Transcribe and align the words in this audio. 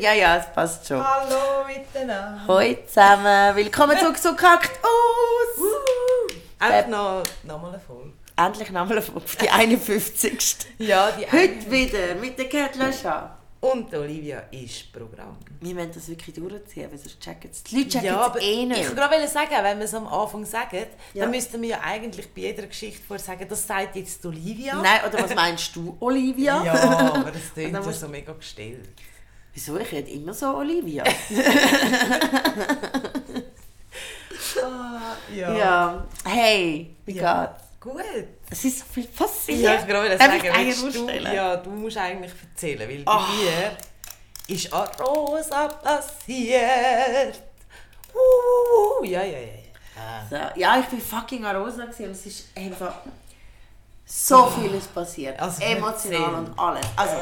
ja, 0.00 0.12
ja, 0.14 0.36
es 0.38 0.46
passt 0.52 0.86
schon. 0.88 1.02
Hallo 1.06 1.64
miteinander. 1.66 2.40
Hallo 2.48 2.76
zusammen, 2.86 3.56
willkommen 3.56 3.98
zurück 3.98 4.18
zu 4.18 4.34
Kaktus. 4.34 4.80
Einfach 6.58 6.88
noch, 6.88 7.22
noch 7.42 7.60
mal 7.60 7.68
eine 7.68 7.80
Folge. 7.80 8.12
Endlich 8.36 8.70
nochmal 8.70 8.98
auf 8.98 9.36
die 9.36 9.50
51. 9.50 10.56
Ja, 10.78 11.10
die 11.12 11.26
Heute 11.26 11.70
wieder 11.70 12.14
mit 12.14 12.38
der 12.38 12.48
Kettler 12.48 12.90
Schau. 12.92 13.28
Und 13.60 13.92
Olivia 13.94 14.44
ist 14.50 14.90
Programm. 14.90 15.36
Wir 15.60 15.74
müssen 15.74 15.92
das 15.92 16.08
wirklich 16.08 16.34
durchziehen, 16.34 16.90
weil 16.90 16.96
sonst 16.98 17.20
checken 17.20 17.50
es. 17.52 17.62
Die 17.64 17.76
Leute 17.76 17.88
checken 17.90 18.06
Ja, 18.06 18.20
es 18.22 18.26
aber 18.28 18.40
eh 18.40 18.64
nicht. 18.64 18.80
ich 18.80 18.86
wollte 18.86 19.00
gerade 19.02 19.28
sagen, 19.28 19.50
wenn 19.60 19.78
wir 19.78 19.84
es 19.84 19.92
am 19.92 20.06
Anfang 20.06 20.46
sagen, 20.46 20.86
Ja. 21.12 21.24
dann 21.24 21.30
müssten 21.30 21.60
wir 21.60 21.68
ja 21.68 21.80
eigentlich 21.84 22.32
bei 22.32 22.40
jeder 22.40 22.62
Geschichte 22.66 23.02
vorher 23.06 23.22
sagen, 23.22 23.46
das 23.46 23.66
sagt 23.66 23.96
jetzt 23.96 24.24
Olivia. 24.24 24.76
Nein, 24.76 25.00
oder 25.06 25.22
was 25.24 25.34
meinst 25.34 25.76
du, 25.76 25.94
Olivia? 26.00 26.64
Ja, 26.64 26.72
aber 26.72 27.30
das 27.32 27.42
klingt 27.52 27.74
ja 27.74 27.92
so 27.92 28.08
mega 28.08 28.32
gestellt. 28.32 28.88
Wieso? 29.54 29.76
Ich 29.78 29.90
rede 29.92 30.10
immer 30.10 30.32
so 30.34 30.56
Olivia. 30.56 31.04
Ah, 34.62 35.16
ja. 35.34 35.54
ja. 35.56 36.04
Hey, 36.24 36.94
wie 37.04 37.12
Ja. 37.12 37.46
geht's? 37.46 37.62
Gut. 37.80 38.02
Es 38.50 38.64
ist 38.64 38.78
so 38.80 38.84
viel 38.92 39.06
passiert. 39.06 39.58
Ja, 39.60 39.74
ich 39.80 39.86
gerade 39.86 40.16
Darf 40.16 40.20
sagen, 40.30 40.42
willst 40.54 40.96
du, 40.96 41.08
ja, 41.10 41.56
du 41.56 41.70
musst 41.70 41.96
eigentlich 41.96 42.32
erzählen, 42.50 42.88
weil 42.88 42.98
bei 43.04 43.10
Ah. 43.12 43.26
mir 43.28 43.76
ist 44.54 44.72
eine 44.72 44.88
Rosa 45.00 45.68
passiert. 45.68 47.42
Uh, 48.14 49.04
ja, 49.04 49.22
ja, 49.22 49.38
ja. 49.38 49.46
ja. 49.96 50.26
So, 50.28 50.60
ja, 50.60 50.80
ich 50.80 50.86
bin 50.86 51.00
fucking 51.00 51.44
Arosa 51.44 51.84
und 51.84 51.90
es 52.00 52.26
ist 52.26 52.48
einfach 52.56 52.96
so 54.12 54.46
vieles 54.50 54.86
passiert. 54.88 55.38
Also, 55.38 55.62
Emotional 55.62 56.34
und 56.34 56.58
alles. 56.58 56.86
Also, 56.96 57.14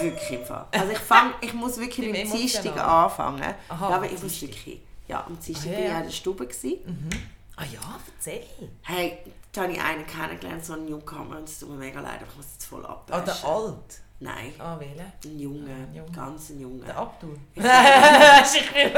wirklich 0.00 0.38
im 0.40 0.44
Fall. 0.46 0.66
Also 0.70 0.92
ich, 0.92 0.98
fang, 0.98 1.34
ich 1.40 1.52
muss 1.52 1.76
wirklich 1.78 2.06
mit 2.10 2.16
dem 2.22 2.30
Dienstag 2.30 2.64
Emotionalen. 2.64 3.04
anfangen. 3.04 3.54
Aha, 3.68 3.86
aber 3.86 3.96
am 3.96 4.04
ich 4.04 4.22
muss 4.22 4.40
wirklich... 4.40 4.80
Ja, 5.08 5.24
am 5.26 5.38
Dienstag 5.38 5.66
Ah, 5.68 5.72
ja, 5.72 5.76
bin 5.78 5.86
ich 5.90 5.96
in 5.98 6.02
der 6.04 6.10
Stube. 6.10 6.46
Gewesen. 6.46 7.10
Ah 7.56 7.64
ja, 7.64 7.80
erzähl. 8.16 8.44
Hey, 8.82 9.18
da 9.52 9.62
habe 9.62 9.72
ich 9.72 9.80
einen 9.82 10.06
kennengelernt, 10.06 10.64
so 10.64 10.72
einen 10.74 10.86
Newcomer, 10.86 11.36
und 11.38 11.48
es 11.48 11.58
tut 11.58 11.68
mir 11.70 11.76
mega 11.76 12.00
leid, 12.00 12.16
aber 12.22 12.30
ich 12.30 12.36
muss 12.36 12.46
jetzt 12.52 12.64
voll 12.66 12.86
Ah, 12.86 12.90
abbrechen. 12.92 13.24
der 13.26 13.44
Alt. 13.44 14.00
Nein, 14.22 14.52
Ah, 14.58 14.78
wählen. 14.78 15.12
ein 15.24 15.38
Junge, 15.38 15.70
ein 15.72 15.92
Junge. 15.94 16.10
ganz 16.12 16.50
ein 16.50 16.60
Junge. 16.60 16.84
Der 16.84 16.96
Abdul. 16.96 17.36
ich 17.56 18.74
will 18.74 18.92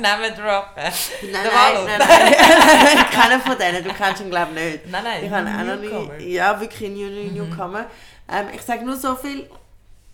Namen 0.00 0.34
droppen. 0.34 0.92
Nein, 1.32 1.32
nein, 1.32 1.84
nein, 1.86 1.98
nein. 2.08 3.06
Keiner 3.10 3.40
von 3.40 3.58
denen, 3.58 3.82
du 3.82 3.92
kennst 3.92 4.22
ihn 4.22 4.30
glaube 4.30 4.52
ich 4.54 4.72
nicht. 4.82 4.86
Nein, 4.90 5.02
nein, 5.04 5.24
Ich 5.24 5.30
habe 5.30 5.48
auch 5.48 5.76
noch 5.76 6.16
nie, 6.18 6.26
ja, 6.32 6.60
wirklich 6.60 6.88
ein 6.90 6.94
New- 6.94 7.32
Newcomer. 7.44 7.86
Ähm, 8.28 8.46
ich 8.54 8.62
sage 8.62 8.84
nur 8.84 8.96
so 8.96 9.16
viel, 9.16 9.48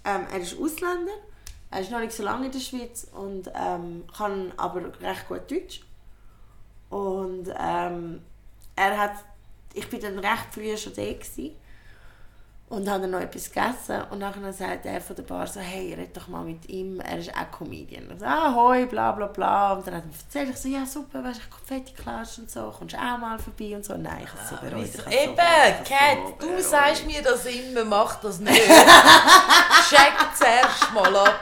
ähm, 0.05 0.27
er 0.33 0.39
ist 0.41 0.59
Ausländer, 0.59 1.13
er 1.71 1.81
ist 1.81 1.91
noch 1.91 2.01
nicht 2.01 2.13
so 2.13 2.23
lange 2.23 2.47
in 2.47 2.53
der 2.53 2.61
Schweiz 2.61 3.07
und 3.13 3.51
ähm, 3.55 4.05
kann 4.17 4.53
aber 4.57 4.81
recht 5.03 5.29
gut 5.29 5.51
Deutsch. 5.51 5.81
Und 6.91 7.49
ähm, 7.61 8.23
er 8.77 8.99
hat, 8.99 9.13
ich 9.75 9.89
bin 9.91 10.01
dann 10.01 10.19
recht 10.21 10.47
früh 10.53 10.77
schon 10.79 10.95
da 10.95 11.03
gewesen 11.03 11.51
und 12.75 12.89
habe 12.91 13.03
dann 13.03 13.11
noch 13.13 13.21
etwas 13.21 13.51
gegessen 13.53 14.03
und 14.11 14.19
nachher 14.19 14.53
sagt 14.53 14.87
er 14.87 15.01
von 15.01 15.17
der 15.17 15.23
Bar 15.23 15.47
so, 15.47 15.61
hey, 15.61 15.95
red 15.95 16.17
doch 16.17 16.29
mal 16.29 16.43
mit 16.45 16.69
ihm, 16.69 17.01
er 17.01 17.19
ist 17.19 17.31
auch 17.31 17.51
Comedian. 17.59 18.09
Und 18.09 18.21
so, 18.21 18.27
ah, 18.27 18.55
hoi, 18.55 18.87
bla 18.87 19.13
bla 19.13 19.27
bla. 19.27 19.73
Und 19.73 19.87
dann 19.87 19.95
hat 19.97 20.03
er 20.05 20.07
mir 20.09 20.15
erzählt, 20.15 20.51
ich 20.51 20.57
so, 20.57 20.69
ja 20.69 20.85
super, 20.87 21.23
weißt 21.25 21.41
du, 21.41 21.57
Konfetti 21.57 21.93
klatscht 21.95 22.39
und 22.39 22.51
so, 22.51 22.73
kommst 22.77 22.95
du 22.95 22.99
auch 22.99 23.19
mal 23.19 23.39
vorbei 23.39 23.75
und 23.77 23.85
so. 23.85 23.95
Nein, 23.97 24.23
ich 24.25 24.31
habe 24.31 24.41
es 24.43 24.49
so 24.51 24.57
bereut. 24.57 24.73
habe 24.73 24.83
es 24.83 24.93
so 24.95 25.11
Eben, 25.11 25.35
bereut, 25.37 25.85
Kat, 25.89 26.19
so 26.27 26.35
du 26.41 26.47
bereut. 26.49 26.63
sagst 26.65 27.07
mir 27.07 27.23
das 27.23 27.47
immer, 27.47 27.85
mach 27.85 28.17
das 28.21 28.39
nicht. 28.41 28.63
Check 29.91 30.15
zuerst 30.37 30.93
mal 30.93 31.17
ab. 31.17 31.35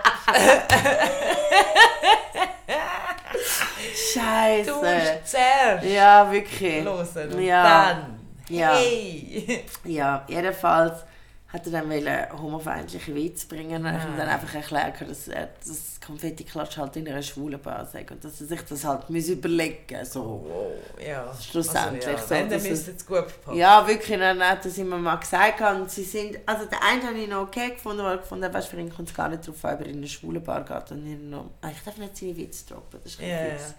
Du 3.33 4.21
Scheiße. 4.21 4.71
musst 4.73 5.31
zuerst 5.31 5.85
Ja, 5.85 6.31
wirklich. 6.31 6.85
hören 6.85 7.33
und 7.33 7.41
Ja. 7.43 7.63
dann. 7.93 8.19
Ja. 8.49 8.75
Hey. 8.75 9.65
Ja, 9.85 10.25
jedenfalls 10.29 11.05
hat 11.53 11.67
er 11.67 11.73
dann 11.73 11.91
wollen 11.91 12.33
homofeindliche 12.41 13.15
Witze 13.15 13.47
bringen 13.47 13.85
und 13.85 13.95
ich 13.95 14.01
Ah. 14.03 14.15
dann 14.17 14.29
einfach 14.29 14.55
erklärt, 14.55 15.01
dass 15.09 15.29
er 15.29 15.51
das 15.65 16.01
Konfetti-Klatsch 16.05 16.79
halt 16.79 16.97
in 16.97 17.07
einer 17.07 17.23
schwulen 17.23 17.61
Bar 17.61 17.85
sagt 17.85 18.11
und 18.11 18.25
dass 18.25 18.41
er 18.41 18.47
sich 18.47 18.63
das 18.63 18.85
halt 18.85 19.11
muss 19.11 19.29
überlegen 19.29 20.05
so. 20.05 20.45
Wow, 20.47 20.73
ja. 21.07 21.31
Schlussendlich 21.39 22.07
Also, 22.07 22.35
ja, 22.35 22.43
so, 22.45 22.49
dann 22.51 22.63
müsste 22.63 22.91
es 22.93 23.07
gut 23.07 23.27
passen. 23.45 23.59
Ja, 23.59 23.87
wirklich, 23.87 24.19
dann 24.19 24.43
hat 24.43 24.65
es 24.65 24.79
immer 24.79 24.97
mal 24.97 25.17
gesagt 25.17 25.61
und 25.61 25.91
sie 25.91 26.05
sind, 26.05 26.39
also 26.47 26.65
der 26.65 26.83
eine 26.83 27.03
habe 27.09 27.19
ich 27.19 27.29
noch 27.29 27.43
okay 27.43 27.71
gefunden, 27.73 28.03
weil 28.03 28.15
ich 28.17 28.23
gefunden 28.23 28.45
habe, 28.45 28.63
für 28.63 28.77
ihn 28.81 28.91
kommt 28.95 29.09
es 29.11 29.15
gar 29.15 29.29
nicht 29.29 29.47
darauf 29.47 29.65
an, 29.65 29.75
ob 29.75 29.81
er 29.83 29.87
in 29.89 29.97
eine 29.99 30.09
schwule 30.09 30.41
Bar 30.41 30.65
geht 30.65 30.91
und 30.93 31.07
ich 31.07 31.19
noch, 31.19 31.51
ah, 31.61 31.69
ich 31.71 31.83
darf 31.85 31.99
nicht 31.99 32.17
seine 32.17 32.37
Witze 32.37 32.67
droppen, 32.67 32.99
das 33.05 33.13
ist 33.13 33.21
kein 33.21 33.29
Ja, 33.29 33.45
Witz. 33.55 33.75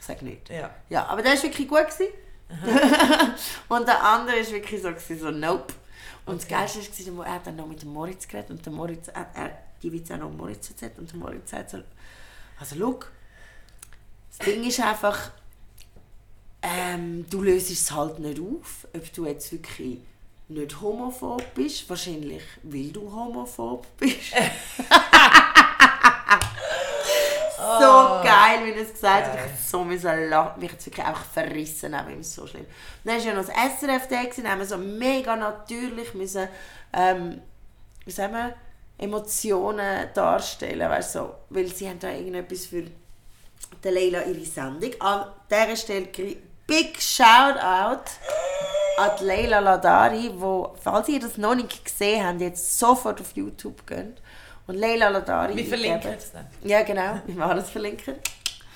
Ich 0.00 0.06
sage 0.06 0.24
nicht. 0.24 0.50
Ja. 0.50 0.70
Ja, 0.88 1.06
aber 1.06 1.22
der 1.22 1.34
war 1.36 1.42
wirklich 1.44 1.68
gut. 1.68 1.86
Gewesen. 1.86 2.12
und 3.68 3.86
der 3.88 4.02
andere 4.02 4.36
war 4.38 4.50
wirklich 4.50 4.82
so, 4.82 4.88
gewesen, 4.88 5.18
so 5.20 5.30
nope. 5.30 5.72
Und 6.26 6.36
das 6.36 6.44
Okay. 6.44 6.54
Geilste 6.54 7.16
war, 7.16 7.26
er 7.26 7.34
hat 7.34 7.46
dann 7.46 7.56
noch 7.56 7.66
mit 7.66 7.82
dem 7.82 7.92
Moritz 7.92 8.26
geredet 8.28 8.50
und 8.50 8.64
der 8.64 8.72
Moritz 8.72 9.08
hat 9.08 9.28
er 9.34 9.58
die 9.82 9.92
Witze 9.92 10.14
auch 10.14 10.18
noch 10.18 10.30
Moritz 10.30 10.70
erzählt 10.70 10.98
und 10.98 11.10
der 11.10 11.18
Moritz 11.18 11.50
sagt 11.50 11.70
so, 11.70 11.78
also 12.60 12.76
look, 12.76 13.10
das 14.30 14.46
Ding 14.46 14.64
ist 14.64 14.80
einfach, 14.80 15.30
ähm, 16.62 17.26
du 17.28 17.42
löst 17.42 17.70
es 17.70 17.90
halt 17.90 18.18
nicht 18.20 18.40
auf, 18.40 18.86
ob 18.94 19.12
du 19.12 19.26
jetzt 19.26 19.50
wirklich 19.52 19.98
nicht 20.48 20.80
homophob 20.80 21.54
bist, 21.54 21.88
wahrscheinlich 21.88 22.42
weil 22.62 22.90
du 22.92 23.10
homophob 23.12 23.86
bist. 23.96 24.32
geil, 28.22 28.64
wie 28.64 28.70
er 28.70 28.82
es 28.82 28.92
gesagt 28.92 29.26
hat. 29.26 29.38
Ich 29.46 29.68
so 29.68 29.84
müssen 29.84 30.28
lachen. 30.28 30.60
Mich 30.60 30.72
hat 30.72 30.80
es 30.80 30.86
wirklich 30.86 31.04
einfach 31.04 31.24
verrissen, 31.24 31.94
aber 31.94 32.10
ihm 32.10 32.22
so 32.22 32.46
schlimm. 32.46 32.66
Dann 33.04 33.16
war 33.16 33.22
ja 33.22 33.34
noch 33.34 33.44
das 33.46 33.54
SRF 33.54 34.08
da, 34.08 34.22
dann 34.36 34.50
haben 34.50 34.58
wir 34.60 34.66
so 34.66 34.78
mega 34.78 35.36
natürlich 35.36 36.14
müssen, 36.14 36.48
ähm, 36.92 37.40
wie 38.04 38.10
sagen 38.10 38.34
wir, 38.34 38.54
Emotionen 38.98 40.08
darstellen, 40.14 40.88
weißt 40.88 41.12
so. 41.12 41.34
weil 41.50 41.66
sie 41.66 41.88
haben 41.88 41.98
da 41.98 42.10
irgendetwas 42.10 42.66
für 42.66 42.84
der 43.82 43.92
Leila 43.92 44.22
ihre 44.22 44.44
Sendung. 44.44 44.90
An 45.00 45.26
dieser 45.50 45.76
Stelle 45.76 46.08
Big 46.66 47.00
Shout 47.00 47.58
Out 47.60 48.04
an 48.96 49.10
die 49.18 49.24
Leila 49.24 49.58
Ladari, 49.58 50.30
wo, 50.36 50.74
falls 50.80 51.08
ihr 51.08 51.20
das 51.20 51.38
noch 51.38 51.54
nicht 51.54 51.84
gesehen 51.84 52.24
habt, 52.26 52.40
jetzt 52.40 52.78
sofort 52.78 53.20
auf 53.20 53.32
YouTube 53.34 53.86
geht. 53.86 54.21
Und 54.66 54.76
Leila 54.76 55.08
Ladari. 55.08 55.56
Wir 55.56 55.66
verlinken 55.66 56.12
es 56.16 56.32
dann. 56.32 56.46
Ja, 56.62 56.82
genau. 56.82 57.20
Wir 57.26 57.34
machen 57.34 57.56
das 57.56 57.70
verlinken. 57.70 58.14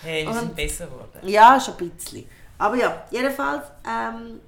Hey, 0.03 0.25
wir 0.25 0.31
Und- 0.33 0.39
sind 0.41 0.57
besser 0.57 0.87
geworden. 0.87 1.21
Ja, 1.23 1.61
schon 1.61 1.75
ein 1.79 1.91
bisschen. 1.91 2.27
Aber 2.59 2.77
ja, 2.77 3.05
jedenfalls, 3.11 3.65
ähm, 3.89 4.41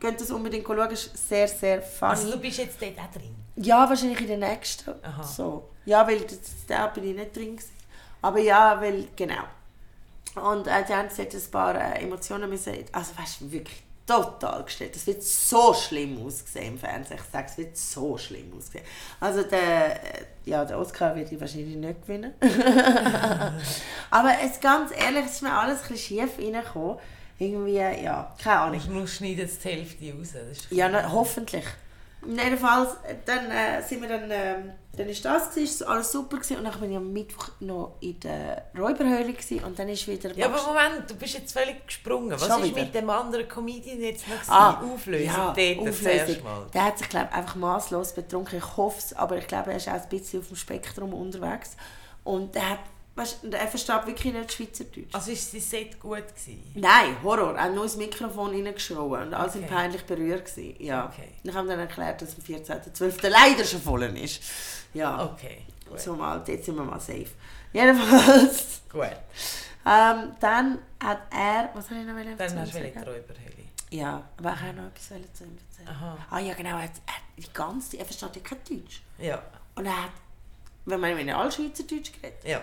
könnt 0.00 0.20
das 0.20 0.30
unbedingt 0.30 0.66
schauen. 0.66 0.90
ist 0.90 1.28
sehr, 1.28 1.48
sehr 1.48 1.82
funny. 1.82 2.10
Also 2.12 2.30
du 2.32 2.38
bist 2.38 2.58
jetzt 2.58 2.80
dort 2.80 2.98
auch 2.98 3.10
drin. 3.12 3.34
Ja, 3.56 3.88
wahrscheinlich 3.88 4.20
in 4.20 4.26
der 4.28 4.38
nächsten. 4.50 4.90
Aha. 5.02 5.22
So. 5.22 5.68
Ja, 5.84 6.06
weil 6.06 6.20
das, 6.20 6.38
da 6.66 6.86
bin 6.88 7.04
ich 7.10 7.16
nicht 7.16 7.34
drin 7.36 7.56
gewesen. 7.56 7.70
Aber 8.22 8.38
ja, 8.40 8.80
weil, 8.80 9.08
genau. 9.16 9.44
Und 10.34 10.66
äh, 10.66 10.84
die 10.86 10.92
haben 10.94 11.08
jetzt 11.16 11.34
ein 11.34 11.50
paar 11.50 11.74
äh, 11.74 12.02
Emotionen 12.02 12.50
müssen, 12.50 12.74
also 12.92 13.12
weißt 13.18 13.40
du, 13.40 13.50
wirklich 13.52 13.82
total 14.06 14.64
gestellt. 14.64 14.94
Das 14.94 15.06
wird 15.06 15.22
so 15.22 15.74
schlimm 15.74 16.24
aussehen 16.24 16.74
im 16.74 16.78
Fernsehen. 16.78 17.18
Ich 17.22 17.32
sage, 17.32 17.46
es 17.50 17.58
wird 17.58 17.76
so 17.76 18.16
schlimm 18.16 18.52
aussehen. 18.56 18.84
Also 19.20 19.42
der, 19.42 19.96
äh, 19.96 20.24
ja, 20.44 20.64
der 20.64 20.78
Oscar 20.78 21.14
wird 21.16 21.30
ich 21.32 21.40
wahrscheinlich 21.40 21.76
nicht 21.76 22.02
gewinnen. 22.02 22.34
Aber 24.10 24.30
es 24.44 24.60
ganz 24.60 24.92
ehrlich, 24.96 25.26
es 25.26 25.32
ist 25.32 25.42
mir 25.42 25.52
alles 25.52 25.82
ein 25.82 25.88
bisschen 25.88 26.18
schief 26.18 26.38
reingekommen. 26.38 26.98
Irgendwie, 27.38 27.74
ja, 27.74 28.34
keine 28.42 28.60
Ahnung. 28.60 28.76
Ich 28.76 28.88
muss 28.88 29.14
schneiden 29.14 29.40
jetzt 29.40 29.62
die 29.62 29.68
Hälfte 29.68 30.12
raus. 30.12 30.68
Ja, 30.70 30.88
na, 30.88 31.12
hoffentlich. 31.12 31.64
Jedenfalls, 32.24 32.94
äh, 33.04 33.14
dann 33.24 33.50
äh, 33.50 33.82
sind 33.82 34.02
wir 34.02 34.08
dann, 34.08 34.30
ähm, 34.30 34.72
dann 34.96 35.08
ist 35.08 35.24
das 35.24 35.50
gewesen, 35.50 35.64
ist 35.64 35.82
alles 35.82 36.10
super 36.10 36.38
gewesen. 36.38 36.56
und 36.56 36.64
dann 36.64 36.80
bin 36.80 36.90
ich 36.90 36.96
am 36.96 37.12
Mittwoch 37.12 37.50
noch 37.60 37.96
in 38.00 38.18
der 38.20 38.66
Räuberhöhle 38.76 39.32
gewesen, 39.32 39.64
und 39.64 39.78
dann 39.78 39.88
ist 39.88 40.08
wieder 40.08 40.32
Ja, 40.34 40.46
aber 40.46 40.62
Moment, 40.62 41.08
du 41.08 41.14
bist 41.14 41.34
jetzt 41.34 41.52
völlig 41.52 41.86
gesprungen. 41.86 42.32
Was 42.32 42.42
ist 42.42 42.64
wieder? 42.64 42.80
mit 42.82 42.94
dem 42.94 43.10
anderen 43.10 43.46
Comedian 43.48 44.00
jetzt 44.00 44.26
noch? 44.26 44.48
Ah? 44.48 44.82
Auflösung, 44.92 45.26
ja, 45.26 45.54
dort 45.56 46.44
Mal. 46.44 46.66
Der 46.72 46.84
hat 46.84 46.98
sich 46.98 47.08
glaube 47.08 47.32
einfach 47.32 47.54
maßlos 47.54 48.14
betrunken. 48.14 48.58
Ich 48.58 48.76
hoffe 48.76 48.98
es, 48.98 49.12
aber 49.12 49.36
ich 49.36 49.46
glaube, 49.46 49.70
er 49.70 49.76
ist 49.76 49.88
auch 49.88 49.92
ein 49.92 50.08
bisschen 50.08 50.40
auf 50.40 50.48
dem 50.48 50.56
Spektrum 50.56 51.12
unterwegs 51.12 51.76
und 52.24 52.54
der 52.54 52.70
hat, 52.70 52.80
weißt, 53.16 53.38
du, 53.44 53.50
er 53.56 53.66
versteht 53.68 54.06
wirklich 54.06 54.32
nicht 54.32 54.52
Schweizerdeutsch. 54.52 55.14
Also 55.14 55.32
ist 55.32 55.54
das 55.54 55.68
Set 55.70 55.98
gut 55.98 56.18
gewesen? 56.28 56.62
Nein, 56.74 57.16
Horror. 57.22 57.54
Er 57.56 57.64
hat 57.64 57.74
nur 57.74 57.84
ins 57.84 57.96
Mikrofon 57.96 58.50
reingeschrien 58.50 58.98
und 58.98 59.34
alle 59.34 59.50
sind 59.50 59.64
Okay. 59.64 59.74
peinlich 59.74 60.04
berührt. 60.04 60.44
Gewesen. 60.46 60.76
Ja. 60.78 61.06
Okay. 61.06 61.30
Ich 61.42 61.54
habe 61.54 61.66
dann 61.66 61.80
erklärt, 61.80 62.22
dass 62.22 62.36
am 62.36 62.42
14.12. 62.42 63.28
leider 63.28 63.64
schon 63.64 63.80
voll 63.82 64.02
ist. 64.04 64.42
Ja. 64.94 65.24
Okay, 65.24 65.62
gut. 65.88 66.18
Mal, 66.18 66.42
jetzt 66.46 66.66
sind 66.66 66.76
wir 66.76 66.84
mal 66.84 67.00
safe. 67.00 67.26
Jedenfalls. 67.72 68.82
gut. 68.92 69.02
Ähm, 69.86 70.32
dann 70.40 70.78
hat 71.02 71.22
er. 71.30 71.70
Was 71.74 71.90
habe 71.90 72.00
ich 72.00 72.06
noch 72.06 72.36
Dann 72.36 72.58
hast 72.60 72.74
du 72.74 72.78
Räuberhöhle. 72.78 73.56
Ja, 73.90 74.22
aber 74.38 74.52
ich 74.54 74.60
habe 74.60 74.76
noch 74.76 74.86
etwas 74.88 75.06
zu 75.06 75.14
ihm 75.44 75.56
erzählen. 75.70 75.88
Aha. 75.88 76.18
Ah 76.30 76.38
ja, 76.40 76.54
genau. 76.54 76.70
Er 76.70 76.82
hat, 76.82 76.90
er, 77.06 77.42
die 77.42 77.52
ganze 77.52 77.96
er 77.98 78.04
versteht 78.04 78.34
ja 78.36 78.42
kein 78.42 78.58
Deutsch. 78.68 79.02
Ja. 79.18 79.42
Und 79.76 79.86
er 79.86 80.04
hat, 80.04 80.10
wenn 80.86 81.00
man 81.00 81.16
in 81.18 81.30
alle 81.30 81.52
Schweizerdeutsch 81.52 82.12
geredet 82.12 82.44
Ja. 82.44 82.60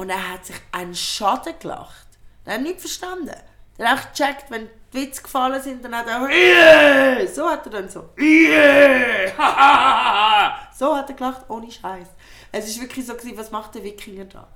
Und 0.00 0.08
er 0.08 0.32
hat 0.32 0.46
sich 0.46 0.56
einen 0.72 0.94
Schaden 0.94 1.52
gelacht. 1.60 2.06
Er 2.46 2.54
hat 2.54 2.62
nicht 2.62 2.80
verstanden. 2.80 3.34
Er 3.76 3.90
hat 3.90 3.98
auch 3.98 4.12
gecheckt, 4.12 4.50
wenn 4.50 4.66
die 4.94 5.02
Witze 5.02 5.22
gefallen 5.22 5.60
sind, 5.60 5.84
dann 5.84 5.94
hat 5.94 6.06
er 6.08 6.26
yeah! 6.30 7.26
so 7.26 7.46
hat 7.46 7.66
er 7.66 7.72
dann 7.72 7.88
so 7.90 8.08
yeah! 8.18 9.28
so 10.78 10.96
hat 10.96 11.10
er 11.10 11.16
gelacht, 11.16 11.42
ohne 11.48 11.70
Scheiß. 11.70 12.06
Es 12.50 12.68
ist 12.68 12.80
wirklich 12.80 13.04
so 13.06 13.14
gewesen, 13.14 13.36
was 13.36 13.50
macht 13.50 13.74
der 13.74 13.84
Wikinger 13.84 14.24
da? 14.24 14.48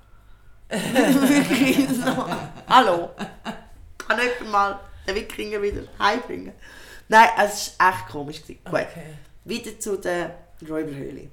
wirklich 0.70 1.88
so. 1.90 2.26
Hallo, 2.66 3.10
kann 3.98 4.18
jemand 4.18 4.50
mal 4.50 4.80
den 5.06 5.14
Wikinger 5.14 5.60
wieder 5.60 5.82
heimbringen? 5.98 6.54
Nein, 7.08 7.28
es 7.44 7.78
war 7.78 7.90
echt 7.90 8.08
komisch. 8.08 8.40
Gewesen. 8.40 8.64
Gut, 8.64 8.72
Okay. 8.72 9.18
wieder 9.44 9.78
zu 9.78 9.98
der 9.98 10.38
Räuberhöhle. 10.66 11.28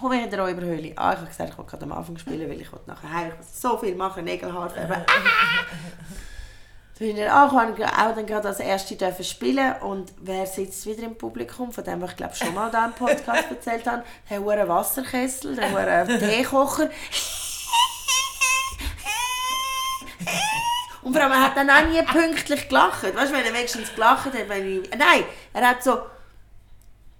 Wir 0.00 0.24
in 0.24 0.30
der 0.30 0.40
Räuberhöhle 0.40 0.96
an. 0.96 1.12
Ich 1.12 1.18
habe 1.18 1.26
gesagt, 1.26 1.50
ich 1.50 1.58
wollte 1.58 1.82
am 1.82 1.92
Anfang 1.92 2.16
spielen, 2.18 2.48
weil 2.48 2.60
ich 2.60 2.68
nachher 2.86 3.12
heim. 3.12 3.28
Ich 3.28 3.34
wollte 3.34 3.46
so 3.52 3.78
viel 3.78 3.94
machen, 3.94 4.24
Nägel, 4.24 4.52
Haare 4.52 4.70
färben. 4.70 4.96
Ah! 4.96 5.04
Dann 6.98 7.06
bin 7.06 7.16
ich 7.16 7.24
dann 7.24 7.50
angekommen, 7.50 7.90
auch 7.90 8.14
dann 8.14 8.26
gerade 8.26 8.48
als 8.48 8.58
Erste 8.58 8.96
dürfen 8.96 9.24
spielen 9.24 9.72
und 9.82 10.12
wer 10.20 10.46
sitzt 10.46 10.84
wieder 10.84 11.04
im 11.04 11.16
Publikum, 11.16 11.70
von 11.70 11.84
dem 11.84 12.02
ich 12.02 12.16
glaube 12.16 12.34
schon 12.34 12.52
mal 12.54 12.70
da 12.72 12.86
im 12.86 12.92
Podcast 12.92 13.44
erzählt 13.50 13.86
habe, 13.86 14.02
der 14.28 14.40
hure 14.40 14.68
Wasserkessel, 14.68 15.54
der 15.54 15.70
hure 15.70 16.18
Teekocher. 16.18 16.90
Und 21.02 21.12
vor 21.12 21.22
allem, 21.22 21.32
er 21.32 21.42
hat 21.42 21.56
dann 21.56 21.70
auch 21.70 21.86
nie 21.88 22.02
pünktlich 22.02 22.68
gelacht. 22.68 23.02
Weißt 23.02 23.30
du, 23.30 23.36
wenn 23.36 23.44
er 23.44 23.54
wenigstens 23.54 23.94
gelacht 23.94 24.26
hat, 24.26 24.48
wenn 24.48 24.82
ich... 24.82 24.90
Nein, 24.90 25.24
er 25.54 25.68
hat 25.68 25.82
so 25.82 26.00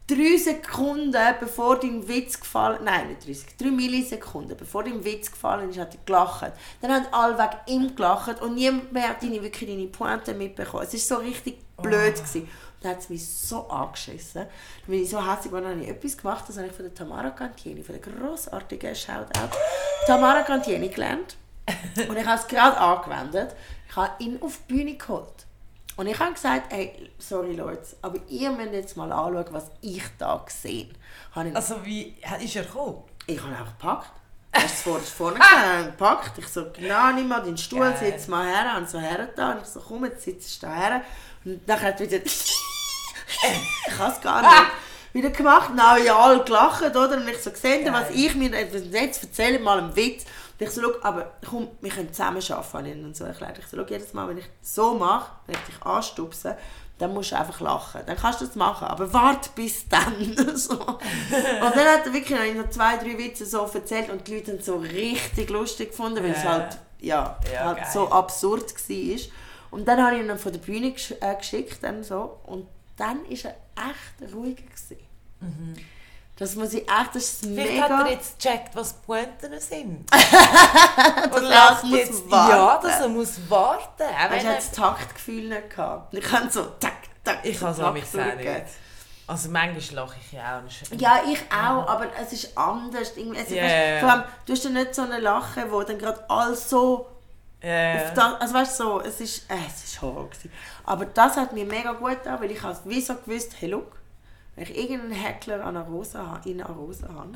drei 0.09 0.37
Sekunden, 0.37 1.35
bevor 1.39 1.79
dein 1.79 2.09
Witz 2.09 2.41
gefallen... 2.41 2.81
Nein, 2.83 3.09
nicht 3.09 3.27
drei 3.27 3.33
Sekunden, 3.35 3.59
drei 3.59 3.71
Millisekunden, 3.71 4.57
bevor 4.57 4.83
dein 4.83 5.05
Witz 5.05 5.31
gefallen 5.31 5.71
ist, 5.71 5.79
hat 5.79 5.95
er 5.95 6.01
gelacht. 6.05 6.53
Dann 6.81 6.93
haben 6.93 7.07
alle 7.13 7.39
wegen 7.39 7.85
ihm 7.85 7.95
gelacht 7.95 8.43
und 8.43 8.55
niemand 8.55 8.93
mehr 8.93 9.11
hat 9.11 9.23
deine, 9.23 9.43
wirklich 9.43 9.71
deine 9.71 9.87
Pointe 9.87 10.35
mitbekommen. 10.35 10.85
Es 10.85 10.95
war 10.95 11.19
so 11.19 11.25
richtig 11.25 11.59
blöd. 11.77 12.17
Gewesen. 12.17 12.43
Und 12.43 12.85
dann 12.85 12.93
hat 12.93 13.01
es 13.01 13.11
mich 13.11 13.27
so 13.27 13.69
angeschissen. 13.69 14.43
Dann 14.43 14.49
bin 14.87 15.03
ich 15.03 15.11
so 15.11 15.19
hässlich, 15.19 15.53
dann 15.53 15.67
habe 15.67 15.81
ich 15.81 15.89
etwas 15.89 16.17
gemacht, 16.17 16.45
das 16.49 16.57
habe 16.57 16.69
ich 16.69 16.73
von 16.73 16.85
der 16.85 16.95
Tamara 16.95 17.31
Cantieni, 17.31 17.83
von 17.83 18.01
der 18.01 18.13
grossartigen 18.13 18.95
Shoutout, 18.95 19.57
Tamara 20.07 20.43
Cantieni 20.43 20.89
gelernt. 20.89 21.37
Und 22.09 22.17
ich 22.17 22.25
habe 22.25 22.41
es 22.41 22.47
gerade 22.47 22.79
angewendet. 22.79 23.55
Ich 23.89 23.97
habe 23.97 24.23
ihn 24.25 24.41
auf 24.41 24.59
die 24.67 24.75
Bühne 24.75 24.97
geholt. 24.97 25.45
Und 25.99 26.07
ich 26.07 26.17
habe 26.17 26.33
gesagt, 26.33 26.73
hey, 26.73 27.11
sorry 27.19 27.57
Leute, 27.57 27.85
aber 28.03 28.21
ihr 28.29 28.53
müsst 28.53 28.73
jetzt 28.73 28.97
mal 28.97 29.11
anschauen, 29.11 29.47
was 29.51 29.65
ich 29.81 30.05
da 30.17 30.41
gesehen 30.47 30.97
habe. 31.33 31.51
Also 31.53 31.85
wie 31.85 32.15
ist 32.41 32.55
er 32.55 32.63
gekommen? 32.63 33.03
ich 33.27 33.43
habe 33.43 33.51
einfach 33.51 33.77
gepackt. 33.77 34.13
Er 34.53 34.65
ist 34.65 34.77
vor, 34.77 35.01
vorne 35.01 35.41
gesehen, 35.41 35.87
gepackt. 35.87 36.39
Ich 36.39 36.47
so, 36.47 36.67
genau, 36.73 37.11
nimm 37.13 37.27
mal 37.27 37.41
deinen 37.41 37.59
Stuhl, 37.59 37.93
sitz 37.99 38.29
mal 38.29 38.47
her. 38.47 38.77
Und 38.79 38.89
so 38.89 39.01
her 39.01 39.29
da. 39.35 39.53
Und 39.53 39.63
ich 39.63 39.69
so, 39.69 39.81
komm, 39.81 40.05
jetzt 40.05 40.23
sitzt 40.23 40.63
du 40.63 40.67
da 40.67 40.73
her. 40.73 41.03
Und 41.45 41.61
dann 41.67 41.81
hat 41.81 42.01
er 42.01 42.07
wieder... 42.07 42.25
ich 42.25 43.99
habe 43.99 44.13
es 44.13 44.21
gar 44.21 44.41
nicht 44.41 44.73
wieder 45.15 45.31
gemacht. 45.31 45.71
Dann 45.71 45.83
haben 45.83 46.05
ja 46.05 46.17
alle 46.17 46.45
gelacht, 46.45 46.83
oder? 46.83 47.17
Und 47.17 47.29
ich 47.29 47.39
so, 47.39 47.51
gesehen, 47.51 47.93
was 47.93 48.11
ich 48.11 48.37
mir 48.37 48.51
jetzt 48.51 49.23
erzähle, 49.25 49.59
mal 49.59 49.79
einen 49.79 49.97
Witz. 49.97 50.25
Und 50.59 50.67
ich 50.67 50.71
so, 50.71 50.83
schau, 50.83 50.93
aber 51.03 51.33
komm, 51.49 51.69
wir 51.81 51.91
können 51.91 52.13
zusammen 52.13 52.43
arbeiten, 52.51 52.87
ihnen 52.87 53.15
so 53.15 53.25
erklärt. 53.25 53.59
Ich 53.59 53.67
so, 53.67 53.77
schau, 53.77 53.85
jedes 53.89 54.13
Mal, 54.13 54.29
wenn 54.29 54.39
ich 54.39 54.49
so 54.61 54.95
mache, 54.95 55.31
wenn 55.47 55.55
ich 55.55 55.61
dich 55.63 55.83
anstupse, 55.83 56.57
dann 56.99 57.15
musst 57.15 57.31
du 57.31 57.37
einfach 57.39 57.61
lachen. 57.61 58.01
Dann 58.07 58.17
kannst 58.17 58.41
du 58.41 58.47
das 58.47 58.57
machen, 58.57 58.89
aber 58.89 59.13
warte 59.13 59.51
bis 59.55 59.89
dann. 59.89 60.35
so. 60.57 60.75
Und 60.75 61.01
dann 61.31 61.87
hat 61.87 62.07
er 62.07 62.13
wirklich 62.13 62.37
habe 62.37 62.49
ich 62.49 62.57
noch 62.57 62.71
zwei, 62.71 62.97
drei 62.97 63.17
Witze 63.17 63.47
so 63.47 63.71
erzählt 63.73 64.11
und 64.11 64.27
die 64.27 64.35
Leute 64.35 64.51
haben 64.53 64.59
es 64.59 64.67
so 64.67 64.77
richtig 64.77 65.49
lustig 65.51 65.91
gefunden, 65.91 66.25
weil 66.25 66.33
es 66.33 66.45
halt, 66.45 66.77
ja, 66.99 67.39
Ja, 67.53 67.67
halt 67.67 67.77
geil. 67.79 67.87
so 67.93 68.11
absurd 68.11 68.75
war. 68.75 69.19
Und 69.71 69.87
dann 69.87 70.03
habe 70.03 70.17
ich 70.17 70.23
ihn 70.23 70.29
dann 70.29 70.39
von 70.39 70.51
der 70.53 70.59
Bühne 70.59 70.91
gesch 70.93 71.15
äh, 71.21 71.37
geschickt 71.37 71.79
dann 71.83 72.03
so, 72.03 72.39
und 72.47 72.67
dann 72.97 73.19
war 73.23 73.29
er 73.31 73.57
echt 73.91 74.35
ruhiger. 74.35 74.63
Gewesen. 74.63 75.87
Das 76.39 76.55
muss 76.55 76.73
ich 76.73 76.83
echt, 76.83 77.15
das 77.15 77.25
ist. 77.25 77.41
Vielleicht 77.47 77.73
mega... 77.73 77.89
hat 77.99 78.07
er 78.07 78.13
jetzt 78.13 78.41
gecheckt, 78.41 78.77
was 78.77 78.95
die 78.95 79.07
Pointen 79.07 79.61
sind. 79.61 80.09
Und 81.35 81.43
lacht 81.43 81.83
muss 81.85 81.99
jetzt, 81.99 82.31
warten. 82.31 82.51
ja, 82.51 82.79
dass 82.81 83.01
er 83.01 83.09
muss 83.09 83.39
warten. 83.49 84.03
Auch 84.03 84.31
wenn 84.31 84.39
ich 84.39 84.45
er, 84.45 84.51
hatte 84.51 84.57
das 84.57 84.71
Taktgefühl 84.71 85.49
nicht. 85.49 85.71
Gehabt. 85.71 86.15
Ich 86.15 86.25
kann 86.25 86.49
so 86.49 86.65
tack, 86.79 86.93
tack. 87.25 87.41
ich 87.43 87.59
kann 87.59 87.71
es 87.71 87.79
sagen. 87.79 88.39
drücken. 88.39 88.63
Also 89.27 89.51
manchmal 89.51 90.05
lache 90.05 90.17
ich 90.25 90.33
ja 90.33 90.59
auch. 90.59 90.63
nicht. 90.63 91.01
Ja, 91.01 91.21
ich 91.29 91.41
auch, 91.53 91.87
aber 91.89 92.07
es 92.19 92.33
ist 92.33 92.57
anders. 92.57 93.13
Es, 93.17 93.51
Ja, 93.51 93.63
weißt. 93.63 94.01
Vor 94.01 94.11
allem, 94.11 94.25
du 94.47 94.53
hast 94.53 94.65
ja 94.65 94.71
nicht 94.71 94.95
so 94.95 95.03
eine 95.03 95.19
Lache, 95.19 95.71
wo 95.71 95.83
dann 95.83 95.99
gerade 95.99 96.25
alles 96.31 96.71
so... 96.71 97.09
Ja, 97.61 97.97
Auf 97.97 98.15
da, 98.15 98.35
also 98.35 98.55
weißt 98.55 98.79
du, 98.79 98.85
so, 98.85 99.01
es 99.01 99.21
ist, 99.21 99.51
äh, 99.51 99.57
es 99.67 99.85
ist 99.85 100.01
Horror 100.01 100.31
gewesen. 100.31 100.53
Aber 100.85 101.05
das 101.05 101.37
hat 101.37 101.53
mir 101.53 101.65
mega 101.65 101.93
gut 101.93 102.11
getan, 102.11 102.41
weil 102.41 102.53
ich 102.53 102.63
habe 102.63 102.79
wie 102.85 103.01
so 103.01 103.17
gewusst, 103.17 103.53
hey, 103.59 103.69
look, 103.69 103.98
wenn 104.59 104.67
ich 104.67 104.77
irgendeinen 104.77 105.13
Heckler 105.13 105.65
an 105.65 105.77
einer 105.77 105.87
Rosa 105.87 106.27
habe, 106.27 106.49
in 106.51 106.61
einer 106.61 106.75
Rosa 106.75 107.07
habe, 107.09 107.29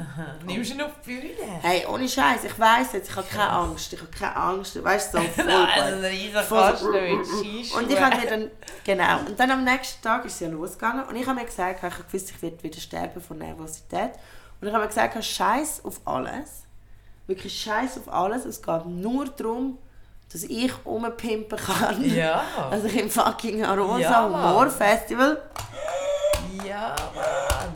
Nimmst 0.44 0.70
du 0.70 0.74
ihn 0.74 0.80
auf 0.82 0.90
die 1.06 1.14
Bühne? 1.20 1.28
hey, 1.62 1.86
ohne 1.86 2.08
Scheiß, 2.08 2.44
ich 2.44 2.58
weiß 2.58 2.94
jetzt, 2.94 3.10
ich 3.10 3.16
habe 3.16 3.26
keine 3.30 3.48
Angst, 3.50 3.92
ich 3.92 4.00
habe 4.00 4.10
keine 4.10 4.34
Angst, 4.36 4.82
weißt 4.82 5.14
du, 5.14 5.18
so 5.18 5.24
voll 5.36 5.44
Nein, 5.44 6.04
riesen 6.04 6.42
Voll 6.42 6.76
so- 6.76 6.90
mit. 6.90 7.74
Und 7.74 7.90
ich 7.92 8.00
habe 8.00 8.16
mir 8.16 8.26
dann, 8.26 8.50
genau, 8.84 9.18
und 9.28 9.38
dann 9.38 9.50
am 9.52 9.62
nächsten 9.64 10.02
Tag 10.02 10.24
ist 10.24 10.34
es 10.34 10.40
ja 10.40 10.48
losgegangen 10.48 11.04
und 11.06 11.14
ich 11.16 11.26
habe 11.26 11.38
mir 11.38 11.46
gesagt, 11.46 11.76
ich 11.78 11.82
habe 11.82 12.02
gewusst, 12.04 12.30
ich 12.30 12.42
werde 12.42 12.62
wieder 12.62 12.80
sterben 12.80 13.20
von 13.22 13.38
Nervosität. 13.38 14.10
Und 14.60 14.68
ich 14.68 14.74
habe 14.74 14.82
mir 14.84 14.88
gesagt, 14.88 15.24
Scheiß 15.24 15.84
auf 15.84 16.00
alles. 16.04 16.62
Wirklich 17.26 17.60
Scheiß 17.60 17.98
auf 17.98 18.12
alles. 18.12 18.44
Es 18.44 18.60
geht 18.62 18.86
nur 18.86 19.26
darum, 19.26 19.78
dass 20.32 20.44
ich 20.44 20.72
rumpimpen 20.86 21.58
kann. 21.58 22.04
Ja. 22.14 22.42
Also 22.70 22.88
im 22.88 23.10
fucking 23.10 23.64
Arosa 23.64 23.98
Ja. 24.00 24.24
Humor 24.24 24.70
Festival. 24.70 25.40
Ja, 26.64 26.94
Mann. 27.14 27.72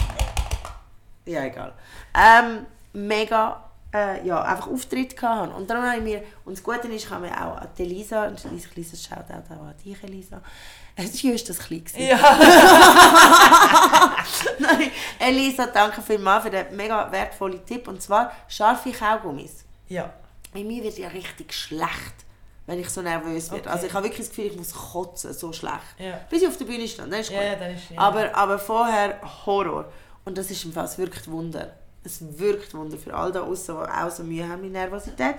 Ja, 1.25 1.45
egal. 1.45 1.73
Ähm, 2.15 2.67
mega, 2.93 3.65
äh, 3.93 4.27
ja, 4.27 4.43
einfach 4.43 4.69
Auftritt 4.69 5.17
gehabt. 5.17 5.55
Und 5.55 5.69
darum 5.69 5.85
habe 5.85 5.97
ich 5.99 6.03
mir, 6.03 6.23
und 6.45 6.57
das 6.57 6.63
Gute 6.63 6.89
ist, 6.89 7.11
habe 7.11 7.27
mir 7.27 7.33
auch 7.33 7.57
an 7.57 7.69
die 7.77 7.83
Elisa, 7.83 8.27
und 8.27 8.45
Elisa, 8.45 8.69
Elisa 8.75 8.97
Shoutout 8.97 9.55
auch 9.55 9.67
an 9.67 9.75
dich, 9.85 10.03
Elisa. 10.03 10.41
Es 10.99 11.23
war 11.23 11.33
das 11.33 11.59
klein. 11.59 11.85
gewesen. 11.85 12.07
Ja. 12.07 12.17
Nein, 14.59 14.91
Elisa, 15.19 15.67
danke 15.67 16.01
vielmals 16.01 16.45
für 16.45 16.51
den 16.51 16.75
mega 16.75 17.13
wertvollen 17.13 17.67
Tipp. 17.67 17.87
Und 17.87 18.01
zwar 18.01 18.33
scharfe 18.49 18.93
Kaugummis. 18.93 19.67
Ja. 19.89 20.11
Bei 20.55 20.65
mir 20.65 20.83
wird 20.83 20.97
ja 20.97 21.09
richtig 21.09 21.53
schlecht, 21.53 22.25
wenn 22.67 22.81
ich 22.81 22.89
so 22.91 23.01
nervös 23.03 23.51
werde. 23.51 23.63
Okay. 23.65 23.73
Also 23.73 23.87
ich 23.87 23.93
habe 23.95 24.05
wirklich 24.07 24.27
das 24.27 24.35
Gefühl, 24.37 24.47
ich 24.53 24.57
muss 24.57 24.75
kotzen, 24.75 25.33
so 25.33 25.53
schlecht. 25.53 25.75
Ja. 25.99 26.21
Bis 26.29 26.43
ich 26.43 26.49
auf 26.49 26.57
der 26.57 26.65
Bühne 26.65 26.87
stand, 26.89 27.13
dann 27.13 27.21
ist 27.21 27.31
Ja, 27.31 27.39
gut. 27.39 27.47
ja, 27.49 27.55
dann 27.57 27.71
ist- 27.77 27.91
ja. 27.91 27.99
aber, 28.01 28.35
aber 28.35 28.59
vorher 28.59 29.21
Horror. 29.47 29.85
Und 30.25 30.37
das 30.37 30.51
ist 30.51 30.65
im 30.65 30.73
Fall, 30.73 30.85
es 30.87 30.99
wirkt 30.99 31.31
Wunder. 31.31 31.73
Es 32.03 32.19
wirkt 32.39 32.75
Wunder 32.75 32.97
für 32.99 33.15
all 33.15 33.31
da 33.33 33.41
draussen, 33.41 33.77
die 33.77 33.91
auch 33.91 34.11
so 34.11 34.23
Mühe 34.25 34.49
haben 34.49 34.63
mit 34.63 34.73
Nervosität. 34.73 35.37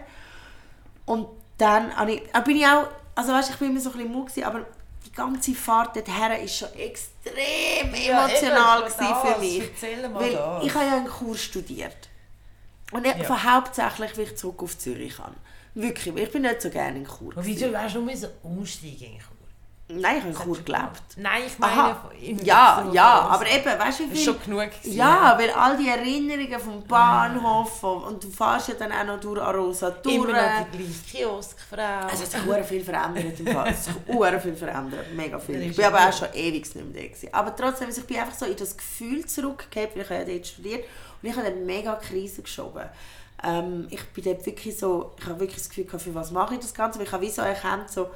Und 1.05 1.27
dann 1.57 1.91
ich, 2.09 2.23
bin 2.45 2.57
ich 2.57 2.65
auch, 2.65 2.87
also 3.15 3.33
weißt, 3.33 3.49
ich 3.51 3.55
bin 3.57 3.71
immer 3.71 3.79
so 3.79 3.89
ein 3.91 3.97
bisschen 3.97 4.13
gewesen, 4.25 4.43
aber 4.43 4.65
die 5.05 5.11
ganze 5.11 5.53
Fahrt 5.55 5.95
dorthin 5.95 6.13
war 6.15 6.47
schon 6.47 6.73
extrem 6.73 7.93
Ja, 7.95 8.25
emotional 8.27 8.79
eben, 8.83 8.89
gewesen 8.93 9.15
für 9.23 9.39
mich. 9.39 10.13
Weil 10.13 10.31
das. 10.33 10.63
ich 10.65 10.73
habe 10.73 10.85
ja 10.85 10.97
einen 10.97 11.07
Kurs 11.07 11.41
studiert. 11.41 11.95
Und 12.91 13.05
ich, 13.05 13.15
Ja. 13.17 13.55
hauptsächlich, 13.55 14.17
weil 14.17 14.23
ich 14.25 14.37
zurück 14.37 14.63
auf 14.63 14.77
Zürich 14.77 15.17
kann. 15.17 15.35
Wirklich, 15.81 16.15
ich 16.15 16.31
bin 16.31 16.41
nicht 16.41 16.61
so 16.61 16.69
gerne 16.69 16.97
in 16.99 17.05
Chur. 17.05 17.35
Und 17.37 17.45
wieso 17.45 17.71
wärst 17.71 17.95
du 17.95 18.01
nur 18.01 18.15
so 18.15 18.27
umsteigen 18.43 19.13
in 19.13 19.19
Chur? 19.19 19.27
Nein, 19.89 20.17
ich 20.17 20.23
habe 20.23 20.33
in 20.33 20.35
Chur 20.55 20.63
gelebt. 20.65 21.01
Nein, 21.15 21.43
ich 21.47 21.57
meine... 21.59 21.71
Aha, 21.73 22.11
in- 22.19 22.43
ja, 22.43 22.83
so- 22.85 22.93
ja, 22.93 23.19
aber 23.21 23.45
eben, 23.49 23.65
weißt 23.79 23.99
du 24.01 24.03
wie 24.11 24.15
viel... 24.15 24.25
schon 24.25 24.41
genug. 24.43 24.59
gewesen, 24.69 24.97
Ja, 24.97 25.37
weil 25.39 25.49
all 25.51 25.77
die 25.77 25.87
Erinnerungen 25.87 26.59
vom 26.59 26.83
Bahnhof 26.83 27.79
vom- 27.79 28.03
und 28.03 28.21
du 28.21 28.29
fährst 28.29 28.67
ja 28.67 28.73
dann 28.73 28.91
auch 28.91 29.05
noch 29.05 29.19
durch 29.21 29.39
Arosa 29.41 29.91
durch. 29.91 30.15
Immer 30.15 30.27
noch 30.33 30.65
die 30.73 30.77
gleiche 30.77 31.03
Kioskfrau. 31.09 32.07
Also 32.09 32.23
es 32.23 32.33
hat 32.35 32.41
sich 32.41 32.51
sehr 32.51 32.63
viel 32.65 32.83
verändert 32.83 33.39
im 33.39 33.47
Fall. 33.47 33.69
Es 33.69 33.87
hat 33.87 33.95
sich 34.05 34.41
viel 34.43 34.55
verändert, 34.57 35.05
mega 35.15 35.39
viel. 35.39 35.61
Ich 35.61 35.75
bin 35.77 35.85
aber 35.85 36.09
auch 36.09 36.13
schon 36.13 36.27
ewig 36.33 36.63
nicht 36.65 36.75
mehr 36.75 36.83
da 37.03 37.07
gewesen. 37.07 37.29
Aber 37.31 37.55
trotzdem, 37.55 37.87
also 37.87 38.01
ich 38.01 38.07
bin 38.07 38.17
einfach 38.17 38.33
so 38.37 38.45
in 38.45 38.57
das 38.57 38.75
Gefühl 38.75 39.25
zurückgekehrt, 39.25 39.95
weil 39.95 40.01
ich 40.01 40.09
habe 40.09 40.19
ja 40.19 40.25
dort 40.25 40.47
studiert 40.47 40.83
und 41.21 41.29
ich 41.29 41.35
habe 41.37 41.47
eine 41.47 41.55
mega 41.55 41.93
Krise 41.95 42.41
geschoben. 42.41 42.83
Ähm, 43.43 43.87
ich 43.89 44.03
bin 44.07 44.23
dort 44.23 44.45
wirklich 44.45 44.77
so, 44.77 45.13
ich 45.19 45.25
habe 45.25 45.39
wirklich 45.39 45.59
das 45.59 45.69
Gefühl 45.69 45.85
gehabt, 45.85 46.03
für 46.03 46.15
was 46.15 46.31
mache 46.31 46.55
ich 46.55 46.59
das 46.59 46.73
Ganze, 46.73 46.99
weil 46.99 47.05
ich 47.05 47.11
habe 47.11 47.25
wie 47.25 47.29
so 47.29 47.41
erkannt, 47.41 47.89
so 47.89 48.09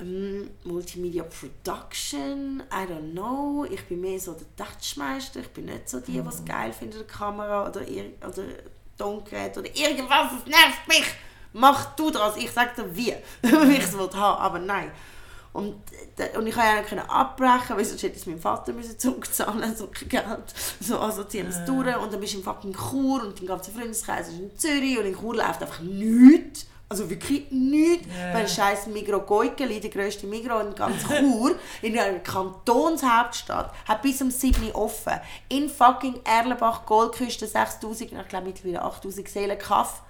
ähm, 0.00 0.50
Multimedia 0.64 1.24
Production, 1.24 2.62
I 2.72 2.90
don't 2.90 3.12
know, 3.12 3.66
ich 3.68 3.84
bin 3.86 4.00
mehr 4.00 4.18
so 4.20 4.34
der 4.34 4.66
Touchmeister, 4.66 5.40
ich 5.40 5.50
bin 5.50 5.66
nicht 5.66 5.88
so 5.88 6.00
die, 6.00 6.12
die 6.12 6.18
es 6.18 6.44
geil 6.44 6.72
finden, 6.72 6.98
der 6.98 7.06
Kamera 7.06 7.68
oder, 7.68 7.80
oder 7.80 8.44
Tongerät 8.96 9.56
oder 9.58 9.74
irgendwas, 9.74 10.32
das 10.32 10.46
nervt 10.46 10.88
mich. 10.88 11.06
Mach 11.52 11.96
du 11.96 12.10
das, 12.10 12.36
ich 12.36 12.50
sag 12.50 12.76
dir 12.76 12.94
wie, 12.94 13.14
wie 13.42 13.76
ich 13.76 13.84
es 13.84 13.96
haben, 13.96 14.14
aber 14.14 14.58
nein. 14.60 14.92
Und, 15.52 15.74
äh, 16.16 16.36
und 16.38 16.46
ich 16.46 16.54
konnte 16.54 16.96
ja 16.96 17.04
abbrechen, 17.08 17.76
weil 17.76 17.84
sonst 17.84 18.02
hätte 18.04 18.16
es 18.16 18.26
meinem 18.26 18.40
Vater 18.40 18.72
müssen 18.72 18.98
zurückzahlen 18.98 19.74
so 19.76 19.88
viel 19.92 20.08
Geld. 20.08 20.24
So, 20.80 20.98
also 20.98 21.24
ziehen 21.24 21.48
wir 21.48 21.56
es 21.56 21.64
durch 21.64 21.96
und 21.96 22.12
dann 22.12 22.20
bist 22.20 22.34
du 22.34 22.38
im 22.38 22.44
fucking 22.44 22.74
Chur 22.74 23.22
und 23.22 23.38
dein 23.38 23.46
ganzer 23.46 23.72
Freundeskreis 23.72 24.28
ist 24.28 24.38
in 24.38 24.56
Zürich 24.56 24.98
und 24.98 25.06
in 25.06 25.16
Chur 25.16 25.34
läuft 25.34 25.62
einfach 25.62 25.80
nichts. 25.80 26.66
Also 26.88 27.08
wirklich 27.08 27.50
nichts. 27.50 28.06
Ja. 28.16 28.34
Weil 28.34 28.48
scheiß 28.48 28.88
Migro 28.88 29.20
Goikeli, 29.20 29.80
der 29.80 29.90
grösste 29.90 30.26
Migro 30.26 30.58
in 30.60 30.74
ganz 30.74 31.02
Chur, 31.06 31.54
in 31.82 31.98
einer 31.98 32.18
Kantonshauptstadt, 32.18 33.72
hat 33.86 34.02
bis 34.02 34.20
um 34.22 34.30
7 34.30 34.66
Uhr 34.68 34.74
offen. 34.76 35.20
In 35.48 35.68
fucking 35.68 36.20
Erlenbach, 36.24 36.86
Goldküste, 36.86 37.46
6000, 37.46 38.12
ich 38.12 38.28
glaube 38.28 38.46
mittlerweile 38.46 38.82
8000 38.82 39.28
Seelen 39.28 39.58
Kaff. 39.58 40.02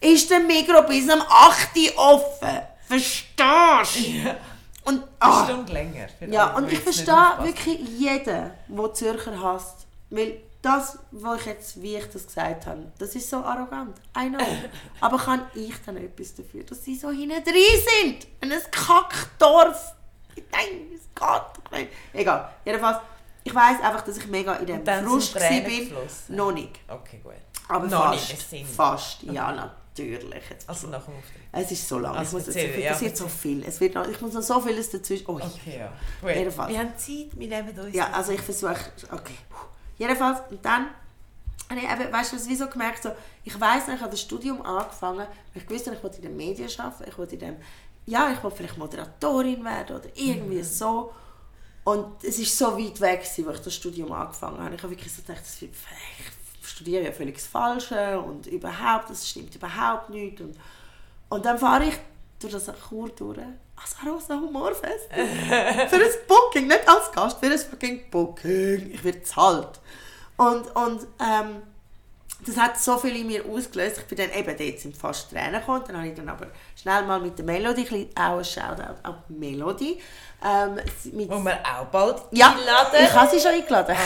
Ist 0.00 0.30
der 0.30 0.40
Migro 0.40 0.82
bis 0.82 1.04
um 1.04 1.20
8 1.20 1.76
Uhr 1.76 1.98
offen. 1.98 2.71
Verstehst 2.92 4.06
du? 4.06 4.36
Und, 4.84 5.02
Eine 5.20 5.32
ah, 5.32 5.44
Stunde 5.44 5.72
länger. 5.72 6.08
ja, 6.28 6.56
und 6.56 6.70
ich 6.70 6.80
verstehe 6.80 7.36
wirklich 7.40 7.78
jeden, 7.98 8.50
der 8.68 8.94
Zürcher 8.94 9.40
hasst. 9.40 9.86
Weil 10.10 10.40
das, 10.60 10.98
was 11.10 11.40
ich 11.40 11.46
jetzt, 11.46 11.82
wie 11.82 11.96
ich 11.96 12.04
das 12.10 12.26
gesagt 12.26 12.66
habe, 12.66 12.92
das 12.98 13.14
ist 13.14 13.30
so 13.30 13.38
arrogant. 13.38 13.96
I 14.16 14.28
know. 14.28 14.38
Aber 15.00 15.18
kann 15.18 15.42
ich 15.54 15.74
dann 15.86 15.96
etwas 15.96 16.34
dafür, 16.34 16.64
dass 16.64 16.84
sie 16.84 16.96
so 16.96 17.10
hinten 17.10 17.42
drin 17.42 17.54
sind? 18.02 18.26
In 18.40 18.52
einem 18.52 18.62
Kackdorf. 18.70 19.94
Ich 20.34 20.44
denke, 20.44 20.94
es 20.94 21.08
geht 21.14 21.78
nicht. 21.78 21.92
Egal. 22.12 22.52
Jedenfalls, 22.64 22.98
ich 23.44 23.54
weiss 23.54 23.80
einfach, 23.80 24.02
dass 24.02 24.16
ich 24.18 24.26
mega 24.26 24.54
in 24.54 24.66
dem 24.66 24.84
Frust 25.06 25.34
geflossen. 25.34 26.36
Noch 26.36 26.52
nicht. 26.52 26.80
Okay, 26.88 27.20
gut. 27.22 27.32
Aber 27.68 27.86
Noch 27.86 28.14
fast. 28.14 28.52
nicht. 28.52 28.66
Fast. 28.66 29.22
Ja, 29.22 29.52
natürlich. 29.52 29.81
Jetzt 30.50 30.68
Also 30.68 30.86
nach 30.88 31.04
dem 31.04 31.14
Auftritt. 31.14 31.42
es 31.52 31.70
ist 31.72 31.88
so 31.88 31.98
lang. 31.98 32.16
Also 32.16 32.38
ich 32.38 32.46
muss, 32.46 32.54
erzähl, 32.54 32.70
es 32.78 32.84
ja, 32.84 32.92
passiert 32.92 33.16
so 33.16 33.28
viel. 33.28 33.62
Es 33.64 33.80
wird 33.80 33.94
noch, 33.94 34.08
ich 34.08 34.20
muss 34.20 34.32
noch 34.32 34.42
so 34.42 34.60
vieles 34.60 34.90
dazwischen. 34.90 35.24
Oh, 35.28 35.34
Okay, 35.34 35.78
ja. 35.78 35.92
Jedenfalls. 36.34 36.70
Wir 36.70 36.78
haben 36.78 36.96
Zeit, 36.96 37.28
wir 37.38 37.48
nehmen 37.48 37.78
uns 37.78 37.94
Ja, 37.94 38.10
also 38.12 38.32
ich 38.32 38.40
versuche. 38.40 38.76
Okay. 39.10 39.34
Jedenfalls, 39.98 40.38
und 40.50 40.64
dann 40.64 40.86
habe 41.68 41.80
ich 41.80 41.84
eben, 41.84 42.12
weißt 42.12 42.32
du, 42.32 42.36
was, 42.36 42.48
wieso 42.48 42.68
gemerkt, 42.68 43.02
so, 43.02 43.10
ich 43.44 43.54
nicht, 43.86 43.96
ich 43.96 44.00
habe 44.00 44.10
das 44.10 44.20
Studium 44.20 44.62
angefangen, 44.62 45.26
weil 45.54 45.62
ich 45.62 45.68
wusste, 45.70 45.92
ich 45.94 46.02
wollte 46.02 46.16
in 46.16 46.22
den 46.22 46.36
Medien 46.36 46.68
arbeiten, 46.78 47.04
ich 47.08 47.18
wollte 47.18 47.34
in 47.34 47.40
dem, 47.40 47.56
ja, 48.06 48.32
ich 48.32 48.42
wollte 48.42 48.56
vielleicht 48.58 48.78
Moderatorin 48.78 49.64
werden 49.64 49.96
oder 49.96 50.08
irgendwie 50.14 50.56
Mhm. 50.58 50.64
so. 50.64 51.12
Und 51.84 52.22
es 52.24 52.38
ist 52.38 52.56
so 52.56 52.78
weit 52.78 53.00
weg, 53.00 53.22
wo 53.44 53.50
ich 53.50 53.58
das 53.60 53.74
Studium 53.74 54.12
angefangen 54.12 54.58
habe. 54.58 54.74
Ich 54.74 54.82
habe 54.82 54.90
wirklich 54.92 55.12
so 55.12 55.20
gedacht, 55.22 55.40
das 55.44 55.60
wird, 55.60 55.72
studiere 56.62 57.04
ja 57.04 57.12
völlig 57.12 57.36
das 57.36 57.46
Falsche 57.46 58.20
und 58.20 58.46
überhaupt, 58.46 59.10
das 59.10 59.28
stimmt 59.28 59.54
überhaupt 59.54 60.10
nicht. 60.10 60.40
Und, 60.40 60.56
und 61.28 61.44
dann 61.44 61.58
fahre 61.58 61.84
ich 61.84 61.94
durch 62.40 62.52
das 62.52 62.70
Chur 62.88 63.08
durch, 63.10 63.38
als 63.38 63.96
Arosa 64.04 64.34
Humorfest. 64.34 65.08
für 65.12 65.96
ein 65.96 66.10
Booking, 66.28 66.66
nicht 66.66 66.88
als 66.88 67.10
Gast, 67.12 67.38
für 67.38 67.46
ein 67.46 67.58
fucking 67.58 68.10
Booking. 68.10 68.90
Ich 68.92 69.04
werde 69.04 69.22
zahlt. 69.22 69.80
Und, 70.36 70.74
und 70.74 71.06
ähm, 71.20 71.62
das 72.44 72.56
hat 72.56 72.78
so 72.80 72.98
viel 72.98 73.14
in 73.16 73.26
mir 73.28 73.44
ausgelöst. 73.46 73.98
Ich 73.98 74.04
bin 74.06 74.18
dann 74.18 74.32
eben 74.36 74.56
dort 74.56 74.80
sind 74.80 74.96
fast 74.96 75.30
Tränen 75.30 75.60
gekommen. 75.60 75.84
Dann 75.86 75.96
habe 75.96 76.08
ich 76.08 76.14
dann 76.14 76.28
aber 76.28 76.48
schnell 76.74 77.04
mal 77.04 77.20
mit 77.20 77.38
der 77.38 77.44
bisschen- 77.44 78.08
auch 78.16 78.38
ein 78.38 78.44
Shoutout 78.44 78.98
an 79.02 79.22
die 79.28 79.34
Melody. 79.34 80.00
Ähm, 80.44 80.74
mit, 81.12 81.30
Wo 81.30 81.38
wir 81.38 81.58
auch 81.60 81.86
bald 81.86 82.22
ja, 82.32 82.48
einladen. 82.48 83.04
ich 83.04 83.12
habe 83.12 83.30
sie 83.30 83.40
schon 83.40 83.52
eingeladen. 83.52 83.96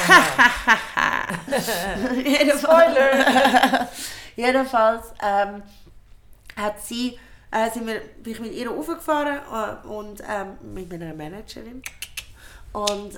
Spoiler! 2.58 3.88
Jedenfalls 4.36 5.06
ähm, 5.22 5.62
hat 6.56 6.80
sie, 6.82 7.18
äh, 7.50 7.70
sind 7.70 7.86
wir, 7.86 8.00
bin 8.22 8.32
ich 8.34 8.40
mit 8.40 8.52
ihr 8.52 8.70
raufgefahren 8.70 9.38
äh, 9.38 9.86
und 9.86 10.20
ähm, 10.28 10.58
mit 10.74 10.90
meiner 10.90 11.14
Managerin. 11.14 11.82
Und, 12.72 13.14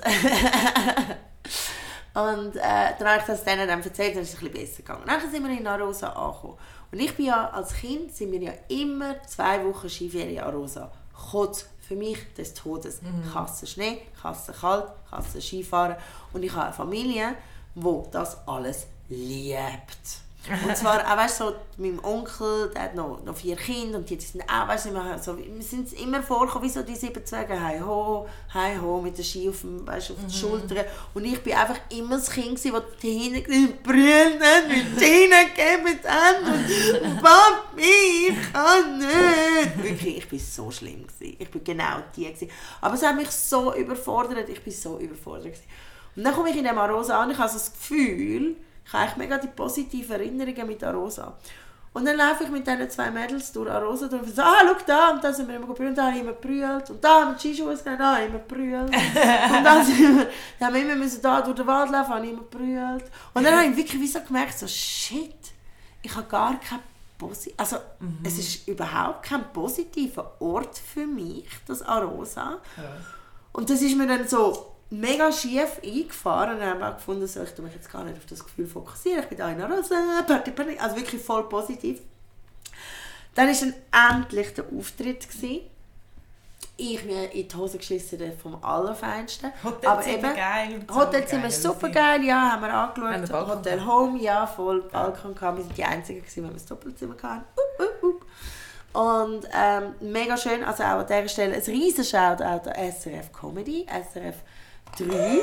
und 2.13 2.55
äh, 2.55 2.93
dann 2.97 3.07
habe 3.07 3.19
ich 3.19 3.25
das 3.27 3.43
denen 3.43 3.67
dann 3.67 3.83
erzählt, 3.83 4.15
dann 4.15 4.23
ist 4.23 4.35
es 4.35 4.41
ein 4.41 4.49
bisschen 4.49 4.65
besser 4.65 4.77
gegangen. 4.77 5.03
Dann 5.05 5.29
sind 5.29 5.45
wir 5.45 5.57
in 5.57 5.67
Arosa 5.67 6.09
angekommen. 6.09 6.57
Und 6.91 6.99
ich 6.99 7.13
bin 7.15 7.25
ja, 7.25 7.49
als 7.49 7.73
Kind 7.73 8.15
sind 8.15 8.31
wir 8.31 8.39
ja 8.39 8.53
immer 8.69 9.21
zwei 9.23 9.63
Wochen 9.65 9.89
Skiferien 9.89 10.41
an 10.41 10.53
Arosa. 10.53 10.89
Kotz 11.31 11.67
für 11.89 11.95
mich 11.95 12.19
des 12.37 12.53
Todes. 12.53 13.01
Ich 13.01 13.33
hasse 13.33 13.65
Schnee, 13.65 14.03
ich 14.15 14.23
hasse 14.23 14.53
kalt, 14.53 14.85
ich 15.07 15.11
hasse 15.11 15.41
Skifahren. 15.41 15.95
Und 16.33 16.43
ich 16.43 16.51
habe 16.51 16.65
eine 16.65 16.73
Familie, 16.73 17.35
wo 17.73 18.07
das 18.11 18.47
alles 18.47 18.85
liebt. 19.09 20.21
Und 20.47 20.77
zwar 20.77 20.99
auch, 21.05 21.17
weißt, 21.17 21.37
so, 21.37 21.53
mein 21.77 21.99
Onkel, 22.01 22.71
der 22.73 22.83
hat 22.83 22.95
noch, 22.95 23.21
noch 23.25 23.35
vier 23.35 23.57
Kinder 23.57 23.97
und 23.97 24.09
die 24.09 24.19
sind 24.19 24.41
auch, 24.43 24.69
weißt, 24.69 24.85
du, 24.85 24.93
wir, 24.93 25.19
so, 25.21 25.37
wir 25.37 25.61
sind 25.61 25.91
immer 25.93 26.23
vorgekommen, 26.23 26.67
wie 26.67 26.71
so 26.71 26.81
die 26.81 26.95
sieben 26.95 27.23
Zwerge, 27.25 27.61
hei 27.61 27.81
ho, 27.81 28.25
hei 28.53 28.77
ho, 28.81 29.01
mit 29.01 29.17
der 29.17 29.23
Ski 29.23 29.49
auf, 29.49 29.61
dem, 29.61 29.85
weißt, 29.85 30.11
auf 30.11 30.17
den 30.17 30.29
Schultern. 30.29 30.85
Und 31.13 31.25
ich 31.25 31.43
bin 31.43 31.53
einfach 31.53 31.77
immer 31.89 32.15
das 32.15 32.31
Kind 32.31 32.55
gewesen, 32.55 32.71
das 32.71 32.83
die 33.01 33.11
hinten 33.11 33.83
brüllt, 33.83 34.39
mit 34.69 35.01
denen 35.01 35.53
geben 35.53 35.99
und 35.99 37.21
Papi, 37.21 38.29
ich 38.29 38.53
kann 38.53 38.97
nicht. 38.97 39.83
Wirklich, 39.83 40.17
ich 40.19 40.29
bin 40.29 40.39
so 40.39 40.71
schlimm 40.71 41.05
gewesen. 41.05 41.35
Ich 41.37 41.51
bin 41.51 41.63
genau 41.65 41.97
die 42.15 42.23
gewesen. 42.23 42.49
Aber 42.79 42.95
es 42.95 43.03
hat 43.03 43.17
mich 43.17 43.29
so 43.29 43.75
überfordert, 43.75 44.47
ich 44.47 44.63
bin 44.63 44.73
so 44.73 44.97
überfordert 44.99 45.43
gewesen. 45.43 45.63
Und 46.15 46.23
dann 46.23 46.33
komme 46.33 46.49
ich 46.49 46.57
in 46.57 46.63
dem 46.63 46.77
Arosa 46.77 47.21
an, 47.21 47.29
ich 47.29 47.37
habe 47.37 47.49
so 47.49 47.55
das 47.55 47.73
Gefühl, 47.73 48.55
ich 48.89 48.93
habe 48.93 49.03
eigentlich 49.03 49.17
mega 49.17 49.37
die 49.37 49.47
positiven 49.49 50.13
Erinnerungen 50.13 50.65
mit 50.65 50.83
Arosa. 50.83 51.37
Und 51.93 52.05
dann 52.05 52.17
laufe 52.17 52.43
ich 52.43 52.49
mit 52.49 52.65
diesen 52.65 52.89
zwei 52.89 53.11
Mädels 53.11 53.51
durch 53.51 53.69
Arosa 53.69 54.07
durch 54.07 54.23
und 54.23 54.35
so, 54.35 54.41
ah, 54.41 54.61
schau 54.63 54.75
da, 54.85 55.11
und 55.11 55.23
da 55.23 55.31
sind 55.31 55.47
wir 55.47 55.55
immer 55.57 55.67
gebrüllt, 55.67 55.95
da 55.95 56.07
habe 56.07 56.15
ich 56.15 56.21
immer 56.21 56.33
gebrüllt, 56.33 56.89
und 56.89 57.03
da 57.03 57.25
mit 57.25 57.39
Skischuhen, 57.39 57.77
da 57.85 58.15
habe 58.15 58.23
ich 58.23 58.29
immer 58.29 58.39
gebrüllt. 58.39 58.89
und 59.57 59.63
dann, 59.63 59.85
sind 59.85 59.99
wir, 59.99 60.27
dann 60.59 60.67
haben 60.67 60.75
wir 60.75 60.81
immer 60.81 60.95
müssen 60.95 61.21
da 61.21 61.41
durch 61.41 61.55
den 61.55 61.67
Wald 61.67 61.91
laufen, 61.91 62.13
habe 62.13 62.25
ich 62.25 62.31
immer 62.31 62.41
gebrüllt. 62.41 63.05
Und 63.35 63.43
dann 63.43 63.55
habe 63.55 63.67
ich 63.67 63.77
wirklich 63.77 64.01
wie 64.01 64.07
so 64.07 64.21
gemerkt, 64.21 64.57
so, 64.57 64.67
shit, 64.67 65.35
ich 66.01 66.15
habe 66.15 66.27
gar 66.27 66.59
kein 66.59 66.79
Posi 67.17 67.53
also 67.57 67.77
es 68.23 68.39
ist 68.39 68.67
überhaupt 68.67 69.23
kein 69.23 69.51
positiver 69.51 70.35
Ort 70.39 70.77
für 70.77 71.05
mich, 71.05 71.45
das 71.67 71.81
Arosa. 71.81 72.59
Und 73.51 73.69
das 73.69 73.81
ist 73.81 73.97
mir 73.97 74.07
dann 74.07 74.27
so 74.27 74.68
mega 74.89 75.31
schief 75.31 75.79
eingefahren 75.83 76.57
und 76.57 76.65
habe 76.65 76.87
auch 76.87 76.95
gefunden, 76.95 77.27
so, 77.27 77.43
ich 77.43 77.57
mich 77.57 77.73
jetzt 77.73 77.91
gar 77.91 78.03
nicht 78.03 78.17
auf 78.17 78.25
das 78.25 78.43
Gefühl 78.43 78.67
fokussieren. 78.67 79.23
Ich 79.23 79.29
bin 79.29 79.41
einer 79.41 79.69
Rose, 79.69 79.93
Party, 80.25 80.51
Party, 80.51 80.77
also 80.77 80.95
wirklich 80.95 81.21
voll 81.21 81.47
positiv. 81.47 81.99
Dann 83.35 83.47
war 83.47 83.55
dann 83.91 84.21
endlich 84.21 84.53
der 84.53 84.65
Auftritt. 84.77 85.27
Gewesen. 85.29 85.61
Ich 86.75 87.03
mir 87.03 87.31
in 87.33 87.47
die 87.47 87.55
Hose 87.55 87.77
geschissen 87.77 88.19
vom 88.41 88.63
Allerfeinsten. 88.63 89.51
Hotelzimmer 89.63 90.33
geil, 90.33 90.71
im 90.71 90.87
Zimmer 90.87 90.99
Hotelzimmer 90.99 91.51
super 91.51 91.89
geil, 91.89 92.23
ja, 92.23 92.53
haben 92.53 92.61
wir 92.61 92.71
Haben 92.71 92.95
angeschaut. 92.95 93.31
Balkon 93.31 93.57
Hotel 93.57 93.77
gehabt? 93.77 93.91
Home, 93.91 94.21
ja, 94.21 94.47
voll 94.47 94.81
Balkon 94.83 95.35
gehabt. 95.35 95.57
Wir 95.57 95.63
sind 95.65 95.77
die 95.77 95.83
Einzigen, 95.83 96.21
gewesen, 96.21 96.43
die 96.43 96.49
wir 96.49 96.53
das 96.53 96.65
Doppelzimmer 96.65 97.15
hatten. 97.21 97.43
Up, 97.43 97.79
up, 97.79 98.03
up. 98.03 98.25
Und 98.91 99.47
ähm, 99.53 100.11
mega 100.11 100.37
schön, 100.37 100.63
also 100.63 100.83
auch 100.83 100.99
an 100.99 101.07
dieser 101.07 101.27
Stelle 101.27 101.55
ein 101.55 101.61
riesen 101.61 102.03
Shoutout 102.03 102.69
an 102.69 102.91
SRF 102.91 103.31
Comedy, 103.33 103.85
SRF 103.85 104.35
3, 104.97 105.05
ähm, 105.05 105.41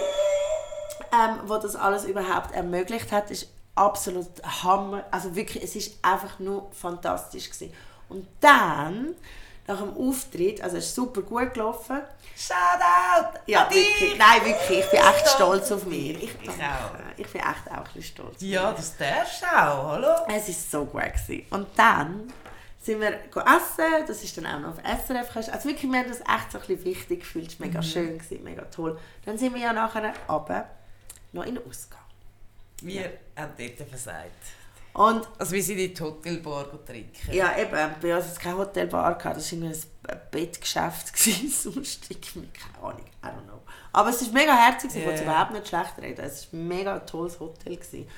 wo 1.46 1.56
das 1.58 1.76
alles 1.76 2.04
überhaupt 2.04 2.52
ermöglicht 2.54 3.12
hat, 3.12 3.30
ist 3.30 3.48
absolut 3.74 4.26
Hammer, 4.62 5.04
also 5.10 5.34
wirklich, 5.36 5.62
es 5.62 5.76
ist 5.76 5.98
einfach 6.02 6.38
nur 6.38 6.70
fantastisch 6.72 7.50
gewesen. 7.50 7.72
Und 8.08 8.26
dann, 8.40 9.14
nach 9.66 9.78
dem 9.80 9.96
Auftritt, 9.96 10.62
also 10.62 10.76
es 10.76 10.86
ist 10.86 10.94
super 10.94 11.22
gut 11.22 11.54
gelaufen, 11.54 12.00
Shoutout! 12.38 13.38
ja, 13.46 13.66
wirklich, 13.70 14.18
nein, 14.18 14.44
wirklich, 14.44 14.80
ich 14.80 14.90
bin 14.90 15.00
echt 15.00 15.28
Stolz 15.28 15.72
auf 15.72 15.86
mich. 15.86 16.22
Ich, 16.22 16.34
Ich 16.42 16.50
auch. 16.50 16.90
ich 17.16 17.26
bin 17.32 17.40
echt 17.40 17.70
auch 17.70 17.76
ein 17.78 17.84
bisschen 17.84 18.02
stolz. 18.02 18.36
Ja, 18.40 18.72
das 18.72 18.94
darfst 18.96 19.40
du 19.42 19.46
auch, 19.46 19.88
hallo? 19.92 20.08
Es 20.28 20.46
war 20.48 20.80
so 20.80 20.84
gut. 20.84 21.02
Gewesen. 21.02 21.46
Und 21.50 21.66
dann 21.76 22.30
sind 22.86 23.00
wir 23.00 23.12
essen, 23.14 24.06
das 24.06 24.22
ist 24.22 24.36
dann 24.38 24.46
auch 24.46 24.60
noch 24.60 24.68
auf 24.70 24.78
SRF. 25.06 25.36
Also 25.52 25.68
wirklich, 25.68 25.90
wir 25.90 25.98
haben 25.98 26.08
das 26.08 26.20
echt 26.20 26.52
so 26.52 26.58
ein 26.58 26.66
bisschen 26.66 26.84
wichtig 26.84 27.20
gefühlt, 27.20 27.48
es 27.48 27.60
war 27.60 27.66
mega 27.66 27.82
schön, 27.82 28.18
gewesen, 28.18 28.42
mega 28.44 28.62
toll. 28.66 28.98
Dann 29.24 29.36
sind 29.36 29.54
wir 29.54 29.60
ja 29.60 29.72
nachher 29.72 30.12
runter, 30.28 30.70
noch 31.32 31.44
in 31.44 31.56
den 31.56 31.66
Ausgang. 31.66 32.00
Wir 32.82 33.12
haben 33.36 33.52
dort 33.58 33.88
versagt. 33.88 34.30
Und 34.92 35.28
Also 35.38 35.52
wir 35.52 35.62
sind 35.62 35.78
in 35.78 35.92
die 35.92 36.00
Hotelbar 36.02 36.66
trinken. 36.86 37.32
ja, 37.32 37.54
eben, 37.58 37.94
bei 38.00 38.16
uns 38.16 38.26
es 38.26 38.38
keine 38.38 38.56
Hotelbar 38.56 39.18
gehabt, 39.18 39.36
das 39.36 39.52
war 39.52 39.58
irgendwie 39.58 39.76
ein 40.08 40.20
Bettgeschäft, 40.30 41.12
sonst 41.18 42.10
irgendwie, 42.10 42.48
keine 42.48 42.78
Ahnung, 42.86 43.04
I 43.22 43.26
don't 43.26 43.44
know. 43.44 43.60
Aber 43.92 44.08
es 44.10 44.24
war 44.26 44.32
mega 44.32 44.54
herzig, 44.56 44.90
ich 44.94 45.00
Ja, 45.02 45.06
wollte 45.06 45.24
ja. 45.24 45.30
überhaupt 45.30 45.52
nicht 45.52 45.68
schlecht 45.68 45.98
reden, 46.00 46.24
es 46.24 46.50
war 46.52 46.58
ein 46.60 46.68
mega 46.68 46.98
tolles 47.00 47.38
Hotel. 47.40 47.76
Gewesen. 47.76 48.08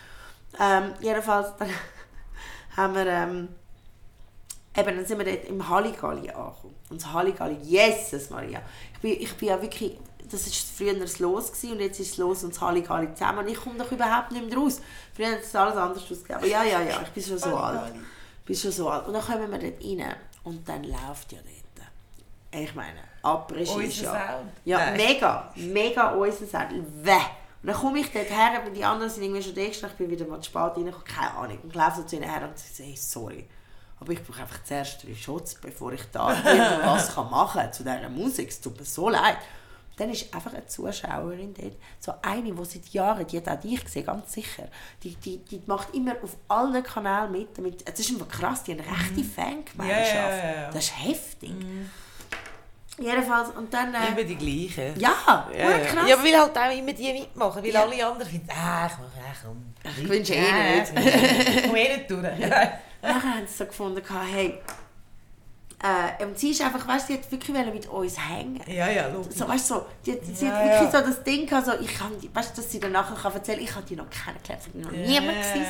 Ähm, 0.60 0.94
jedenfalls, 1.00 1.56
dann 1.58 1.68
haben 2.76 2.94
wir, 2.94 3.06
ähm, 3.06 3.48
eben, 4.78 4.96
dann 4.96 5.06
sind 5.06 5.18
wir 5.18 5.24
dort 5.24 5.44
im 5.44 5.68
Halligalli 5.68 6.30
angekommen. 6.30 6.74
Und 6.90 7.02
das 7.02 7.12
Halligalli, 7.12 7.56
Jesus 7.62 8.30
Maria, 8.30 8.62
ich 8.94 9.00
bin, 9.00 9.20
ich 9.20 9.34
bin 9.36 9.48
ja 9.48 9.60
wirklich, 9.60 9.98
das 10.30 10.46
war 10.46 10.52
früher 10.76 10.94
das 10.94 11.18
Los 11.18 11.52
gewesen, 11.52 11.72
und 11.72 11.80
jetzt 11.80 12.00
ist 12.00 12.12
das 12.12 12.18
Los 12.18 12.44
und 12.44 12.54
das 12.54 12.60
Halligalli 12.60 13.14
zusammen 13.14 13.40
und 13.40 13.48
ich 13.48 13.60
komme 13.60 13.78
doch 13.78 13.90
überhaupt 13.90 14.32
nicht 14.32 14.48
mehr 14.48 14.58
raus. 14.58 14.80
Früher 15.14 15.32
hat 15.32 15.40
es 15.42 15.54
alles 15.54 15.76
anders 15.76 16.02
ausgesehen, 16.02 16.34
aber 16.34 16.46
ja, 16.46 16.62
ja, 16.64 16.80
ja, 16.80 17.02
ich 17.02 17.10
bin 17.10 17.22
schon 17.22 17.38
so 17.38 17.56
alt. 17.56 17.92
Ich 18.40 18.44
bin 18.44 18.56
schon 18.56 18.72
so 18.72 18.88
alt. 18.88 19.06
Und 19.06 19.12
dann 19.12 19.22
kommen 19.22 19.50
wir 19.50 19.58
dort 19.58 19.84
rein 19.84 20.16
und 20.44 20.68
dann 20.68 20.84
läuft 20.84 21.32
ja 21.32 21.38
dort 21.38 22.62
Ich 22.62 22.74
meine, 22.74 23.00
Après-Ski 23.22 23.84
ist 23.84 24.00
ja... 24.02 24.40
Ja, 24.64 24.92
mega, 24.92 25.52
mega 25.56 26.12
unser 26.12 26.46
Sound. 26.46 26.72
Weh. 27.02 27.12
Und 27.62 27.66
dann 27.66 27.76
komme 27.76 27.98
ich 27.98 28.12
dort 28.12 28.30
her, 28.30 28.60
aber 28.60 28.70
die 28.70 28.84
anderen 28.84 29.10
sind 29.10 29.24
irgendwie 29.24 29.42
schon 29.42 29.54
da 29.54 29.60
ich 29.62 29.80
bin 29.94 30.10
wieder 30.10 30.26
mal 30.26 30.40
zu 30.40 30.50
spät 30.50 30.76
reingekommen, 30.76 31.04
keine 31.04 31.32
Ahnung. 31.32 31.58
Und 31.62 31.70
ich 31.70 31.74
laufe 31.74 32.00
so 32.00 32.02
zu 32.04 32.16
ihnen 32.16 32.30
her 32.30 32.48
und 32.48 32.56
sie 32.56 32.72
sagen, 32.72 32.88
hey, 32.88 32.96
sorry. 32.96 33.48
Aber 34.00 34.12
ich 34.12 34.22
brauche 34.22 34.40
einfach 34.42 34.62
zuerst 34.64 35.02
drei 35.04 35.14
Schutz, 35.14 35.54
bevor 35.56 35.92
ich 35.92 36.02
da 36.12 36.30
irgendwas 36.32 37.14
kann 37.14 37.30
machen 37.30 37.60
kann 37.60 37.72
zu 37.72 37.82
dieser 37.82 38.08
Musik. 38.08 38.48
Es 38.48 38.60
tut 38.60 38.78
mir 38.78 38.84
so 38.84 39.08
leid. 39.08 39.38
Dann 39.96 40.10
ist 40.10 40.32
einfach 40.32 40.52
eine 40.52 40.64
Zuschauerin 40.64 41.52
dort, 41.54 41.72
so 41.98 42.12
eine, 42.22 42.52
die 42.52 42.64
seit 42.64 42.86
Jahren, 42.90 43.26
die 43.26 43.36
hat 43.38 43.48
auch 43.48 43.60
dich 43.60 43.84
gesehen, 43.84 44.06
ganz 44.06 44.32
sicher, 44.32 44.68
die, 45.02 45.16
die, 45.16 45.38
die 45.38 45.60
macht 45.66 45.92
immer 45.92 46.12
auf 46.22 46.36
allen 46.46 46.80
Kanälen 46.84 47.32
mit. 47.32 47.58
Damit, 47.58 47.88
das 47.88 47.98
ist 47.98 48.10
einfach 48.12 48.28
krass, 48.28 48.62
die 48.62 48.74
haben 48.74 48.80
eine 48.86 48.96
rechte 48.96 49.24
Fangemeinschaft. 49.24 50.14
Ja, 50.14 50.36
ja, 50.36 50.36
ja, 50.36 50.60
ja. 50.62 50.70
Das 50.70 50.84
ist 50.84 51.04
heftig. 51.04 51.50
Jedenfalls, 53.00 53.50
und 53.50 53.72
dann... 53.72 53.94
Äh, 53.94 54.08
Immer 54.08 54.24
die 54.24 54.36
gleichen. 54.36 54.98
ja, 55.00 55.48
Ja, 55.52 55.70
ja. 55.70 55.78
krass. 55.86 56.08
ja, 56.08 56.16
weil 56.22 56.36
halt 56.36 56.56
auch 56.58 56.76
immer 56.78 56.92
die 56.92 57.12
mitmachen, 57.12 57.62
weil 57.62 57.70
Ja. 57.72 57.82
alle 57.82 58.06
anderen 58.06 58.30
finden, 58.30 58.50
ah, 58.50 58.86
ich 58.86 58.92
mache 58.92 59.30
echt 59.30 59.44
um. 59.46 59.74
Ich 60.00 60.08
wünsche 60.08 60.34
eh 60.34 60.80
nicht. 60.80 60.92
Ich 61.56 61.62
komme 61.64 61.78
eh 61.88 61.96
nicht 61.96 62.10
durch. 62.10 62.22
Nachher 63.02 63.34
haben 63.36 63.46
sie 63.46 63.54
so 63.56 63.66
gefunden, 63.66 64.02
hey, 64.32 64.58
äh, 65.80 66.24
und 66.24 66.36
sie 66.36 66.50
ist 66.50 66.60
einfach, 66.60 66.86
weißt 66.88 67.08
du, 67.08 67.12
die 67.12 67.20
hat 67.20 67.30
wirklich 67.30 67.56
mit 67.72 67.86
uns 67.88 68.16
hängen. 68.18 68.60
ja, 68.66 68.90
ja, 68.90 69.06
logisch. 69.08 69.36
So, 69.36 69.46
weißt 69.48 69.70
du, 69.70 69.74
so, 69.74 69.86
die, 70.04 70.18
die, 70.18 70.34
sie 70.34 70.48
hat 70.50 70.54
Ja, 70.66 70.72
wirklich 70.72 70.92
ja. 70.92 71.00
so 71.00 71.06
das 71.06 71.22
Ding 71.22 71.46
gehabt, 71.46 71.66
so, 71.66 71.72
ich 71.80 71.94
kann, 71.96 72.18
die- 72.20 72.34
weißt 72.34 72.56
du, 72.56 72.60
dass 72.62 72.72
sie 72.72 72.80
dann 72.80 72.90
nachher 72.92 73.14
kann 73.14 73.32
erzählen 73.32 73.60
ich 73.60 73.72
habe 73.74 73.86
die 73.86 73.94
noch 73.94 74.06
kennengelernt, 74.10 74.62
ich 74.66 74.84
noch 74.84 74.92
Ja. 74.92 75.20
niemand 75.20 75.38
gesehen. 75.38 75.64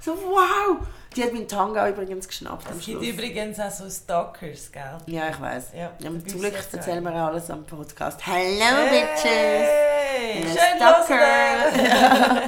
So, 0.00 0.16
wow! 0.16 0.78
Die 1.14 1.22
hat 1.24 1.32
meinen 1.32 1.48
Tanga 1.48 1.88
übrigens 1.88 2.26
geschnappt 2.28 2.64
Es 2.70 2.84
gibt 2.84 3.00
Schluss. 3.00 3.06
übrigens 3.06 3.58
auch 3.60 3.70
so 3.70 3.88
Stalkers, 3.90 4.70
gell? 4.72 4.98
Ja, 5.06 5.28
ich 5.28 5.40
weiß. 5.40 5.64
Ja, 5.76 5.90
Ja, 5.98 6.10
zum 6.10 6.40
Glück 6.40 6.54
erzählen 6.72 7.02
wir 7.02 7.12
alles 7.14 7.50
am 7.50 7.64
Podcast. 7.64 8.20
Hello, 8.24 8.88
Bitches! 8.90 9.24
Hey, 9.24 10.42
schön 10.42 10.76
Stalker. 10.76 11.16
hören. 11.16 12.40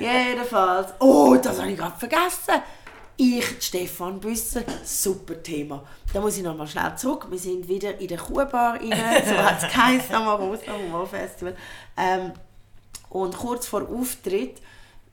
Jedenfalls. 0.00 0.92
Oh, 1.00 1.36
das 1.42 1.58
habe 1.60 1.70
ich 1.70 1.76
gerade 1.78 1.98
vergessen. 1.98 2.54
Ich, 3.20 3.60
Stefan 3.60 4.20
Büsser, 4.20 4.62
super 4.84 5.42
Thema. 5.42 5.82
Da 6.12 6.20
muss 6.20 6.36
ich 6.36 6.44
noch 6.44 6.56
mal 6.56 6.68
schnell 6.68 6.96
zurück. 6.96 7.26
Wir 7.28 7.38
sind 7.38 7.66
wieder 7.66 7.98
in 7.98 8.06
der 8.06 8.18
Kuhbar 8.18 8.74
rein. 8.74 8.92
So 9.26 9.36
hat 9.36 9.60
es 9.60 9.68
geheißen 9.74 10.14
am 10.14 10.28
Arosa 10.28 10.72
Humor 10.72 11.04
Festival. 11.04 11.56
Ähm, 11.96 12.30
und 13.10 13.36
kurz 13.36 13.66
vor 13.66 13.88
Auftritt 13.88 14.62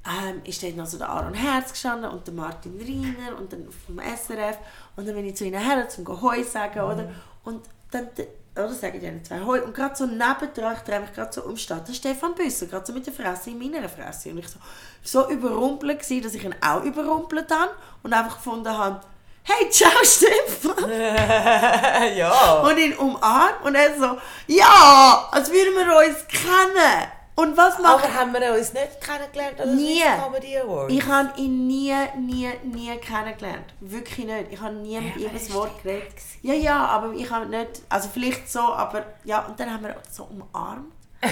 ähm, 0.06 0.40
ist 0.44 0.62
dort 0.62 0.76
noch 0.78 0.86
so 0.86 1.00
der 1.00 1.10
Aaron 1.10 1.34
Herz 1.34 1.72
gestanden 1.72 2.12
und 2.12 2.28
der 2.28 2.36
Martin 2.36 2.78
Riener 2.80 3.40
und 3.40 3.52
dann 3.52 3.70
vom 3.72 3.98
SRF. 3.98 4.60
Und 4.96 5.08
dann 5.08 5.16
bin 5.16 5.26
ich 5.26 5.36
zu 5.36 5.46
ihnen 5.46 5.60
her, 5.60 5.90
zum 5.90 6.08
Hoi 6.22 6.44
sagen, 6.44 6.82
oder? 6.82 7.12
Und 7.44 7.66
dann, 7.90 8.08
oder 8.56 8.74
sage 8.74 8.98
ich 8.98 9.04
denen 9.04 9.24
zwei 9.24 9.42
Hoi. 9.42 9.60
Und 9.62 9.74
gerade 9.74 9.96
so 9.96 10.06
nebendran, 10.06 10.76
ich 10.76 10.82
drehe 10.82 11.00
mich 11.02 11.14
gerade 11.14 11.32
so 11.34 11.44
um, 11.44 11.56
der 11.56 11.94
Stefan 11.94 12.36
Büsser, 12.36 12.68
gerade 12.68 12.86
so 12.86 12.94
mit 12.94 13.06
der 13.06 13.14
Fresse 13.14 13.50
in 13.50 13.60
meiner 13.60 13.90
Fresse. 13.90 14.30
Und 14.30 14.40
ich 14.40 14.48
so, 14.48 14.60
so 15.04 15.30
überrumpelt 15.30 16.00
gewesen, 16.00 16.24
dass 16.24 16.36
ich 16.36 16.44
ihn 16.44 16.56
auch 16.62 16.84
überrumpelt 16.84 17.52
habe 17.52 17.72
und 18.04 18.14
einfach 18.14 18.38
gefunden 18.38 18.70
habe, 18.70 19.02
hey, 19.44 19.70
ciao 19.70 19.92
Stefan! 20.04 20.90
ja. 22.16 22.62
und 22.62 22.78
ihn 22.78 22.94
umarmt 22.94 23.64
und 23.64 23.76
er 23.76 24.00
so, 24.00 24.18
ja, 24.48 25.28
als 25.32 25.52
würden 25.52 25.76
wir 25.76 25.98
uns 25.98 26.28
kennen. 26.28 27.12
Und 27.36 27.58
was 27.58 27.78
macht 27.80 28.06
Aber 28.06 28.14
haben 28.14 28.34
wir 28.34 28.54
uns 28.54 28.72
nicht 28.72 29.02
kennengelernt 29.02 29.60
an 29.60 29.68
den 29.68 29.76
Nie. 29.76 30.04
Comedy 30.24 30.58
Awards? 30.58 30.94
Ich 30.94 31.06
habe 31.06 31.30
ihn 31.40 31.68
nie, 31.68 31.94
nie, 32.18 32.50
nie 32.64 32.96
kennengelernt. 32.98 33.74
Wirklich 33.82 34.26
nicht. 34.26 34.46
Ich 34.52 34.62
habe 34.62 34.74
nie 34.76 35.00
mit 35.02 35.16
Ja, 35.18 35.22
ihm 35.22 35.36
aber 35.36 35.40
ein 35.40 35.54
Wort 35.54 35.84
geredet. 35.84 36.14
Ja, 36.42 36.54
ja, 36.54 36.86
aber 36.86 37.12
ich 37.14 37.30
habe 37.30 37.46
nicht, 37.48 37.82
also 37.90 38.08
vielleicht 38.14 38.50
so, 38.50 38.62
aber 38.62 39.04
ja, 39.26 39.40
und 39.42 39.60
dann 39.60 39.74
haben 39.74 39.84
wir 39.84 39.98
uns 39.98 40.16
so 40.16 40.24
umarmt. 40.24 40.94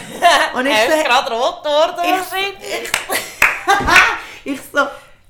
Und 0.56 0.66
ich 0.66 0.74
Er 0.74 0.88
ist 0.88 1.06
gerade 1.06 1.32
rot 1.32 1.64
geworden. 1.64 2.02
ich, 2.04 2.84
ich, 4.44 4.54
ich 4.54 4.60
so, 4.74 4.80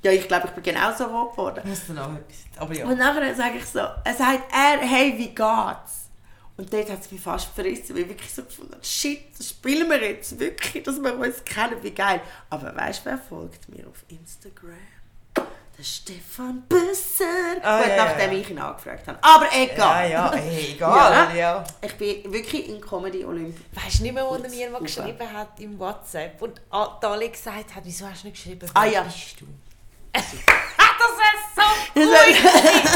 ja, 0.03 0.11
ich 0.11 0.27
glaube, 0.27 0.47
ich 0.47 0.53
bin 0.53 0.63
genauso 0.63 1.03
rot 1.05 1.31
geworden. 1.31 1.61
Muss 1.65 1.81
dann 1.87 1.97
auch 1.99 2.13
etwas. 2.13 2.37
Aber 2.57 2.73
ja. 2.73 2.85
Und 2.85 2.97
nachher 2.97 3.35
sage 3.35 3.57
ich 3.57 3.65
so, 3.65 3.79
er 3.79 4.13
sagt 4.13 4.51
er, 4.53 4.79
hey, 4.87 5.13
wie 5.17 5.29
geht's? 5.29 6.02
Und 6.55 6.71
dort 6.71 6.89
hat 6.89 7.01
es 7.01 7.11
mich 7.11 7.19
fast 7.21 7.47
verrissen, 7.47 7.95
weil 7.95 8.03
ich 8.03 8.09
wirklich 8.09 8.31
so 8.33 8.43
gefunden 8.43 8.73
habe, 8.73 8.83
shit, 8.85 9.21
das 9.37 9.49
spielen 9.49 9.89
wir 9.89 10.01
jetzt 10.03 10.39
wirklich, 10.39 10.83
dass 10.83 11.01
wir 11.01 11.17
uns 11.17 11.43
kennen, 11.43 11.81
wie 11.81 11.91
geil. 11.91 12.21
Aber 12.49 12.75
weißt 12.75 13.01
du, 13.05 13.09
wer 13.09 13.17
folgt 13.17 13.67
mir 13.69 13.87
auf 13.87 14.03
Instagram? 14.07 14.77
Der 15.75 15.83
Stefan 15.83 16.61
Büsser. 16.69 17.25
Ah, 17.63 17.79
Gut, 17.79 17.87
ja, 17.87 17.95
ja, 17.95 18.05
nachdem 18.05 18.31
ja. 18.33 18.37
ich 18.37 18.49
ihn 18.51 18.59
angefragt 18.59 19.07
habe. 19.07 19.17
Aber 19.23 19.45
Ja, 19.45 19.63
egal. 19.63 20.11
ja, 20.11 20.31
hey, 20.35 20.71
egal. 20.75 21.35
Ja. 21.35 21.63
Ich 21.81 21.95
bin 21.95 22.31
wirklich 22.31 22.69
in 22.69 22.79
Comedy 22.79 23.25
Olymp. 23.25 23.57
Weißt 23.71 23.97
du 23.97 24.03
nicht 24.03 24.13
mehr, 24.13 24.23
wo 24.23 24.35
er 24.35 24.47
mir 24.47 24.69
mal 24.69 24.79
geschrieben 24.81 25.33
hat 25.33 25.59
im 25.59 25.79
WhatsApp 25.79 26.39
und 26.43 26.61
Dali 27.01 27.29
gesagt 27.29 27.73
hat, 27.73 27.83
wieso 27.83 28.07
hast 28.07 28.21
du 28.21 28.27
nicht 28.27 28.35
geschrieben, 28.37 28.69
wer 28.71 28.79
Ah, 28.79 28.85
ja. 28.85 29.01
bist 29.01 29.41
du? 29.41 29.45
das 30.13 30.31
ist 30.31 30.43
so 31.95 32.01
gut 32.01 32.09
gewesen. 32.27 32.89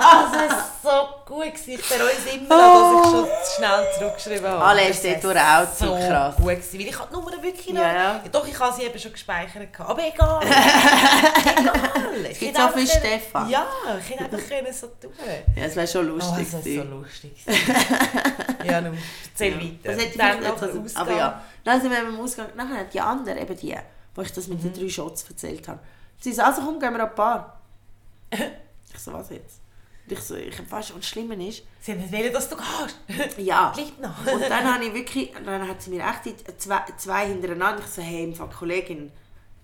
Ah, 0.00 0.26
das 0.32 0.52
ist 0.52 0.64
so 0.82 1.08
gut 1.24 1.44
gewesen. 1.54 1.70
Ich 1.70 1.88
bereue 1.88 2.10
es 2.12 2.34
immer 2.34 2.56
noch, 2.56 2.74
dass 2.74 3.06
ich 3.06 3.10
schon 3.10 3.24
zu 3.24 3.56
schnell 3.56 3.86
zurückgeschrieben 3.98 4.50
habe. 4.50 4.64
Alle 4.64 4.88
Das 4.88 5.04
ist 5.04 5.24
dort 5.24 5.36
auch 5.38 5.72
zu 5.74 5.84
so 5.86 5.94
krass. 5.96 6.36
gut 6.36 6.46
gewesen, 6.46 6.78
weil 6.78 6.86
ich 6.88 6.96
die 6.96 7.12
Nummer 7.12 7.42
wirklich 7.42 7.72
noch... 7.74 7.80
Ja, 7.82 7.92
ja. 7.94 8.20
Doch, 8.30 8.46
ich 8.46 8.58
habe 8.58 8.74
sie 8.76 8.82
eben 8.82 8.98
schon 8.98 9.12
gespeichert. 9.12 9.68
Aber 9.80 10.02
egal. 10.06 10.40
egal. 10.46 12.26
Ich 12.30 12.38
gibt 12.38 12.56
viel 12.56 12.60
einfach 12.66 12.80
Stefan. 12.98 13.48
Ja, 13.48 13.66
ich 13.98 14.10
hätte 14.10 14.24
einfach 14.24 14.48
können 14.48 14.72
so 14.72 14.86
tun 14.88 15.12
Ja, 15.56 15.64
es 15.64 15.76
wäre 15.76 15.86
schon 15.86 16.10
Oh, 16.10 16.14
lustig. 16.14 16.46
das 16.52 16.66
ist 16.66 16.74
so 16.76 16.82
gewesen. 16.82 16.90
lustig. 16.90 17.46
ja, 18.64 18.80
nun, 18.80 18.98
erzähl 19.32 19.78
Das 19.82 19.92
weiter. 19.96 20.02
hätte 20.02 20.10
ich 20.12 20.16
Dann 20.18 20.42
noch 20.42 20.60
nicht 20.60 20.62
der 20.62 20.88
so, 20.88 20.98
aber 21.00 21.12
ja. 21.16 21.42
Dann 21.64 21.80
sind 21.80 21.90
wir 21.90 22.02
beim 22.02 22.20
Ausgang. 22.20 22.48
Nachher 22.56 22.84
die 22.84 23.00
andere, 23.00 23.38
eben 23.40 23.56
die, 23.56 23.76
wo 24.14 24.22
ich 24.22 24.32
das 24.32 24.48
mit 24.48 24.62
Mhm. 24.62 24.72
den 24.72 24.82
drei 24.82 24.88
Shots 24.90 25.24
erzählt 25.28 25.66
habe. 25.68 25.78
Sie 26.20 26.32
so, 26.32 26.42
also 26.42 26.62
komm, 26.62 26.78
gehen 26.78 26.92
wir 26.94 27.02
an 27.02 27.10
die 27.10 27.16
Bar. 27.16 27.60
Ich 28.30 28.98
so, 29.00 29.12
was 29.12 29.30
jetzt? 29.30 29.60
Und 30.06 30.12
ich 30.12 30.20
so, 30.20 30.34
ich 30.36 30.70
weißt 30.70 30.90
du, 30.90 30.96
was 30.96 31.06
Schlimme 31.06 31.34
ist? 31.48 31.62
Sie 31.80 31.92
haben 31.92 32.00
nicht 32.00 32.12
wollen, 32.12 32.32
dass 32.32 32.48
du 32.48 32.56
gehst. 32.56 33.38
Ja. 33.38 33.72
Bleib 33.74 33.98
noch. 34.00 34.32
Und 34.32 34.42
dann 34.42 34.74
habe 34.74 34.84
ich 34.84 34.94
wirklich, 34.94 35.32
dann 35.44 35.66
hat 35.68 35.80
sie 35.82 35.90
mir 35.90 36.04
echt 36.04 36.24
die 36.26 36.56
zwei, 36.58 36.80
zwei 36.96 37.26
hintereinander, 37.26 37.80
ich 37.84 37.90
so, 37.90 38.02
hey, 38.02 38.24
im 38.24 38.34
Fall 38.34 38.48
Kollegin, 38.50 39.10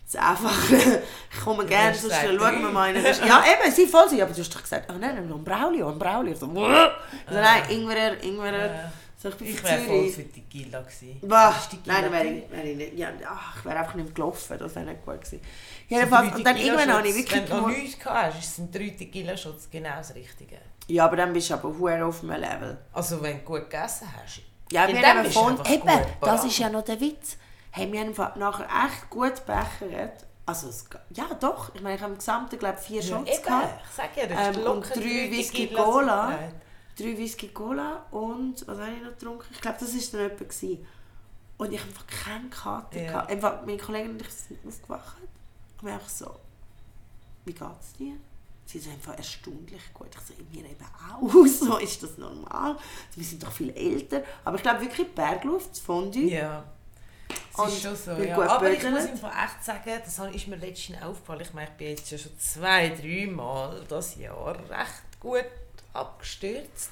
es 0.06 0.14
ist 0.14 0.20
einfach, 0.20 0.70
ich 0.70 1.40
komme 1.44 1.64
gerne, 1.66 1.94
sonst 1.94 2.14
schauen 2.16 2.38
wir 2.62 2.70
mal 2.70 2.94
in 2.94 3.04
eine- 3.04 3.26
Ja, 3.28 3.44
eben, 3.44 3.70
sie 3.72 3.86
voll 3.86 4.06
ja, 4.16 4.24
aber 4.24 4.34
du 4.34 4.40
hast 4.40 4.54
doch 4.54 4.62
gesagt, 4.62 4.86
ach 4.90 4.96
nein, 4.98 5.28
noch 5.28 5.36
ein 5.36 5.44
Braulio, 5.44 5.88
ein 5.90 5.98
Braulio. 5.98 6.32
Ich 6.32 6.38
so, 6.40 6.46
nein, 6.46 7.62
Ingwer, 7.70 8.22
Ingwer. 8.22 8.92
Ja. 9.22 9.30
So, 9.30 9.36
ich 9.44 9.50
Ich 9.54 9.62
wäre 9.64 9.78
voll 9.82 10.08
für 10.08 10.22
die 10.22 10.40
Gila 10.42 10.80
gewesen. 10.80 11.20
Bah, 11.22 11.50
Ist 11.50 11.78
nein, 11.86 12.02
dann 12.04 12.12
wäre 12.12 12.24
ich, 12.26 12.50
wäre 12.50 12.62
ich 12.68 12.76
nicht. 12.76 12.98
Ja, 12.98 13.08
ach, 13.28 13.56
ich 13.58 13.64
wäre 13.64 13.78
einfach 13.78 13.94
nicht 13.94 14.14
gelaufen, 14.14 14.58
das 14.58 14.74
wäre 14.74 14.86
nicht 14.86 15.04
gut 15.04 15.20
gewesen. 15.20 15.40
So 15.88 15.94
Jedenfalls, 15.94 16.28
drei 16.30 16.36
und 16.36 16.44
dann 16.44 16.56
irgendwann 16.56 16.92
habe 16.94 17.08
ich 17.08 17.14
wirklich 17.16 17.40
Wenn 17.40 17.46
du 17.46 17.54
noch 17.56 17.62
gemerkt- 17.66 17.82
nichts 17.82 17.98
gehabt 18.04 18.34
hast, 18.34 18.56
sind 18.56 18.74
drei 18.74 18.88
Tequila-Shots 18.90 19.68
genau 19.70 19.96
das 19.96 20.14
Richtige. 20.14 20.56
Ja, 20.86 21.04
aber 21.04 21.16
dann 21.16 21.32
bist 21.32 21.50
du 21.50 21.54
aber 21.54 21.68
hure 21.78 22.04
auf 22.04 22.22
einem 22.22 22.40
Level. 22.40 22.78
Also 22.92 23.20
wenn 23.22 23.38
du 23.38 23.44
gut 23.44 23.68
gegessen 23.70 24.08
hast. 24.16 24.40
Ja, 24.72 24.88
wir 24.88 25.02
haben 25.02 25.30
von, 25.30 25.54
eben, 25.66 25.80
gut 25.82 25.92
das 26.22 26.44
ist 26.44 26.58
ja 26.58 26.68
noch 26.70 26.82
der 26.82 27.00
Witz. 27.00 27.36
Haben 27.72 27.92
wir 27.92 28.00
einfach 28.00 28.36
nachher 28.36 28.64
echt 28.86 29.10
gut 29.10 29.44
bechert. 29.46 30.24
Also, 30.46 30.68
es, 30.68 30.84
ja 31.10 31.26
doch, 31.38 31.72
ich 31.74 31.80
meine, 31.80 31.94
ich 31.96 32.00
habe 32.02 32.12
im 32.12 32.18
Gesamten, 32.18 32.58
glaube 32.58 32.78
ich, 32.80 32.86
vier 32.86 33.00
Ja, 33.02 33.18
Shots 33.18 33.30
eben, 33.30 33.42
gehabt. 33.44 33.80
ich 33.84 33.94
sag 33.96 34.16
ja, 34.16 34.26
das 34.26 34.46
Ähm, 34.56 34.60
ist 34.62 34.66
und 34.68 34.96
drei 34.96 35.30
Whisky 35.30 35.66
Cola. 35.68 36.24
aufgetragen. 36.26 36.60
Drei 37.00 37.16
Whisky 37.16 37.48
Cola 37.48 38.06
und, 38.10 38.66
was 38.66 38.78
habe 38.78 38.92
ich 38.92 39.02
noch 39.02 39.10
getrunken? 39.10 39.46
Ich 39.52 39.60
glaube, 39.60 39.78
das 39.80 39.94
war 39.94 40.00
dann 40.12 40.20
jemand. 40.30 40.38
Gewesen. 40.38 40.86
Und 41.56 41.72
ich 41.72 41.78
habe 41.80 41.88
einfach 41.90 42.06
keine 42.06 42.48
Karte 42.48 42.98
Ja. 42.98 43.06
gehabt. 43.12 43.30
Einfach, 43.30 43.60
meine 43.66 43.78
Kollegin 43.78 44.10
und 44.12 44.22
ich 44.22 44.30
sind 44.30 44.58
aufgewacht 44.66 45.16
und 45.80 45.86
wir 45.86 45.94
einfach 45.94 46.08
so, 46.08 46.36
wie 47.44 47.52
geht's 47.52 47.92
dir? 47.98 48.14
Sie 48.66 48.78
sind 48.78 48.92
einfach 48.92 49.16
erstaunlich 49.16 49.92
gut. 49.92 50.08
Ich 50.14 50.20
so, 50.20 50.34
mir 50.52 50.64
eben 50.70 50.86
auch. 51.10 51.46
So 51.46 51.78
ist 51.78 52.02
das 52.02 52.16
normal. 52.18 52.76
Wir 53.16 53.24
sind 53.24 53.42
doch 53.42 53.50
viel 53.50 53.70
älter. 53.70 54.22
Aber 54.44 54.56
ich 54.56 54.62
glaube 54.62 54.80
wirklich 54.80 55.08
Bergluft, 55.12 55.70
das 55.72 55.80
Fondue. 55.80 56.30
Ja. 56.30 56.64
Das 57.56 57.72
ist 57.74 57.82
schon 57.82 57.96
so, 57.96 58.12
ja. 58.12 58.38
Aber 58.38 58.70
ich 58.70 58.82
muss 58.82 59.06
Fall 59.20 59.32
echt 59.44 59.64
sagen, 59.64 60.00
das 60.04 60.18
ist 60.34 60.48
mir 60.48 60.56
letztens 60.56 61.02
aufgefallen. 61.02 61.40
Ich 61.42 61.52
meine, 61.52 61.68
ich 61.68 61.76
bin 61.76 61.88
jetzt 61.88 62.08
schon 62.08 62.38
zwei, 62.38 62.88
drei 62.90 63.26
Mal 63.26 63.84
das 63.88 64.16
Jahr 64.16 64.54
recht 64.70 65.20
gut 65.20 65.44
abgestürzt. 65.92 66.90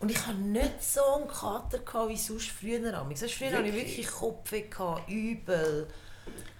Und 0.00 0.10
ich 0.10 0.18
hatte 0.26 0.36
nicht 0.38 0.82
so 0.82 1.00
einen 1.16 1.28
Kater 1.28 1.78
gehabt 1.78 2.08
wie 2.10 2.16
sonst 2.16 2.50
früher. 2.50 2.92
Amix. 2.98 3.20
Sonst 3.20 3.34
Früher 3.34 3.52
hatte 3.52 3.62
ich 3.68 3.74
Wirklich? 3.74 3.96
wirklich 3.98 4.10
Kopfweh, 4.10 4.62
gehabt, 4.62 5.08
übel. 5.08 5.88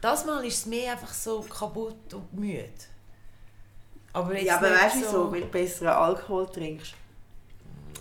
Das 0.01 0.25
Mal 0.25 0.45
ist 0.45 0.59
es 0.59 0.67
mehr 0.67 0.93
einfach 0.93 1.13
so 1.13 1.41
kaputt 1.41 2.15
und 2.15 2.33
müde. 2.35 2.69
Aber 4.13 4.35
jetzt 4.35 4.47
Ja, 4.47 4.57
aber 4.59 4.71
weißt 4.71 4.97
du 4.97 5.01
wieso? 5.01 5.33
Weil 5.33 5.41
du 5.43 5.47
besseren 5.49 5.89
Alkohol 5.89 6.47
trinkst. 6.51 6.95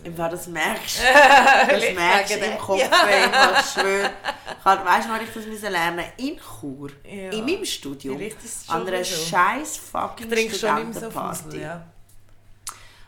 Im 0.04 0.14
Fall, 0.14 0.30
das 0.30 0.46
merkst 0.46 0.98
du. 0.98 1.02
Das 1.74 1.94
merkst 1.94 2.30
du 2.30 2.34
im 2.38 2.40
dem. 2.42 2.58
Kopf. 2.58 2.78
Ja. 2.78 3.58
Ich 3.58 3.66
schwöre. 3.70 4.10
Ich 4.58 4.64
hab- 4.64 4.84
Weißt 4.86 5.06
du, 5.08 5.12
wann 5.12 5.22
ich 5.22 5.32
das 5.32 5.46
müssen 5.46 5.72
lernen 5.72 6.04
In 6.18 6.38
Chur. 6.38 6.90
Ja. 7.04 7.30
In 7.30 7.44
meinem 7.44 7.64
Studium. 7.64 8.20
An 8.68 8.86
einer 8.86 9.02
so. 9.04 9.24
scheiß 9.26 9.78
fucking 9.78 10.26
Ich 10.30 10.34
trinke 10.34 10.54
schon 10.56 10.74
nicht 10.74 10.84
mehr 10.84 10.92
so 10.94 11.10
Studentenparty. 11.10 11.42
Fussel, 11.44 11.60
ja. 11.60 11.86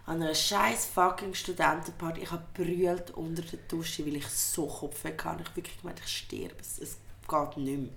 An 0.06 0.22
einer 0.22 0.34
scheiß 0.34 0.86
fucking 0.86 1.34
Studentenparty. 1.34 2.22
Ich 2.22 2.30
habe 2.30 2.44
brüllt 2.54 3.10
unter 3.12 3.42
der 3.42 3.58
Dusche, 3.68 4.06
weil 4.06 4.16
ich 4.16 4.28
so 4.28 4.66
Kopfweh 4.66 5.12
hatte. 5.22 5.42
Ich 5.42 5.56
wirklich 5.56 5.80
gemeint, 5.80 6.00
ich 6.04 6.16
sterbe. 6.18 6.54
Es, 6.60 6.78
es 6.78 6.96
geht 7.28 7.56
nicht 7.56 7.78
mehr. 7.78 7.90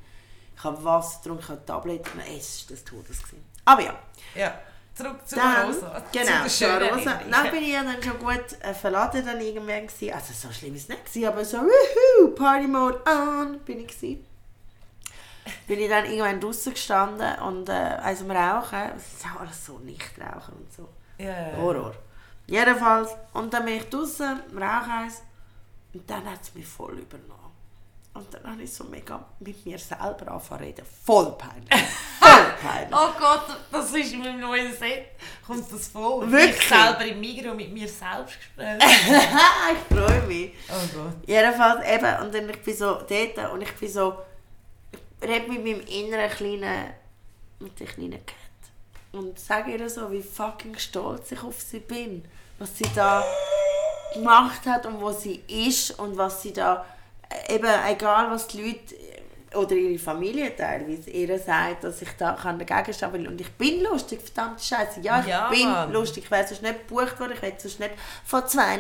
Ich 0.56 0.64
habe 0.64 0.84
Wasser 0.84 1.20
getrunken, 1.22 1.44
ich 1.44 1.50
habe 1.50 1.66
Tabletten. 1.66 2.20
Es 2.20 2.66
war 2.68 2.76
das 2.76 2.84
Todes. 2.84 3.24
Gewesen. 3.24 3.46
Aber 3.64 3.82
ja. 3.82 4.00
Ja. 4.36 4.60
Zurück 4.96 5.26
zu 5.26 5.36
Dann, 5.36 5.68
Rosa. 5.68 6.04
genau, 6.12 6.48
zu 6.48 6.66
der 6.66 6.94
Rosa. 6.94 7.22
Dann 7.32 7.52
bin 7.52 7.64
ich 7.64 7.74
dann 7.74 8.04
schon 8.04 8.20
gut 8.20 8.62
äh, 8.62 8.74
verladen 8.74 9.26
dann 9.26 9.40
irgendwann 9.40 9.88
gewesen. 9.88 10.14
Also 10.14 10.34
so 10.34 10.52
schlimm 10.52 10.76
ist 10.76 10.84
es 10.84 10.90
nicht 10.90 11.06
gewesen, 11.06 11.28
aber 11.28 11.46
so 11.46 11.58
wuhu, 11.60 12.32
Party 12.36 12.68
Mode 12.68 13.00
on 13.06 13.60
bin 13.60 13.80
ich 13.80 13.88
gewesen. 13.88 14.26
Bin 15.68 15.80
ich 15.80 15.90
dann 15.90 16.06
irgendwann 16.06 16.42
draußen 16.42 16.74
gestanden 16.74 17.40
und 17.40 17.70
äh, 17.70 17.72
also 17.72 18.26
am 18.26 18.32
Rauchen, 18.32 18.92
es 18.98 19.14
ist 19.14 19.26
auch 19.26 19.40
alles 19.40 19.66
so 19.66 19.78
nicht 19.80 20.12
rauchen 20.20 20.56
und 20.56 20.74
so. 20.74 20.90
Ja. 21.20 21.58
Horror. 21.58 21.94
Jedenfalls, 22.48 23.12
und 23.34 23.54
dann 23.54 23.66
bin 23.66 23.76
ich 23.76 23.90
draußen, 23.90 24.40
im 24.52 24.58
Rauchhaus 24.58 25.22
und 25.94 26.10
dann 26.10 26.26
hat 26.26 26.42
es 26.42 26.56
mich 26.56 26.66
voll 26.66 26.98
übernommen. 27.00 27.40
Und 28.14 28.34
dann 28.34 28.52
habe 28.52 28.64
ich 28.64 28.74
so 28.74 28.86
mega 28.86 29.24
mit 29.40 29.66
mir 29.66 29.78
selber 29.78 30.32
angefangen 30.32 30.64
reden. 30.64 30.86
Voll 31.06 31.32
peinlich. 31.38 31.70
Voll 32.20 32.46
peinlich. 32.62 32.92
Oh 32.92 33.12
Gott, 33.18 33.58
das 33.72 33.94
ist 33.94 34.14
in 34.14 34.20
meinem 34.20 34.40
neuen 34.42 34.74
Set. 34.74 35.06
Kommt 35.46 35.72
das 35.72 35.88
vor? 35.88 36.30
Wirklich? 36.30 36.58
Ich 36.58 36.68
selber 36.68 37.06
im 37.06 37.20
Migros 37.20 37.56
mit 37.56 37.72
mir 37.72 37.88
selbst 37.88 38.38
gesprochen. 38.40 38.80
ich 38.82 39.98
freue 39.98 40.22
mich. 40.24 40.54
Oh 40.70 40.98
Gott. 40.98 41.14
Jedenfalls 41.28 41.88
eben, 41.88 42.26
und 42.26 42.34
dann 42.34 42.50
ich 42.50 42.62
bin 42.62 42.76
so 42.76 42.96
dort 42.96 43.54
und 43.54 43.62
ich 43.62 43.76
bin 43.76 43.90
so, 43.90 44.18
ich 45.22 45.30
rede 45.30 45.50
mit 45.50 45.64
meinem 45.64 45.82
inneren 45.82 46.30
kleinen, 46.30 46.94
mit 47.60 47.80
der 47.80 47.88
kleinen 47.88 48.26
Cat 48.26 48.49
und 49.12 49.40
sage 49.40 49.76
ihr 49.76 49.90
so, 49.90 50.12
wie 50.12 50.22
fucking 50.22 50.78
stolz 50.78 51.32
ich 51.32 51.44
auf 51.44 51.62
sie 51.62 51.80
bin, 51.80 52.24
was 52.60 52.78
sie 52.78 52.86
da 52.96 53.24
gemacht 54.14 54.66
hat 54.66 54.86
und 54.86 55.02
wo 55.02 55.12
sie 55.12 55.44
ist 55.48 55.98
und 56.00 56.18
was 56.18 56.42
sie 56.42 56.54
da, 56.54 56.86
eben 57.48 57.70
egal 57.88 58.32
was 58.32 58.48
die 58.48 58.62
Leute 58.62 58.96
oder 59.56 59.74
ihre 59.76 59.98
Familie 59.98 60.56
teilweise 60.56 61.10
ihr 61.10 61.40
sagt, 61.40 61.84
dass 61.84 62.02
ich 62.02 62.10
da 62.18 62.34
kann 62.34 62.60
dagegen 62.60 62.94
stehen 62.94 63.14
will. 63.14 63.28
Und 63.28 63.42
ich 63.42 63.52
bin 63.54 63.82
lustig, 63.82 64.22
verdammte 64.22 64.64
Scheiße. 64.64 65.00
Ja, 65.02 65.22
ich 65.22 65.28
Ja, 65.28 65.50
bin 65.50 65.72
Mann. 65.72 65.92
lustig. 65.92 66.26
Ich 66.26 66.32
wäre 66.32 66.48
sonst 66.48 66.62
nicht 66.62 66.88
gebucht 66.88 67.20
worden, 67.20 67.34
ich 67.36 67.42
hätte 67.42 67.62
sonst 67.64 67.80
nicht 67.80 67.92
von 68.26 68.48
zwei 68.48 68.80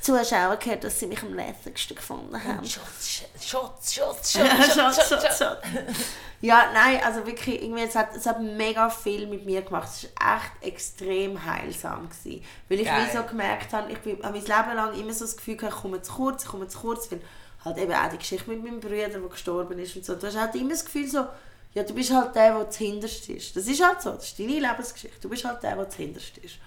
Zuschauern 0.00 0.58
gehört, 0.58 0.82
dass 0.84 0.98
sie 0.98 1.06
mich 1.06 1.22
am 1.22 1.34
lässigsten 1.34 1.96
gefunden 1.96 2.42
haben. 2.42 2.64
Schutz, 2.68 3.22
Schutz, 3.40 3.94
Schutz, 3.94 4.32
Schutz, 4.32 5.38
Schutz. 5.38 5.42
Ja, 6.40 6.66
nein, 6.72 7.00
also 7.04 7.26
wirklich, 7.26 7.62
irgendwie, 7.62 7.82
es, 7.82 7.96
hat, 7.96 8.14
es 8.16 8.24
hat 8.26 8.40
mega 8.40 8.90
viel 8.90 9.26
mit 9.26 9.44
mir 9.44 9.62
gemacht. 9.62 9.88
Es 9.88 10.08
war 10.20 10.36
echt 10.36 10.72
extrem 10.72 11.44
heilsam. 11.44 12.08
Gewesen. 12.08 12.44
Weil 12.68 12.80
ich 12.80 12.86
Geil. 12.86 13.06
wie 13.12 13.16
so 13.16 13.22
gemerkt 13.24 13.72
habe, 13.72 13.90
ich 13.90 13.98
habe 13.98 14.18
mein 14.22 14.34
Leben 14.34 14.76
lang 14.76 14.94
immer 15.00 15.12
so 15.12 15.24
das 15.24 15.36
Gefühl 15.36 15.56
gehabt, 15.56 15.74
ich 15.76 15.82
komme 15.82 16.00
zu 16.02 16.12
kurz, 16.12 16.44
ich 16.44 16.48
komme 16.48 16.68
zu 16.68 16.78
kurz. 16.78 17.10
Weil 17.10 17.20
halt 17.64 17.78
eben 17.78 17.92
auch 17.92 18.08
die 18.10 18.18
Geschichte 18.18 18.50
mit 18.50 18.62
meinem 18.62 18.80
Bruder, 18.80 19.08
der 19.08 19.20
gestorben 19.20 19.78
ist 19.78 19.96
und 19.96 20.04
so. 20.04 20.14
Du 20.14 20.26
hast 20.26 20.38
halt 20.38 20.54
immer 20.54 20.70
das 20.70 20.84
Gefühl 20.84 21.08
so, 21.08 21.26
ja, 21.74 21.82
du 21.82 21.94
bist 21.94 22.12
halt 22.12 22.34
der, 22.34 22.56
der 22.56 22.70
zuhinterst 22.70 23.28
ist. 23.28 23.56
Das 23.56 23.66
ist 23.66 23.84
halt 23.84 24.00
so, 24.00 24.12
das 24.12 24.24
ist 24.24 24.38
deine 24.38 24.58
Lebensgeschichte. 24.58 25.20
Du 25.20 25.28
bist 25.28 25.44
halt 25.44 25.62
der, 25.62 25.76
der 25.76 25.88
zuhinterst 25.88 26.38
ist. 26.38 26.58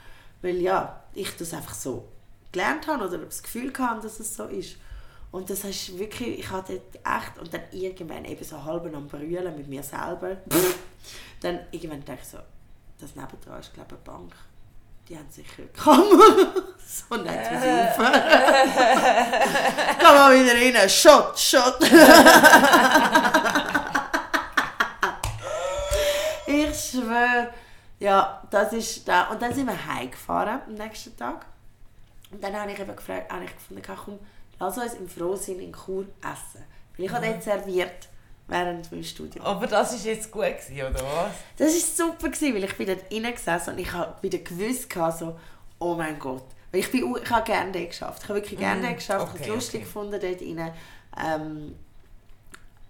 Weil 0.41 0.58
ja, 0.58 1.04
ich 1.13 1.36
das 1.38 1.54
einfach 1.54 1.73
so 1.73 2.08
gelernt 2.51 2.88
habe 2.88 3.08
oder 3.08 3.17
das 3.17 3.43
Gefühl 3.43 3.73
hatte, 3.77 4.04
dass 4.04 4.19
es 4.19 4.36
so 4.36 4.45
ist. 4.45 4.77
Und 5.32 5.49
das 5.49 5.63
ist 5.63 5.97
wirklich, 5.97 6.39
ich 6.39 6.49
hatte 6.49 6.73
echt, 6.73 7.38
und 7.39 7.54
dann 7.54 7.62
irgendwann 7.71 8.25
eben 8.25 8.43
so 8.43 8.63
halb 8.63 8.93
am 8.93 9.08
Brüllen 9.08 9.56
mit 9.56 9.67
mir 9.67 9.82
selber. 9.82 10.38
dann 11.41 11.60
irgendwann 11.71 12.04
dachte 12.04 12.19
ich 12.21 12.27
so, 12.27 12.38
das 12.99 13.15
nebendran 13.15 13.60
ist 13.60 13.73
glaube 13.73 13.95
ich 13.95 14.10
eine 14.10 14.17
Bank. 14.17 14.34
Die 15.12 15.17
haben 15.17 15.30
sicher 15.30 15.52
eine 15.58 15.67
Kamera. 15.67 16.54
so 16.88 17.15
nett 17.17 17.52
wie 17.52 17.58
sie 17.58 17.69
aufhören. 17.69 18.13
Komm 20.00 20.15
mal 20.15 20.34
wieder 20.34 20.54
rein, 20.54 20.89
Shot, 20.89 21.38
Shot. 21.38 21.82
ich 26.47 26.80
schwöre. 26.80 27.54
Ja, 28.00 28.41
das 28.50 28.71
ist 28.71 29.06
da. 29.06 29.24
Und 29.24 29.41
dann 29.41 29.54
sind 29.54 29.67
wir 29.67 29.86
heimgefahren 29.86 30.62
am 30.65 30.76
nächsten 30.76 31.17
Tag. 31.17 31.45
Und 32.32 32.41
dann 32.41 32.56
habe 32.56 32.71
ich 32.71 32.80
eben 32.80 32.95
gefragt, 32.95 33.30
habe 33.34 33.43
ich 33.43 33.54
gefunden, 33.54 33.84
komm, 34.06 34.17
lass 34.60 34.78
uns 34.78 34.93
im 34.93 35.10
Frohsinn 35.10 35.60
in 35.60 35.74
Chur 35.74 36.06
essen. 36.21 36.63
Weil 36.95 37.06
ich 37.06 37.12
habe 37.12 37.26
dort 37.26 37.43
serviert 37.43 38.08
während 38.52 38.92
meinem 38.92 39.04
Studium. 39.04 39.46
Aber 39.46 39.66
das 39.66 39.94
war 39.94 40.12
jetzt 40.12 40.32
gut, 40.32 40.44
gewesen, 40.44 40.76
oder 40.82 41.04
was? 41.04 41.32
Das 41.58 41.74
war 41.74 42.08
super, 42.08 42.30
gewesen, 42.30 42.54
weil 42.56 42.64
ich 42.66 42.78
bin 42.78 42.88
dort 42.88 43.12
reingesessen 43.12 43.74
und 43.74 43.80
ich 43.80 43.92
habe 43.92 44.22
wieder 44.22 44.38
gewusst, 44.40 44.88
so, 45.18 45.40
oh 45.80 45.96
mein 45.96 46.20
Gott. 46.20 46.46
Weil 46.72 46.82
ich, 46.82 46.92
bin, 46.92 47.16
ich 47.22 47.30
habe 47.30 47.44
gerne 47.44 47.72
dort 47.72 47.90
geschafft. 47.90 48.24
Ich 48.24 48.30
habe 48.30 48.40
wirklich 48.40 48.60
gerne 48.60 48.82
Mhm, 48.82 48.86
dort 48.86 48.96
geschafft. 48.98 49.28
ich 49.28 49.42
okay, 49.42 49.50
habe 49.50 49.50
es 49.50 49.56
lustig 49.56 49.76
okay. 49.82 49.84
gefunden 49.86 50.20
dort 50.22 50.42
rein. 50.42 50.74
Ähm, 51.42 51.76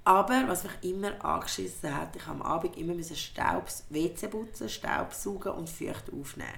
aber 0.04 0.44
was 0.48 0.64
mich 0.64 0.74
immer 0.94 1.24
angeschissen 1.24 1.96
hat, 1.96 2.16
ich 2.16 2.28
am 2.28 2.42
Abend 2.42 2.76
immer 2.78 2.94
müssen 2.94 3.16
Staubs, 3.16 3.84
WC 3.90 4.28
putzen, 4.28 4.68
Staubsaugen 4.68 5.52
und 5.52 5.70
feucht 5.70 6.06
aufnehmen. 6.12 6.50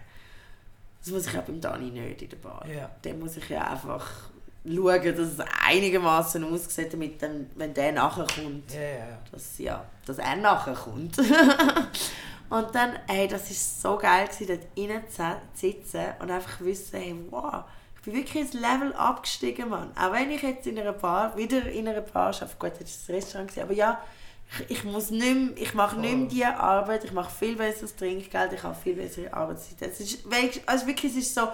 Das 1.01 1.11
muss 1.11 1.27
ich 1.27 1.33
ja 1.33 1.41
beim 1.41 1.59
Dani 1.59 1.91
nicht 1.91 2.21
in 2.21 2.29
der 2.29 2.37
Bar. 2.37 2.65
Ja. 2.65 2.89
Dann 3.01 3.19
muss 3.19 3.35
ich 3.35 3.49
ja 3.49 3.69
einfach 3.69 4.29
schauen, 4.65 5.03
dass 5.15 5.27
es 5.27 5.39
einigermaßen 5.65 6.43
aussieht, 6.53 6.93
damit 6.93 7.21
dann, 7.21 7.49
wenn 7.55 7.73
der 7.73 7.91
nachher 7.91 8.25
kommt, 8.35 8.73
Ja, 8.73 8.81
ja. 8.81 9.17
dass, 9.31 9.57
ja, 9.57 9.85
dass 10.05 10.17
er 10.19 10.35
nachher 10.37 10.73
kommt. 10.73 11.17
und 12.49 12.75
dann, 12.75 12.93
hey, 13.07 13.27
das 13.27 13.49
war 13.49 13.91
so 13.93 13.97
geil, 14.01 14.27
gewesen, 14.27 14.47
dort 14.47 14.67
innen 14.75 15.03
zu 15.09 15.23
sitzen 15.53 16.05
und 16.19 16.31
einfach 16.31 16.61
wissen, 16.61 16.97
hey, 16.99 17.15
wow, 17.29 17.63
ich 17.97 18.01
bin 18.03 18.13
wirklich 18.15 18.43
ins 18.43 18.53
Level 18.53 18.93
abgestiegen, 18.93 19.69
Mann. 19.69 19.91
Auch 19.97 20.11
wenn 20.13 20.29
ich 20.31 20.41
jetzt 20.41 20.67
in 20.67 20.77
einer 20.77 20.93
Bar, 20.93 21.35
wieder 21.37 21.65
in 21.69 21.87
einer 21.87 22.01
Bar 22.01 22.27
arbeite, 22.27 22.55
gut, 22.59 22.71
das 22.79 23.07
war 23.07 23.15
ein 23.15 23.15
Restaurant, 23.19 23.49
gewesen, 23.49 23.63
aber 23.63 23.73
ja, 23.73 24.01
ich, 24.67 24.77
ich 24.77 24.83
muss 24.83 25.09
nicht 25.09 25.35
mehr, 25.35 25.57
ich 25.57 25.73
mache 25.73 25.99
nicht 25.99 26.15
mehr 26.17 26.27
diese 26.27 26.55
Arbeit, 26.57 27.03
ich 27.05 27.11
mache 27.13 27.31
viel 27.33 27.55
besseres 27.55 27.95
Trinkgeld, 27.95 28.53
ich 28.53 28.61
habe 28.61 28.75
viel 28.75 28.93
bessere 28.95 29.33
Arbeitszeit. 29.33 29.89
Es 29.91 29.99
ist, 29.99 30.29
wirklich- 30.29 30.61
also 30.67 30.85
wirklich, 30.85 31.11
es 31.13 31.17
ist 31.17 31.33
so, 31.33 31.47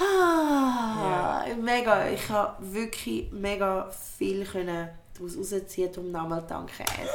ah, 0.00 1.44
mega, 1.60 2.08
ich 2.08 2.28
habe 2.28 2.56
wirklich 2.72 3.30
mega 3.32 3.90
viel 4.18 4.44
können 4.44 4.88
daraus 5.14 5.36
rausziehen, 5.36 5.94
um 5.96 6.10
nochmal 6.10 6.44
danke 6.48 6.72
SRF. 6.84 7.10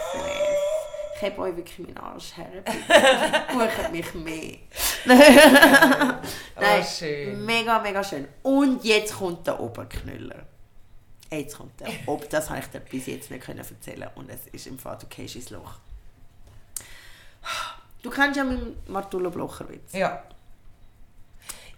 Ich 1.16 1.24
habe 1.30 1.40
euch 1.42 1.56
wirklich 1.58 1.80
meinen 1.80 1.98
Arsch 1.98 2.38
her. 2.38 2.64
Bucht 3.54 3.92
mich 3.92 4.14
mehr. 4.14 4.58
Nein, 5.06 6.22
Oh, 6.56 6.84
schön. 6.84 7.46
mega, 7.46 7.80
mega 7.80 8.02
schön. 8.04 8.26
Und 8.44 8.84
jetzt 8.86 9.16
kommt 9.18 9.46
der 9.46 9.60
Oberknüller. 9.60 10.46
Jetzt 11.32 11.58
kommt 11.58 11.78
der 11.80 11.90
Ob, 12.08 12.30
das 12.30 12.50
habe 12.50 12.60
ich 12.60 12.68
dir 12.68 12.80
bis 12.80 13.06
jetzt 13.08 13.30
nicht 13.32 13.44
können 13.44 13.60
erzählen 13.60 14.10
und 14.16 14.30
es 14.30 14.48
ist 14.52 14.66
im 14.68 14.80
Fall, 14.80 14.98
du 15.00 15.06
gehst 15.08 15.36
ins 15.36 15.50
Loch. 15.52 15.74
Du 18.02 18.10
kennst 18.10 18.38
ja 18.38 18.44
meinen 18.46 18.78
Martullo 18.88 19.30
Blocher-Witz. 19.30 19.94
Ja. 19.94 20.24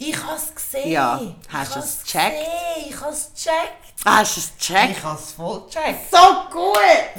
Ich 0.04 0.18
habe 0.24 0.36
es 0.36 0.56
gesehen. 0.56 0.90
Ja, 0.92 1.22
hast 1.50 1.76
du 1.76 1.80
es 1.80 2.02
gecheckt? 2.04 2.38
gesehen. 2.40 2.90
Ich 2.90 3.00
habe 3.00 3.12
es 3.12 3.32
gecheckt. 3.36 4.04
Hast 4.04 4.36
du 4.36 4.40
es 4.42 4.52
gecheckt? 4.58 4.98
Ich 4.98 5.04
habe 5.04 5.20
es 5.20 5.32
voll 5.34 5.62
gecheckt. 5.68 6.12
So 6.12 6.18
gut! 6.52 6.78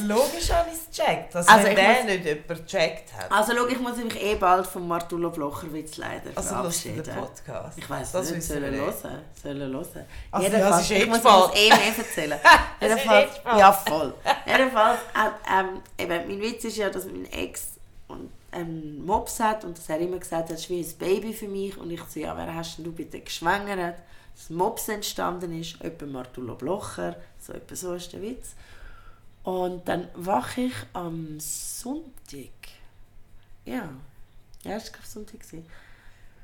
Logisch 0.09 0.51
habe 0.51 0.69
ich 0.71 0.79
es 0.81 0.97
gecheckt. 0.97 1.33
Dass 1.33 1.47
Also 1.47 1.65
wenn 1.69 1.77
der 1.77 1.89
muss- 1.95 2.05
nicht 2.05 2.25
jemand 2.25 2.49
gecheckt 2.67 3.13
hat. 3.17 3.31
Also 3.31 3.53
schau, 3.57 3.67
ich 3.69 3.79
muss 3.79 3.97
mich 3.99 4.21
eh 4.21 4.35
bald 4.35 4.67
vom 4.67 4.89
Martullo 4.89 5.31
Blocher-Witz 5.31 5.97
leider 5.99 6.31
Also 6.35 6.49
verabschieden. 6.49 7.15
Podcast? 7.15 7.79
Ich 7.79 7.89
weiss 7.89 8.11
Das 8.11 8.27
nicht, 8.27 8.39
wissen 8.39 8.53
soll 8.55 8.65
er 8.65 8.73
wir 8.73 8.79
hören? 8.81 8.89
nicht. 8.89 9.43
Soll 9.43 9.61
er 9.61 9.69
hören? 9.69 10.07
Also, 10.33 10.47
Jedenfalls, 10.47 10.71
das 10.77 10.83
ist 10.83 10.91
eh 10.91 11.03
ich 11.03 11.09
muss 11.09 11.23
das 11.23 11.55
eh 11.55 11.69
mehr 11.69 11.99
erzählen. 11.99 12.41
Jedenfalls, 12.81 13.31
eh 13.55 13.59
ja 13.59 13.73
voll. 13.73 14.15
Jedenfalls, 14.45 14.99
hat, 15.15 15.33
ähm, 15.57 15.83
eben, 15.99 16.27
mein 16.29 16.41
Witz 16.41 16.65
ist 16.65 16.77
ja, 16.79 16.91
dass 16.91 17.05
mein 17.05 17.27
Ex 17.33 17.63
und 18.13 18.31
einen 18.51 19.05
Mops 19.05 19.41
hat 19.41 19.65
und 19.65 19.77
dass 19.77 19.89
er 19.89 19.99
immer 19.99 20.19
gesagt 20.19 20.45
hat, 20.45 20.51
das 20.51 20.61
ist 20.61 20.71
wie 20.71 20.81
ein 20.81 20.99
Baby 20.99 21.33
für 21.33 21.49
mich. 21.49 21.77
Und 21.77 21.91
ich 21.91 22.03
so, 22.05 22.21
ja, 22.21 22.37
wer 22.37 22.55
hast 22.55 22.77
denn 22.77 22.85
du 22.85 22.93
bitte 22.93 23.21
geschwängert? 23.21 23.97
Dass 24.35 24.51
Mops 24.51 24.89
entstanden 24.89 25.59
ist, 25.59 25.81
etwa 25.81 26.07
Martullo 26.07 26.55
Blocher, 26.55 27.17
so 27.39 27.53
etwa 27.53 27.75
so 27.75 27.95
ist 27.95 28.13
der 28.13 28.23
Witz. 28.23 28.55
Und 29.43 29.89
dann 29.89 30.09
wache 30.15 30.63
ich 30.63 30.75
am 30.93 31.41
Sonntag, 31.41 32.51
ja, 33.65 33.89
ja, 34.65 34.77
es 34.77 34.93
war 34.93 35.01
Sonntag, 35.05 35.41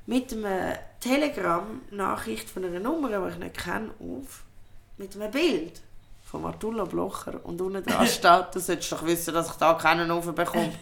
mit 0.07 0.33
einer 0.33 0.79
Telegram-Nachricht 1.01 2.49
von 2.49 2.65
einer 2.65 2.81
Nummer, 2.81 3.09
die 3.09 3.33
ich 3.35 3.39
nicht 3.39 3.59
kenne, 3.59 3.91
auf, 4.01 4.43
mit 4.97 5.15
einem 5.15 5.31
Bild 5.31 5.81
von 6.25 6.43
Martullo 6.43 6.87
Blocher 6.87 7.45
und 7.45 7.61
unten 7.61 7.85
dran 7.85 8.07
steht, 8.09 8.47
du 8.55 8.59
solltest 8.59 8.93
doch 8.93 9.05
wissen, 9.05 9.33
dass 9.35 9.51
ich 9.51 9.57
da 9.57 9.75
keinen 9.75 10.11
Ofen 10.11 10.35
bekomme. 10.35 10.73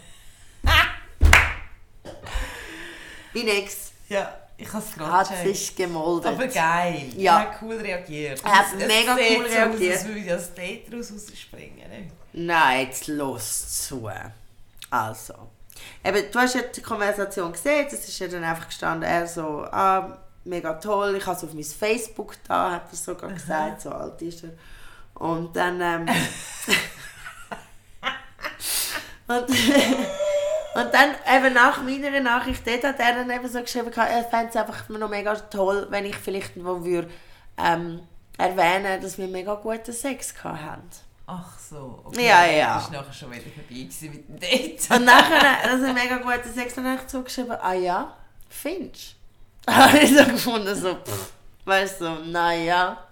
Mein 3.37 3.47
Ex 3.47 3.91
Ja, 4.09 4.33
ich 4.57 4.71
habe 4.73 4.83
es 4.83 4.93
gerade 4.95 5.29
hat 5.29 5.43
sich 5.43 5.75
gemoldet. 5.75 6.31
Aber 6.31 6.47
geil. 6.47 7.09
Ja. 7.15 7.39
Er 7.41 7.51
hat 7.51 7.61
cool 7.61 7.75
reagiert. 7.77 8.41
Er 8.43 8.51
hat 8.59 8.65
Es- 8.75 8.81
es 8.81 8.87
mega 8.87 9.15
sieht 9.15 9.37
cool 9.39 9.47
so 9.49 9.53
reagiert. 9.55 9.93
Aus, 9.93 9.99
als 10.01 10.07
würde 10.07 10.25
das 10.27 10.53
Date 10.53 10.91
daraus 10.91 11.11
rausspringen. 11.11 11.77
ne? 11.89 12.11
Nein, 12.33 12.87
jetzt 12.87 13.07
los 13.07 13.85
zu. 13.87 14.09
Also. 14.89 15.33
Eben, 16.03 16.31
du 16.31 16.39
hast 16.39 16.55
ja 16.55 16.61
die 16.61 16.81
Konversation 16.81 17.51
gesehen, 17.51 17.85
es 17.87 17.93
ist 17.93 18.19
ja 18.19 18.27
dann 18.27 18.43
einfach 18.43 18.67
gestanden, 18.67 19.03
er 19.09 19.27
so, 19.27 19.63
ah, 19.71 20.17
mega 20.43 20.73
toll, 20.73 21.15
ich 21.17 21.25
habe 21.25 21.37
es 21.37 21.43
auf 21.43 21.53
mein 21.53 21.63
Facebook 21.63 22.35
da, 22.47 22.71
hat 22.71 22.83
er 22.91 22.97
sogar 22.97 23.31
gesagt, 23.31 23.81
so 23.81 23.91
alt 23.91 24.19
ist 24.21 24.43
er. 24.43 24.51
Und 25.21 25.55
dann, 25.55 25.79
ähm, 25.81 26.07
und, 29.27 29.49
und 30.77 30.93
dann 30.93 31.09
eben 31.35 31.55
nach 31.55 31.81
meiner 31.81 32.19
Nachricht 32.19 32.67
dort 32.67 32.83
hat 32.83 32.99
er 32.99 33.15
dann 33.15 33.31
eben 33.31 33.47
so 33.47 33.59
geschrieben, 33.59 33.91
er 33.95 34.23
fände 34.25 34.49
es 34.49 34.55
einfach 34.55 34.87
noch 34.89 35.09
mega 35.09 35.33
toll, 35.33 35.87
wenn 35.89 36.05
ich 36.05 36.15
vielleicht 36.15 36.55
wo 36.63 36.85
würde, 36.85 37.09
ähm, 37.57 38.01
erwähnen, 38.37 39.01
dass 39.01 39.17
wir 39.17 39.27
mega 39.27 39.55
guten 39.55 39.91
Sex 39.91 40.35
hatten. 40.43 40.87
Ach 41.25 41.57
so, 41.57 42.03
okay. 42.05 42.27
Ja, 42.27 42.45
ja. 42.45 42.75
Das 42.75 42.91
war 42.91 43.01
nachher 43.01 43.13
schon 43.13 43.31
wieder 43.31 43.41
vorbei 43.49 43.89
mit 44.11 44.29
dem 44.29 44.39
Date. 44.39 44.91
Und 44.91 45.05
nachher, 45.05 45.67
dass 45.67 45.81
wir 45.81 45.93
mega 45.93 46.17
guten 46.17 46.53
Sex 46.53 46.75
dann 46.75 46.85
habe 46.85 47.01
ich 47.01 47.07
zugeschrieben, 47.07 47.57
ah 47.59 47.73
ja, 47.73 48.13
findest 48.47 49.15
du? 49.65 49.73
habe 49.73 49.97
ich 49.97 50.15
so 50.15 50.25
gefunden, 50.25 50.75
so, 50.75 50.93
pff, 50.93 51.31
weißt 51.65 52.01
du, 52.01 52.05
so, 52.05 52.15
naja. 52.23 53.03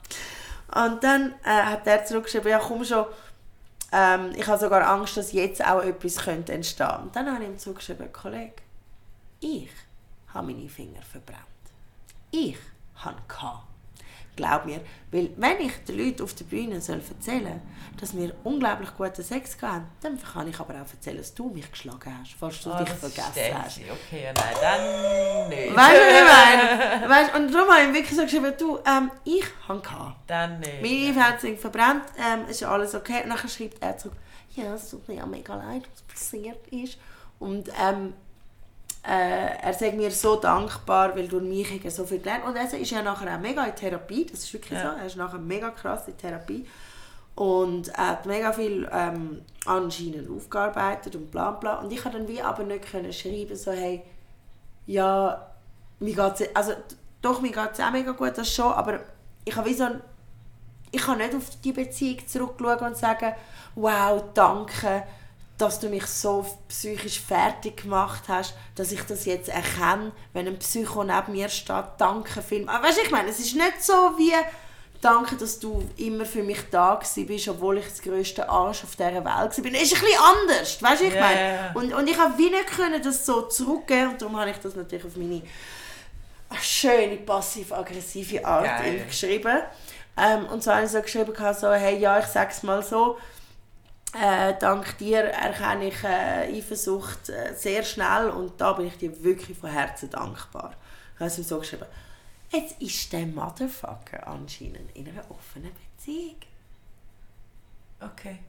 Und 0.72 1.04
dann 1.04 1.34
äh, 1.44 1.50
hat 1.50 1.88
er 1.88 2.06
zurückgeschrieben, 2.06 2.52
ja 2.52 2.60
komm 2.60 2.86
schon, 2.86 3.06
ähm, 3.92 4.32
ich 4.36 4.48
habe 4.48 4.60
sogar 4.60 4.88
Angst, 4.88 5.18
dass 5.18 5.32
jetzt 5.32 5.64
auch 5.66 5.82
etwas 5.82 6.18
könnte 6.18 6.54
entstehen. 6.54 7.04
Und 7.04 7.16
dann 7.16 7.32
habe 7.32 7.44
ich 7.44 7.50
ihm 7.50 7.58
zugeschrieben, 7.58 8.12
Kollege, 8.12 8.56
ich 9.40 9.70
habe 10.34 10.48
meine 10.48 10.70
Finger 10.70 11.02
verbrannt. 11.02 11.42
Ich 12.32 12.58
habe 12.96 13.18
gehabt. 13.28 13.75
Glaub 14.36 14.66
mir, 14.66 14.82
weil 15.12 15.30
wenn 15.38 15.62
ich 15.62 15.72
den 15.88 15.98
Leuten 15.98 16.24
auf 16.24 16.34
der 16.34 16.46
Bühne 16.46 16.82
soll 16.82 17.02
erzählen 17.10 17.62
dass 18.00 18.14
wir 18.16 18.36
unglaublich 18.44 18.90
guten 18.98 19.24
Sex 19.24 19.56
hatten, 19.62 19.86
dann 20.02 20.22
kann 20.22 20.50
ich 20.50 20.60
aber 20.60 20.74
auch 20.74 20.92
erzählen, 20.92 21.18
dass 21.18 21.34
du 21.34 21.50
mich 21.50 21.72
geschlagen 21.72 22.14
hast, 22.20 22.34
falls 22.38 22.62
du 22.62 22.70
Ah, 22.72 22.84
dich 22.84 22.90
vergessen 22.90 23.58
hast. 23.64 23.80
Okay, 23.80 24.24
ja, 24.26 24.34
nein, 24.34 24.56
dann 24.62 25.50
nicht. 25.50 25.76
Weißt 25.76 25.96
du, 25.96 26.02
was 26.02 26.20
ich 26.20 27.00
meine? 27.00 27.10
Weißt, 27.10 27.36
und 27.36 27.54
darum 27.54 27.70
habe 27.74 27.84
ich 27.88 27.94
wirklich 27.94 28.16
so 28.18 28.24
geschrieben, 28.24 28.54
du, 28.58 28.80
ähm, 28.86 29.12
ich 29.24 29.46
habe 29.70 29.80
gehabt. 29.80 30.18
Dann 30.28 30.60
nicht. 30.60 30.82
Meine 30.82 31.24
hat 31.26 31.40
sich 31.40 31.58
verbrannt, 31.58 32.04
ähm, 32.18 32.50
ist 32.50 32.64
alles 32.64 32.94
okay. 32.96 33.22
Und 33.24 33.30
nachher 33.30 33.48
schreibt 33.48 33.82
er 33.82 33.98
zurück, 33.98 34.18
ja, 34.56 34.74
es 34.74 34.90
tut 34.90 35.08
mir 35.08 35.16
ja 35.16 35.26
mega 35.26 35.56
leid, 35.56 35.84
was 35.94 36.02
passiert 36.02 36.68
ist. 36.68 36.98
Und 37.40 37.70
ähm, 37.82 38.14
äh, 39.08 39.58
er 39.62 39.74
sagt 39.74 39.96
mir 39.96 40.10
so 40.12 40.36
dankbar, 40.38 41.16
weil 41.16 41.28
durch 41.28 41.44
mich 41.44 41.72
hat 41.72 41.86
er 41.86 41.92
so 41.92 42.06
viel 42.06 42.20
gelernt. 42.20 42.46
Und 42.46 42.56
er 42.56 42.72
ist 42.74 42.92
ja 42.92 43.02
nachher 43.02 43.36
auch 43.36 43.40
mega 43.40 43.64
in 43.64 43.76
Therapie, 43.76 44.26
das 44.26 44.40
ist 44.40 44.54
wirklich 44.54 44.80
Ja. 44.80 44.94
so. 44.94 44.98
Er 45.00 45.06
ist 45.06 45.16
nachher 45.16 45.40
mega 45.40 45.70
krass 45.70 46.08
in 46.08 46.18
Therapie. 46.18 46.66
Und 47.36 47.90
er 47.90 48.08
hat 48.12 48.26
mega 48.26 48.52
viel 48.54 48.90
ähm, 48.92 49.42
anscheinend 49.66 50.30
aufgearbeitet 50.30 51.16
und 51.16 51.30
bla 51.32 51.52
bla. 51.52 51.80
Und 51.80 51.92
ich 51.92 52.02
konnte 52.02 52.18
dann 52.18 52.28
wie 52.28 52.42
aber 52.42 52.64
nicht 52.64 52.90
können 52.90 53.12
schreiben, 53.12 53.56
so 53.56 53.72
hey, 53.72 54.02
ja, 54.88 55.46
mir 56.00 56.16
geht's, 56.16 56.44
also 56.54 56.72
doch, 57.22 57.42
mir 57.42 57.52
geht 57.52 57.72
es 57.74 57.80
auch 57.80 57.92
mega 57.92 58.12
gut, 58.12 58.38
das 58.38 58.52
schon, 58.54 58.72
aber 58.72 59.00
ich 59.44 59.56
habe 59.56 59.70
wie 59.70 59.74
so 59.74 59.84
ein, 59.86 60.02
ich 60.92 61.02
kann 61.02 61.18
nicht 61.18 61.36
auf 61.36 61.50
die 61.64 61.74
Beziehung 61.74 62.26
zurückschauen 62.28 62.80
und 62.88 62.98
sagen, 62.98 63.34
wow, 63.76 64.24
danke, 64.34 65.04
dass 65.58 65.80
du 65.80 65.88
mich 65.88 66.06
so 66.06 66.46
psychisch 66.68 67.20
fertig 67.22 67.84
gemacht 67.84 68.24
hast, 68.28 68.56
dass 68.76 68.92
ich 68.92 69.02
das 69.04 69.26
jetzt 69.26 69.50
erkenne, 69.50 70.12
wenn 70.34 70.48
ein 70.48 70.60
Psycho 70.60 71.04
neben 71.04 71.32
mir 71.32 71.48
steht, 71.48 71.86
danke 71.98 72.42
vielmals. 72.42 72.84
Weißt 72.84 72.98
du, 72.98 73.02
ich 73.04 73.12
meine, 73.12 73.30
es 73.30 73.40
ist 73.40 73.56
nicht 73.56 73.82
so 73.82 73.94
wie, 74.18 74.34
danke, 75.02 75.36
dass 75.36 75.60
du 75.60 75.88
immer 75.98 76.26
für 76.26 76.44
mich 76.44 76.60
da 76.72 76.96
bist, 76.96 77.48
obwohl 77.48 77.78
ich 77.78 77.86
das 77.86 78.02
grösste 78.02 78.50
Arsch 78.50 78.84
auf 78.84 78.96
dieser 78.96 79.14
Welt 79.14 79.26
war. 79.26 79.46
Es 79.46 79.58
ist 79.58 79.66
ein 79.66 79.72
bisschen 79.72 80.00
anders, 80.20 80.82
weißt 80.82 81.02
du, 81.02 81.06
ich 81.06 81.14
meine. 81.14 81.56
ja. 81.56 81.72
Und, 81.74 81.94
und 81.94 82.10
ich 82.10 82.18
habe 82.18 82.38
wie 82.38 82.50
nicht 82.50 82.68
können 82.68 83.02
das 83.02 83.26
so 83.26 83.44
zurückgeben 83.44 84.10
und 84.10 84.22
darum 84.22 84.38
habe 84.38 84.50
ich 84.50 84.58
das 84.58 84.76
natürlich 84.76 85.06
auf 85.06 85.16
meine 85.16 85.42
schöne 86.62 87.18
passiv-aggressive 87.18 88.46
Art 88.46 88.84
geschrieben. 89.08 89.62
Ähm, 90.18 90.46
und 90.48 90.64
so 90.64 90.74
habe 90.74 90.86
ich 90.86 90.92
so 90.92 91.02
geschrieben, 91.02 91.34
so, 91.60 91.72
hey, 91.72 91.98
ja, 91.98 92.20
ich 92.20 92.26
sag's 92.26 92.64
mal 92.64 92.82
so, 92.82 93.18
äh, 94.20 94.54
dank 94.60 94.98
dir 94.98 95.20
erkenne 95.20 95.88
ich 95.88 96.04
äh, 96.04 96.58
Eifersucht 96.58 97.30
äh, 97.30 97.54
sehr 97.56 97.84
schnell 97.84 98.30
und 98.30 98.60
da 98.60 98.74
bin 98.74 98.88
ich 98.88 98.98
dir 98.98 99.24
wirklich 99.24 99.58
von 99.58 99.70
Herzen 99.70 100.10
dankbar. 100.10 100.74
Ich 101.14 101.20
habe 101.20 101.28
es 101.28 101.38
ihm 101.38 101.44
so 101.44 101.60
geschrieben, 101.60 101.86
jetzt 102.50 102.82
ist 102.82 103.12
der 103.14 103.26
Motherfucker 103.26 104.26
anscheinend 104.28 104.96
in 104.96 105.10
einer 105.10 105.30
offenen 105.30 105.72
Beziehung. 105.98 106.38
Okay. 108.00 108.40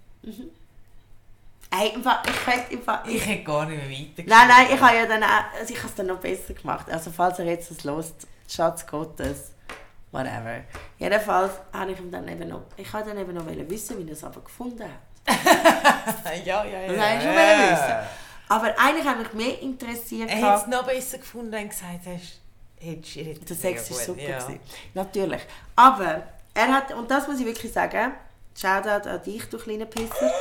Ey, 1.70 1.94
im 1.94 2.02
Fall, 2.02 2.22
ich 2.26 2.46
weiß, 2.46 2.68
im 2.70 2.82
Fall, 2.82 3.02
Ich 3.06 3.26
hätte 3.26 3.44
gar 3.44 3.66
nicht 3.66 3.76
mehr 3.78 3.90
weitergeschrieben. 3.90 4.28
Nein, 4.28 4.48
nein, 4.48 4.66
ich 4.72 4.80
habe 4.80 4.96
ja 4.96 5.06
dann 5.06 5.22
auch, 5.22 5.58
also 5.58 5.74
ich 5.74 5.78
habe 5.78 5.88
es 5.88 5.94
dann 5.94 6.06
noch 6.06 6.20
besser 6.20 6.54
gemacht. 6.54 6.88
Also 6.90 7.10
falls 7.10 7.38
er 7.38 7.46
jetzt 7.46 7.70
das 7.70 7.84
hört, 7.84 8.14
Schatz 8.48 8.86
Gottes, 8.86 9.52
whatever. 10.12 10.60
Jedenfalls 10.98 11.52
habe 11.72 11.92
ich 11.92 11.98
ihm 11.98 12.10
dann 12.10 12.28
eben 12.28 12.48
noch, 12.48 12.62
ich 12.76 12.92
habe 12.92 13.08
dann 13.08 13.18
eben 13.18 13.34
noch 13.34 13.46
wissen, 13.46 13.98
wie 13.98 14.08
er 14.08 14.12
es 14.12 14.22
aber 14.24 14.40
gefunden 14.40 14.84
hat. 14.84 15.15
ja, 16.44 16.64
ja, 16.64 16.80
ja. 16.80 16.92
Das 16.92 17.00
habe 17.00 17.16
ich 17.16 17.22
schon 17.22 17.34
ja. 17.34 17.70
wissen. 17.72 18.08
Aber 18.48 18.78
eigentlich 18.78 19.06
hat 19.06 19.18
mich 19.18 19.32
mehr 19.32 19.60
interessiert, 19.60 20.30
Er 20.30 20.36
hätte 20.36 20.62
es 20.62 20.66
noch 20.68 20.86
besser 20.86 21.18
gefunden, 21.18 21.52
wenn 21.52 21.64
du 21.64 21.68
gesagt 21.68 22.06
hast, 22.06 22.40
hättest 22.78 23.16
du 23.16 23.44
der 23.44 23.56
Sex 23.56 23.90
war 23.90 23.98
super. 23.98 24.20
Ja. 24.20 24.38
Gewesen. 24.38 24.60
Natürlich. 24.94 25.42
Aber 25.74 26.22
er 26.54 26.68
hat, 26.68 26.94
und 26.94 27.10
das 27.10 27.26
muss 27.26 27.40
ich 27.40 27.46
wirklich 27.46 27.72
sagen, 27.72 28.12
Shoutout 28.56 29.08
an 29.08 29.22
dich, 29.22 29.44
du 29.50 29.58
kleiner 29.58 29.84
Pisser. 29.84 30.32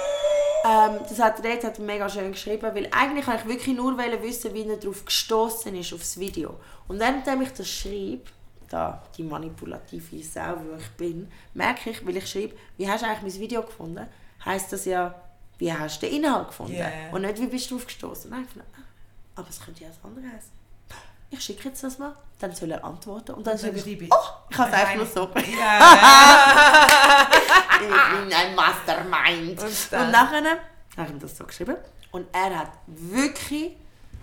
Ähm, 0.66 1.00
das 1.08 1.20
hat 1.20 1.44
er 1.44 1.52
jetzt 1.52 1.66
hat 1.66 1.80
mega 1.80 2.08
schön 2.08 2.32
geschrieben, 2.32 2.74
weil 2.74 2.88
eigentlich 2.92 3.28
wollte 3.28 3.42
ich 3.42 3.48
wirklich 3.50 3.76
nur 3.76 3.98
wissen, 3.98 4.54
wie 4.54 4.68
er 4.68 4.78
darauf 4.78 5.04
gestoßen 5.04 5.76
ist, 5.76 5.94
aufs 5.94 6.18
Video. 6.18 6.56
Und 6.88 7.00
währenddem 7.00 7.42
ich 7.42 7.52
das 7.52 7.70
schreibe, 7.70 8.24
da, 8.70 9.04
die 9.18 9.24
manipulative 9.24 10.24
Sau, 10.24 10.56
wo 10.58 10.78
ich 10.78 10.90
bin, 10.92 11.30
merke 11.54 11.90
ich, 11.90 12.06
weil 12.06 12.18
ich 12.18 12.28
schreibe, 12.28 12.56
wie 12.78 12.90
hast 12.90 13.04
du 13.04 13.08
eigentlich 13.08 13.34
mein 13.34 13.42
Video 13.42 13.62
gefunden, 13.62 14.08
heisst 14.46 14.72
das 14.74 14.86
ja, 14.86 15.14
wie 15.58 15.72
hast 15.74 16.02
du 16.02 16.08
den 16.08 16.18
Inhalt 16.24 16.48
gefunden? 16.50 16.74
Yeah. 16.74 16.90
Und 17.12 17.22
nicht, 17.22 17.40
wie 17.40 17.48
bist 17.48 17.70
du 17.72 17.76
drauf 17.76 17.86
gestoßen? 17.88 18.30
Nein, 18.30 18.46
dachte, 18.48 18.66
ah, 18.78 18.82
aber 19.40 19.50
es 19.50 19.60
könnte 19.64 19.84
ja 19.84 19.90
das 19.90 19.98
andere 20.04 20.26
heißen. 20.26 20.52
Ich 21.32 21.42
schicke 21.42 21.70
jetzt 21.70 21.84
das 21.84 21.98
mal, 21.98 22.14
dann 22.40 22.54
soll 22.54 22.72
er 22.72 22.84
antworten 22.84 23.32
und 23.34 23.46
dann, 23.48 23.58
Dann 23.58 23.62
schreibe 23.66 23.80
schreibe 23.80 24.04
ich, 24.04 24.10
ich- 24.10 24.12
oh, 24.12 24.18
ich 24.50 24.58
habe 24.58 24.70
es 24.70 24.76
einfach 24.76 24.96
nur 24.96 25.06
so. 25.06 25.30
Ja. 25.36 27.28
ich 27.74 27.80
bin 28.28 28.34
ein 28.34 28.56
Mastermind. 28.56 29.60
Und 29.62 30.00
Und, 30.00 30.12
nachher 30.12 30.44
habe 30.44 31.08
ich 31.08 31.10
ihm 31.10 31.20
das 31.20 31.38
so 31.38 31.44
geschrieben. 31.46 31.76
Und 32.12 32.28
er 32.34 32.60
hat 32.60 32.72
wirklich 32.86 33.76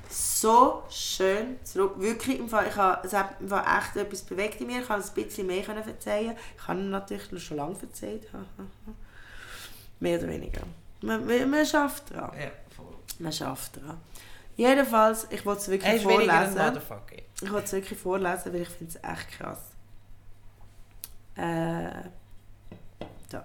so 0.08 0.82
schön 0.90 1.58
zurück. 1.64 1.94
Wirklich, 1.98 2.38
im 2.38 2.48
Fall, 2.48 2.66
ich 2.68 2.76
habe, 2.76 3.06
es 3.06 3.12
hat 3.12 3.40
im 3.40 3.48
Fall 3.48 3.64
echt 3.78 3.96
etwas 3.96 4.22
bewegt 4.22 4.60
in 4.60 4.66
mir. 4.68 4.80
Ich 4.80 4.86
kann 4.86 5.02
ein 5.02 5.10
bisschen 5.14 5.46
mehr 5.46 5.66
erzählen. 5.68 6.36
Ich 6.56 6.68
habe 6.68 6.78
ihm 6.80 6.90
natürlich 6.90 7.44
schon 7.44 7.56
lange 7.56 7.76
erzählt. 7.80 8.26
Mehr 10.02 10.18
oder 10.18 10.28
weniger. 10.28 10.62
Man, 11.04 11.26
man, 11.26 11.50
man 11.50 11.66
schafft 11.66 12.10
dran. 12.10 12.30
ja, 12.38 12.50
voll. 12.76 12.94
Man 13.18 13.32
schafft 13.32 13.76
dran. 13.76 14.00
Jedenfalls, 14.56 15.26
ich 15.30 15.44
wollte 15.44 15.62
es 15.62 15.68
wirklich 15.68 15.94
ist 15.94 16.02
vorlesen. 16.04 16.54
Motherfucker. 16.54 17.16
Ich 17.40 17.50
wollte 17.52 17.64
es 17.66 17.72
wirklich 17.72 17.98
vorlesen, 17.98 18.52
weil 18.52 18.60
ich 18.62 18.68
finde 18.68 18.92
es 18.92 19.10
echt 19.10 19.32
krass. 19.36 19.58
Äh, 21.34 22.08
da. 23.30 23.44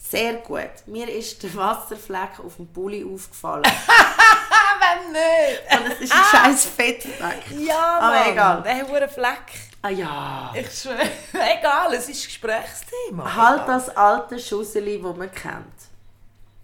Sehr 0.00 0.32
gut. 0.38 0.70
Mir 0.86 1.08
ist 1.08 1.40
der 1.44 1.54
Wasserfleck 1.54 2.40
auf 2.44 2.56
dem 2.56 2.66
Pulli 2.66 3.04
aufgefallen. 3.04 3.62
Wenn 3.62 5.12
nicht! 5.12 5.80
Und 5.86 5.92
es 5.92 6.00
ist 6.00 6.12
ein 6.12 6.24
scheiß 6.24 6.64
Fettfleck. 6.66 7.42
Ja, 7.56 7.98
Aber 8.00 8.18
Mann. 8.18 8.32
egal. 8.32 8.62
Der 8.62 8.76
hat 8.78 8.90
einen 8.90 9.08
Fleck. 9.10 9.69
Ah 9.82 9.88
ja. 9.90 10.52
Ich 10.54 10.70
schwöre. 10.70 11.00
Egal, 11.32 11.94
es 11.94 12.08
ist 12.08 12.24
Gesprächsthema. 12.26 13.34
Halt 13.34 13.62
Egal. 13.62 13.66
das 13.66 13.96
alte 13.96 14.38
Schusseli, 14.38 15.00
das 15.02 15.16
man 15.16 15.32
kennt. 15.32 15.64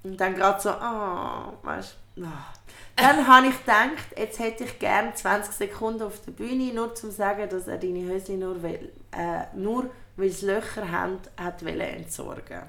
Und 0.03 0.21
dann 0.21 0.35
gerade 0.35 0.61
so, 0.61 0.71
ah, 0.71 1.53
weißt 1.63 1.97
du. 2.17 2.25
ah. 2.25 2.53
Dann 2.97 3.27
habe 3.29 3.49
ich 3.49 3.59
gedacht, 3.59 4.17
jetzt 4.17 4.39
hätte 4.39 4.65
ich 4.65 4.79
gerne 4.79 5.15
20 5.15 5.53
Sekunden 5.53 6.03
auf 6.03 6.21
der 6.25 6.33
Bühne, 6.33 6.73
nur 6.73 6.95
zum 6.95 7.11
sagen, 7.11 7.49
dass 7.49 7.69
er 7.69 7.79
deine 7.79 8.05
Höschen 8.05 8.39
nur, 8.39 8.63
weil, 8.63 8.91
äh, 9.13 9.45
nur 9.55 9.91
weil 10.17 10.29
es 10.29 10.43
Löcher 10.43 10.91
haben, 10.91 11.19
hat 11.37 11.63
entsorgen. 11.63 12.63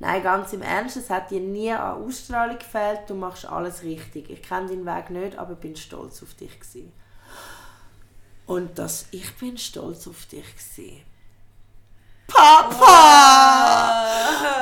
Nein, 0.00 0.22
ganz 0.22 0.52
im 0.52 0.62
Ernst, 0.62 0.96
es 0.96 1.10
hat 1.10 1.30
dir 1.30 1.40
nie 1.40 1.72
an 1.72 2.04
Ausstrahlung 2.04 2.58
gefehlt, 2.58 3.00
du 3.08 3.14
machst 3.14 3.46
alles 3.46 3.82
richtig. 3.82 4.30
Ich 4.30 4.42
kenne 4.42 4.68
deinen 4.68 4.86
Weg 4.86 5.10
nicht, 5.10 5.36
aber 5.36 5.56
bin 5.56 5.74
stolz 5.74 6.22
auf 6.22 6.34
dich. 6.34 6.58
Gewesen. 6.60 6.92
Und 8.48 8.78
dass 8.78 9.06
ich 9.10 9.36
bin 9.36 9.58
stolz 9.58 10.08
auf 10.08 10.24
dich 10.24 10.42
gewesen. 10.42 11.02
Papa! 12.26 14.06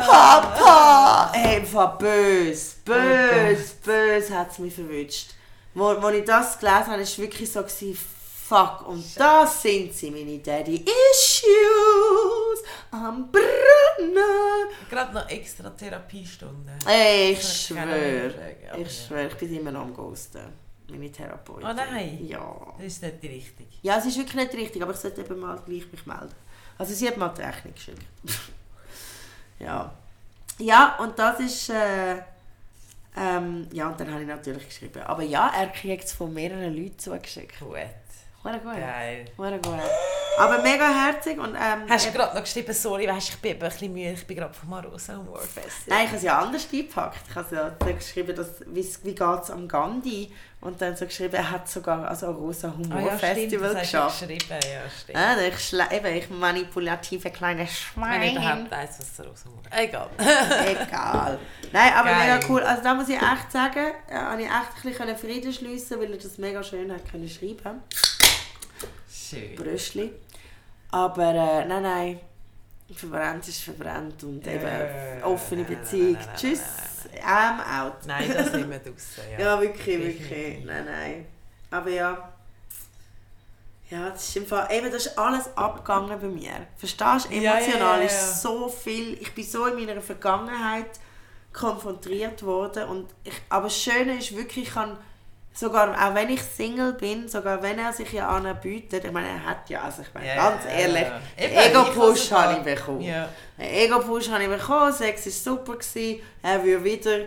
Papa! 0.05 1.33
Hey, 1.33 1.63
war 1.73 1.97
bös, 1.97 2.79
bös, 2.85 3.75
bös 3.85 4.31
hat 4.31 4.51
es 4.51 4.59
mich 4.59 4.75
verwünscht. 4.75 5.29
Wo, 5.73 6.03
wo 6.03 6.09
ich 6.09 6.25
das 6.25 6.59
gelesen 6.59 6.87
habe, 6.89 7.01
war 7.01 7.19
wirklich 7.19 7.53
so, 7.53 7.63
gewesen, 7.63 7.97
fuck, 8.49 8.89
und 8.89 9.05
das 9.21 9.63
sind 9.63 9.95
sie, 9.95 10.11
meine 10.11 10.39
Daddy 10.39 10.85
Issues 10.85 12.65
am 12.91 13.31
Brennen. 13.31 14.69
Gerade 14.91 15.15
noch 15.15 15.29
extra 15.29 15.71
Therapiestunden. 15.71 16.77
Ey, 16.89 17.35
ich 17.35 17.67
schwöre, 17.67 18.57
ich 18.79 19.07
schwöre, 19.07 19.29
ich 19.29 19.35
bin 19.37 19.57
immer 19.57 19.71
noch 19.71 19.83
am 19.83 19.95
Ghosten. 19.95 20.66
Meine 20.89 21.11
Therapeutin. 21.11 21.69
Oh 21.69 21.73
nein. 21.73 22.25
Ja. 22.27 22.75
Das 22.77 22.87
ist 22.87 23.03
nicht 23.03 23.23
die 23.23 23.29
richtige. 23.29 23.69
Ja, 23.83 23.99
es 23.99 24.07
ist 24.07 24.19
wirklich 24.19 24.37
nicht 24.37 24.55
richtig, 24.55 24.83
aber 24.83 24.93
ich 24.93 24.99
sollte 24.99 25.21
eben 25.21 25.39
mal 25.39 25.59
gleich 25.65 25.91
mich 25.91 26.07
melden. 26.07 26.35
Also 26.79 26.95
sie 26.95 27.09
hat 27.09 27.17
mal 27.17 27.29
die 27.31 27.43
Rechnung 27.43 27.75
geschickt. 27.75 28.03
ja. 29.59 29.93
Ja, 30.59 30.97
und 30.97 31.19
das 31.19 31.41
ist... 31.41 31.71
Äh, 31.71 32.23
ähm, 33.19 33.67
ja, 33.73 33.89
und 33.89 33.99
dann 33.99 34.11
habe 34.11 34.23
ich 34.23 34.29
natürlich 34.29 34.67
geschrieben. 34.67 35.03
Aber 35.03 35.23
ja, 35.23 35.51
er 35.57 35.69
kriegt 35.69 36.05
es 36.05 36.13
von 36.13 36.33
mehreren 36.35 36.77
Leuten 36.77 36.99
zugeschickt. 36.99 37.59
Gut. 37.59 37.77
Hure 38.45 38.59
gut. 38.59 38.75
Geil. 38.75 39.25
Hure 39.39 39.59
gut. 39.59 39.81
Aber 40.39 40.63
mega 40.63 40.89
herzig 41.07 41.39
und... 41.39 41.55
Ähm, 41.55 41.89
Hast 41.89 42.07
du 42.07 42.13
gerade 42.13 42.35
noch 42.35 42.43
geschrieben, 42.43 42.73
sorry, 42.75 43.09
weißt, 43.09 43.31
ich 43.31 43.37
bin 43.37 43.53
ein 43.53 43.59
bisschen 43.59 43.93
müde, 43.93 44.13
ich 44.13 44.27
bin 44.27 44.37
gerade 44.37 44.53
vom 44.55 44.73
Arosa 44.73 45.17
Humor 45.17 45.39
Festival. 45.41 45.71
Nein, 45.87 46.01
ich 46.03 46.07
habe 46.09 46.17
es 46.17 46.23
ja 46.23 46.39
anders 46.39 46.67
eingepackt. 46.73 47.21
Ich 47.29 47.35
habe 47.35 47.57
ja 47.57 47.93
geschrieben, 47.93 48.37
dass, 48.37 48.49
wie, 48.67 48.87
wie 49.05 49.15
geht 49.15 49.43
es 49.43 49.51
am 49.51 49.67
Gandhi? 49.67 50.33
Und 50.61 50.81
dann 50.81 50.97
so 50.97 51.05
geschrieben, 51.07 51.35
er 51.35 51.51
hat 51.51 51.69
sogar 51.69 52.09
also 52.09 52.27
ein 52.29 52.35
rosa 52.35 52.69
Ah 52.69 52.73
Humor 52.77 53.01
ja, 53.01 53.17
stimmt, 53.19 53.21
Festival 53.21 53.75
geschafft. 53.77 54.21
geschrieben, 54.21 54.49
ja, 54.51 54.81
stimmt. 55.03 55.19
Ah, 55.19 55.37
ich, 55.41 55.55
schle- 55.55 55.93
eben, 55.93 56.17
ich 56.17 56.31
manipulative 56.31 57.31
kleine 57.31 57.61
Wenn 57.61 57.67
ich 57.67 57.77
Schwein. 57.77 58.33
überhaupt 58.37 58.71
weiss, 58.71 58.99
was 58.99 59.15
der 59.17 59.27
Rosa 59.27 59.45
Humor 59.47 59.63
Egal. 59.71 60.09
Egal. 60.67 61.39
Nein, 61.73 61.93
aber 61.95 62.09
Geil. 62.11 62.35
mega 62.35 62.47
cool. 62.49 62.63
Also 62.63 62.83
da 62.83 62.95
muss 62.95 63.09
ich 63.09 63.17
echt 63.17 63.53
sagen, 63.53 63.93
äh, 64.11 64.15
habe 64.15 64.41
ich 64.43 64.49
echt 64.49 64.55
ein 64.85 64.91
bisschen 64.93 65.17
Frieden 65.19 65.53
schliessen, 65.53 66.01
weil 66.01 66.11
er 66.11 66.19
das 66.19 66.39
mega 66.39 66.63
schön 66.63 66.91
hat 66.91 67.09
können 67.11 67.29
schreiben. 67.29 67.83
Schön. 69.09 69.55
Brüschli. 69.57 70.13
Aber 70.97 71.35
äh, 71.35 71.65
nein, 71.67 71.83
nein. 71.83 72.21
Verbrannt 72.95 73.47
ist 73.49 73.63
verbrannt 73.65 74.23
und 74.23 74.47
eben 74.47 74.65
Äh, 74.65 75.21
offene 75.23 75.63
nein, 75.63 75.73
nein, 75.73 75.81
Beziehung. 75.83 76.13
nein, 76.15 76.25
nein, 76.27 76.37
Tschüss. 76.37 76.63
I'm 77.23 77.59
out. 77.81 78.07
Nein, 78.07 78.33
das 78.33 78.53
nicht 78.53 78.69
mehr 78.69 78.79
draussen. 78.79 79.23
Ja. 79.33 79.39
Ja, 79.45 79.61
wirklich, 79.61 79.99
wirklich. 79.99 80.65
Nein, 80.65 80.85
nein. 80.87 81.27
Aber 81.71 81.91
ja. 81.91 82.33
Ja, 83.91 84.11
das 84.11 84.29
ist 84.29 84.37
im 84.37 84.47
Fall, 84.47 84.69
eben, 84.73 84.91
das 84.91 85.07
ist 85.07 85.19
alles 85.19 85.55
abgegangen 85.57 86.19
bei 86.19 86.27
mir. 86.29 86.67
Verstehst 86.77 87.27
du? 87.31 87.35
Emotional 87.35 87.97
ja, 87.97 87.99
ja. 87.99 88.03
ist 88.07 88.43
so 88.43 88.69
viel. 88.69 89.15
Ich 89.21 89.35
bin 89.35 89.45
so 89.45 89.67
in 89.67 89.75
meiner 89.85 90.01
Vergangenheit 90.01 90.99
konfrontiert 91.53 92.43
worden. 92.43 92.85
Und 92.89 93.11
ich, 93.23 93.35
aber 93.51 93.65
das 93.65 93.81
Schöne 93.81 94.17
ist 94.19 94.35
wirklich, 94.35 94.69
ich 94.69 94.75
kann 94.75 94.97
sogar, 95.57 95.91
auch 95.93 96.15
wenn 96.15 96.29
ich 96.31 96.43
Single 96.43 96.93
bin, 96.93 97.29
sogar 97.29 97.63
wenn 97.63 97.79
er 97.79 97.93
sich 97.93 98.13
ja 98.13 98.29
anbietet, 98.29 99.05
ich 99.05 99.13
meine, 99.13 99.29
er 99.29 99.45
hat 99.45 99.69
ja, 99.71 99.83
also 99.83 100.03
ich 100.03 100.13
meine, 100.15 100.27
Ja, 100.27 100.51
ganz 100.51 100.65
ehrlich, 100.67 101.07
Eben, 101.37 101.55
Ego-Push 101.57 102.31
habe 102.33 102.53
ich 102.59 102.59
bekommen. 102.75 103.01
Einen 103.59 103.71
Ego-Push 103.75 104.29
habe 104.31 104.43
ich 104.45 104.49
bekommen, 104.51 104.93
Sex 104.93 105.27
war 105.27 105.33
super, 105.33 105.77
gewesen, 105.77 106.21
er 106.43 106.63
will 106.63 106.85
wieder. 106.85 107.19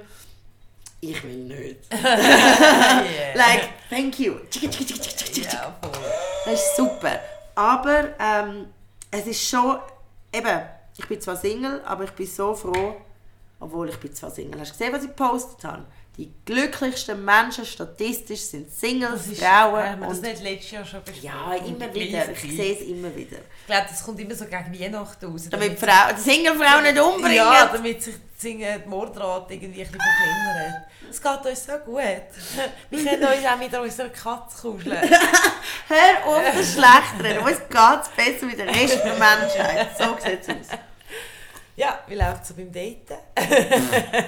Ich 1.02 1.24
will 1.24 1.36
nicht. 1.46 1.80
Yeah. 1.92 3.36
Like, 3.36 3.70
thank 3.90 4.20
you. 4.20 4.36
Ja. 5.36 5.76
Das 6.46 6.54
ist 6.54 6.76
super. 6.76 7.20
Aber 7.56 8.10
ähm, 8.20 8.68
es 9.10 9.26
ist 9.28 9.48
schon, 9.50 9.78
eben, 10.34 10.62
ich 10.98 11.08
bin 11.08 11.20
zwar 11.22 11.38
Single, 11.38 11.82
aber 11.86 12.04
ich 12.04 12.12
bin 12.12 12.28
so 12.28 12.54
froh, 12.54 12.96
obwohl 13.60 13.90
ich 13.90 13.98
bin 13.98 14.14
zwar 14.14 14.30
Single. 14.30 14.60
Hast 14.60 14.72
du 14.74 14.78
gesehen, 14.78 14.94
was 14.94 15.04
ich 15.04 15.10
gepostet 15.10 15.64
habe? 15.64 15.86
Die 16.20 16.34
glücklichsten 16.44 17.24
Menschen 17.24 17.66
statistisch 17.66 18.42
sind 18.42 18.70
Singles, 18.70 19.24
Das 19.24 19.28
ist, 19.28 19.42
Frauen 19.42 19.82
haben 19.82 20.02
wir 20.02 20.10
das 20.10 20.20
nicht 20.20 20.44
letztes 20.44 20.72
Jahr 20.72 20.84
schon 20.86 21.02
besprochen? 21.02 21.24
Ja, 21.24 21.54
immer 21.66 21.94
wieder. 21.94 22.30
Ich 22.34 22.42
sehe 22.42 22.74
es 22.74 22.82
immer 22.82 23.16
wieder. 23.16 23.38
Ich 23.38 23.66
glaube, 23.66 23.86
das 23.90 24.04
kommt 24.04 24.20
immer 24.20 24.36
so 24.36 24.44
gegen 24.44 24.78
Weihnachten 24.78 25.26
raus. 25.26 25.48
Damit 25.50 25.80
Frau, 25.80 26.14
die 26.14 26.20
Single-Frau 26.20 26.82
nicht 26.82 27.00
umbringen. 27.00 27.38
Ja, 27.38 27.70
damit 27.72 28.04
sich 28.04 28.16
die 28.44 28.58
die 28.58 28.90
Mordrate 28.90 29.54
irgendwie 29.54 29.82
ein 29.82 29.88
bisschen 29.88 30.02
verkleinert. 30.02 30.88
Es 31.10 31.22
geht 31.22 31.46
uns 31.46 31.66
so 31.66 31.72
gut. 31.86 32.00
Wir 32.90 33.06
können 33.06 33.24
uns 33.24 33.46
auch 33.46 33.58
mit 33.58 33.80
unserer 33.80 34.10
Katze 34.10 34.62
kuscheln. 34.62 35.00
Hör 35.88 36.26
auf, 36.26 36.44
das 36.54 36.74
schlecht 36.74 37.24
reden. 37.24 37.40
Uns 37.46 37.60
geht 37.60 38.02
es 38.02 38.10
besser 38.10 38.46
mit 38.46 38.60
der 38.60 38.68
Rest 38.68 39.00
der 39.06 39.14
Menschheit. 39.14 39.98
So 39.98 40.18
sieht 40.22 40.42
es 40.42 40.50
aus. 40.50 40.80
Ja, 41.80 42.00
wie 42.08 42.16
läuft 42.16 42.42
es 42.42 42.50
so 42.50 42.56
beim 42.56 42.70
Daten? 42.74 43.18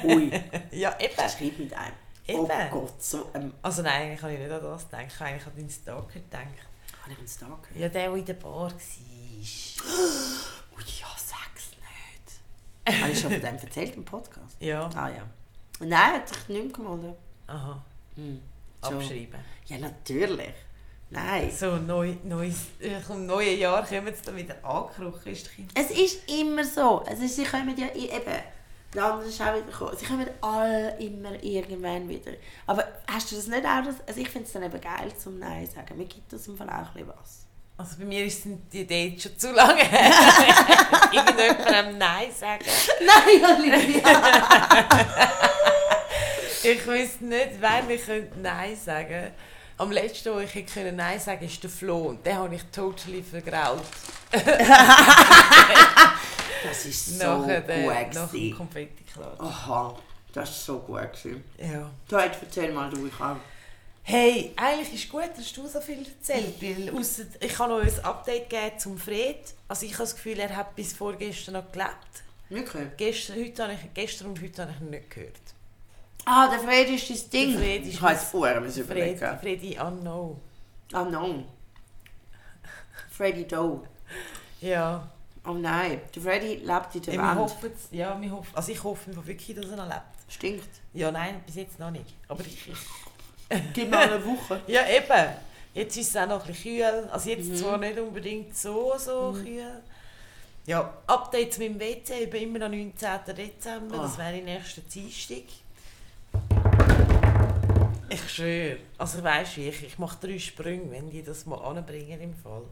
Ui, 0.06 0.32
Ja, 0.72 0.96
eben. 0.98 1.14
schreib 1.16 1.60
mit 1.60 1.74
einem. 1.74 1.96
Oh 2.30 2.46
Eben. 2.46 2.70
Gott, 2.72 3.04
so 3.04 3.30
ein... 3.34 3.52
Also 3.62 3.82
nein, 3.82 4.04
eigentlich 4.04 4.22
habe 4.22 4.34
ich 4.34 4.40
nicht 4.40 4.52
an 4.52 4.62
das 4.62 4.86
gedacht. 4.90 5.06
Ich 5.08 5.20
habe 5.20 5.30
eigentlich 5.32 5.48
an 5.48 5.56
deinen 5.58 5.70
Stalker 5.70 6.14
gedacht. 6.14 6.46
Habe 7.02 7.12
ich 7.12 7.18
einen 7.18 7.28
Stalker? 7.28 7.68
Ja, 7.76 7.90
der, 7.90 8.08
der 8.10 8.16
in 8.16 8.24
der 8.26 8.34
Bar 8.36 8.54
war. 8.54 8.72
Ui, 8.72 10.84
ja, 11.02 11.08
sag's 11.18 11.72
nicht. 12.86 13.02
Habe 13.02 13.12
ich 13.12 13.20
schon 13.20 13.32
von 13.32 13.42
dem 13.42 13.58
erzählt 13.58 13.96
im 13.98 14.06
Podcast? 14.06 14.56
Ja. 14.62 14.90
Ah 14.96 15.10
ja. 15.10 15.24
Nein, 15.82 16.14
hat 16.14 16.30
sich 16.30 16.48
nicht 16.48 16.64
mehr 16.64 16.72
gemeldet. 16.74 17.18
Aha. 17.48 17.84
Hm. 18.16 18.42
Abschreiben. 18.80 19.40
Ja, 19.66 19.78
natürlich. 19.78 20.54
Nein. 21.12 21.52
So, 21.52 21.76
neu, 21.76 22.13
neues, 22.24 22.67
äh, 22.80 23.00
im 23.10 23.26
neuen 23.26 23.60
Jahr 23.60 23.86
kommen 23.86 24.13
sie 24.15 24.21
dann 24.26 24.38
wieder 24.38 24.56
angekrochen. 24.63 25.34
Ist 25.34 25.47
doch 25.47 25.52
Es 25.76 25.91
ist 25.91 26.30
immer 26.30 26.63
so. 26.63 27.02
Ist, 27.02 27.36
sie 27.36 27.43
kommen 27.43 27.76
ja 27.78 27.88
eben... 27.93 28.41
Der 28.93 29.06
andere 29.06 29.28
ist 29.28 29.41
auch 29.41 29.54
wieder 29.54 29.65
gekommen. 29.65 29.95
Sie 29.97 30.06
kommen 30.06 30.28
alle 30.41 30.97
immer 31.00 31.41
irgendwann 31.43 32.08
wieder. 32.08 32.32
Aber 32.65 32.86
hast 33.10 33.32
du 33.32 33.36
das 33.36 33.47
nicht 33.47 33.65
auch? 33.65 33.84
Also 34.08 34.21
ich 34.21 34.30
finde 34.30 34.47
es 34.47 34.54
dann 34.54 34.63
eben 34.63 34.82
geil 34.82 35.13
zum 35.17 35.38
Nein 35.38 35.67
sagen. 35.67 35.97
Mir 35.97 36.06
gibt 36.06 36.32
das 36.32 36.47
im 36.47 36.58
Fall 36.58 36.69
auch 36.69 36.95
ein 36.95 37.08
was. 37.08 37.45
Also 37.78 37.97
bei 38.00 38.06
mir 38.06 38.30
sind 38.30 38.71
die 38.71 38.86
Dates 38.88 39.24
schon 39.24 39.38
zu 39.38 39.52
lange 39.52 39.84
her. 39.84 40.12
Irgendjemandem 41.12 41.97
Nein 41.97 42.32
sagen. 42.38 42.65
Nein, 43.06 43.58
Olivia! 43.60 44.02
Ich 46.63 46.86
wüsste 46.86 47.26
nicht, 47.26 47.60
wer 47.60 47.82
mir 47.82 47.97
könnte 47.97 48.39
Nein 48.39 48.76
sagen 48.76 49.32
Am 49.82 49.91
letzten, 49.91 50.32
wo 50.36 50.38
ich 50.38 50.54
hätte 50.54 50.72
können 50.72 50.96
Nein 50.96 51.20
sagen 51.20 51.39
konnte, 51.39 51.54
ist 51.54 51.63
der 51.63 51.70
Flo. 51.72 51.98
Und 52.10 52.24
den 52.24 52.36
habe 52.36 52.54
ich 52.54 52.62
totally 52.65 53.24
vergrault. 53.24 53.82
Das 56.63 56.86
ist 56.86 57.17
so 57.20 57.26
Nachher 57.26 57.62
gut. 57.62 57.70
der, 57.70 57.88
nach 57.88 58.12
dem 58.12 58.28
gewesen. 58.30 58.56
konfetti 58.56 59.04
-Klatsch. 59.04 59.39
Aha, 59.39 59.98
das 60.32 60.52
ist 60.52 60.63
so 60.67 60.78
gut. 60.78 61.12
gewesen. 61.12 61.44
Ja. 61.58 61.89
Du, 62.08 62.15
erzähl 62.17 62.72
mal, 62.72 62.88
du, 62.91 63.08
ich 63.08 63.20
auch. 63.20 63.38
Hey, 64.04 64.54
eigentlich 64.56 64.94
ist 64.94 65.10
gut, 65.12 65.32
dass 65.36 65.52
du 65.54 65.67
so 65.67 65.82
viel 65.82 66.06
erzählt. 66.06 66.62
Weil 66.62 66.96
ausser, 66.96 67.24
ich 67.39 67.52
kann 67.52 67.72
noch 67.72 67.80
ein 67.82 68.06
Update 68.06 68.48
geben 68.48 68.78
zum 68.78 69.00
Fred. 69.00 69.56
Also 69.67 69.88
ich 69.88 69.94
habe 69.94 70.04
das 70.04 70.13
Gefühl, 70.13 70.39
er 70.39 70.56
hat 70.56 70.76
bis 70.76 70.94
vorgestern 70.94 71.56
noch 71.56 71.72
gelebt. 71.72 72.13
Wirklich? 72.50 72.88
Gestern, 72.98 73.38
heute 73.38 73.63
habe 73.63 73.74
ich, 73.74 73.94
gestern 73.96 74.28
und 74.28 74.39
heute 74.39 74.62
habe 74.62 74.74
ich 74.76 74.82
ihn 74.82 74.91
nicht 74.91 75.10
gehört. 75.10 75.51
Ah, 76.25 76.47
der 76.49 76.60
Fred 76.60 76.89
ist 76.89 77.10
dein 77.10 77.29
Ding. 77.31 77.51
Der 77.51 77.60
Fred 77.60 77.81
ist 77.84 77.93
ich 77.93 78.01
habe 78.01 78.13
jetzt 78.13 78.34
Uhren 78.34 78.63
Fred, 78.71 78.77
überlegen. 78.77 79.39
Freddy 79.39 79.77
Unknown. 79.79 80.39
Oh 80.93 81.03
no. 81.05 81.43
Freddy 83.10 83.47
Doe. 83.47 83.81
Ja. 84.62 85.07
Oh 85.45 85.53
nein, 85.53 86.01
der 86.13 86.21
Freddy 86.21 86.55
lebt 86.63 86.95
in 86.95 87.01
der 87.01 87.13
Ja, 87.15 87.21
Wand. 87.23 87.39
hoffen, 87.39 87.71
ja, 87.91 88.21
wir 88.21 88.31
hoffen, 88.31 88.55
also 88.55 88.71
ich 88.71 88.84
hoffe 88.84 89.15
wirklich, 89.25 89.55
dass 89.55 89.65
er 89.71 89.75
noch 89.77 89.88
lebt. 89.88 90.01
Stinkt. 90.29 90.69
Ja, 90.93 91.12
nein, 91.12 91.41
bis 91.45 91.55
jetzt 91.55 91.79
noch 91.79 91.89
nicht. 91.89 92.13
Aber 92.27 92.41
ich, 92.45 92.69
ich 92.69 92.77
Gib 93.73 93.89
mal 93.89 94.03
eine 94.12 94.23
Woche. 94.25 94.62
Ja, 94.67 94.81
eben. 94.88 95.34
Jetzt 95.73 95.97
ist 95.97 96.10
es 96.10 96.15
auch 96.15 96.27
noch 96.27 96.41
ein 96.41 96.47
bisschen 96.47 96.77
kühl. 96.77 97.10
Also 97.12 97.29
jetzt 97.31 97.47
Mhm. 97.49 97.55
zwar 97.55 97.77
nicht 97.79 97.97
unbedingt 97.97 98.55
so, 98.55 98.93
so 98.97 99.34
kühl. 99.34 99.81
Ja, 100.67 100.93
Update 101.07 101.53
zu 101.55 101.62
meinem 101.62 101.79
WC, 101.79 102.25
ich 102.25 102.29
bin 102.29 102.43
immer 102.43 102.60
noch 102.60 102.69
19. 102.69 103.36
Dezember, 103.36 103.97
das 103.97 104.15
Ah. 104.15 104.17
wäre 104.19 104.43
nächster 104.43 104.81
Dienstag. 104.81 105.43
Ich 108.13 108.30
schwöre, 108.30 108.78
also 108.97 109.24
weißt 109.24 109.58
du, 109.58 109.62
ich, 109.62 109.84
ich 109.84 109.97
mache 109.97 110.17
drei 110.19 110.38
Sprünge, 110.38 110.91
wenn 110.91 111.10
die 111.10 111.24
das 111.24 111.45
mal 111.45 111.59
anbringen 111.59 112.20
im 112.20 112.34
Fall. 112.34 112.64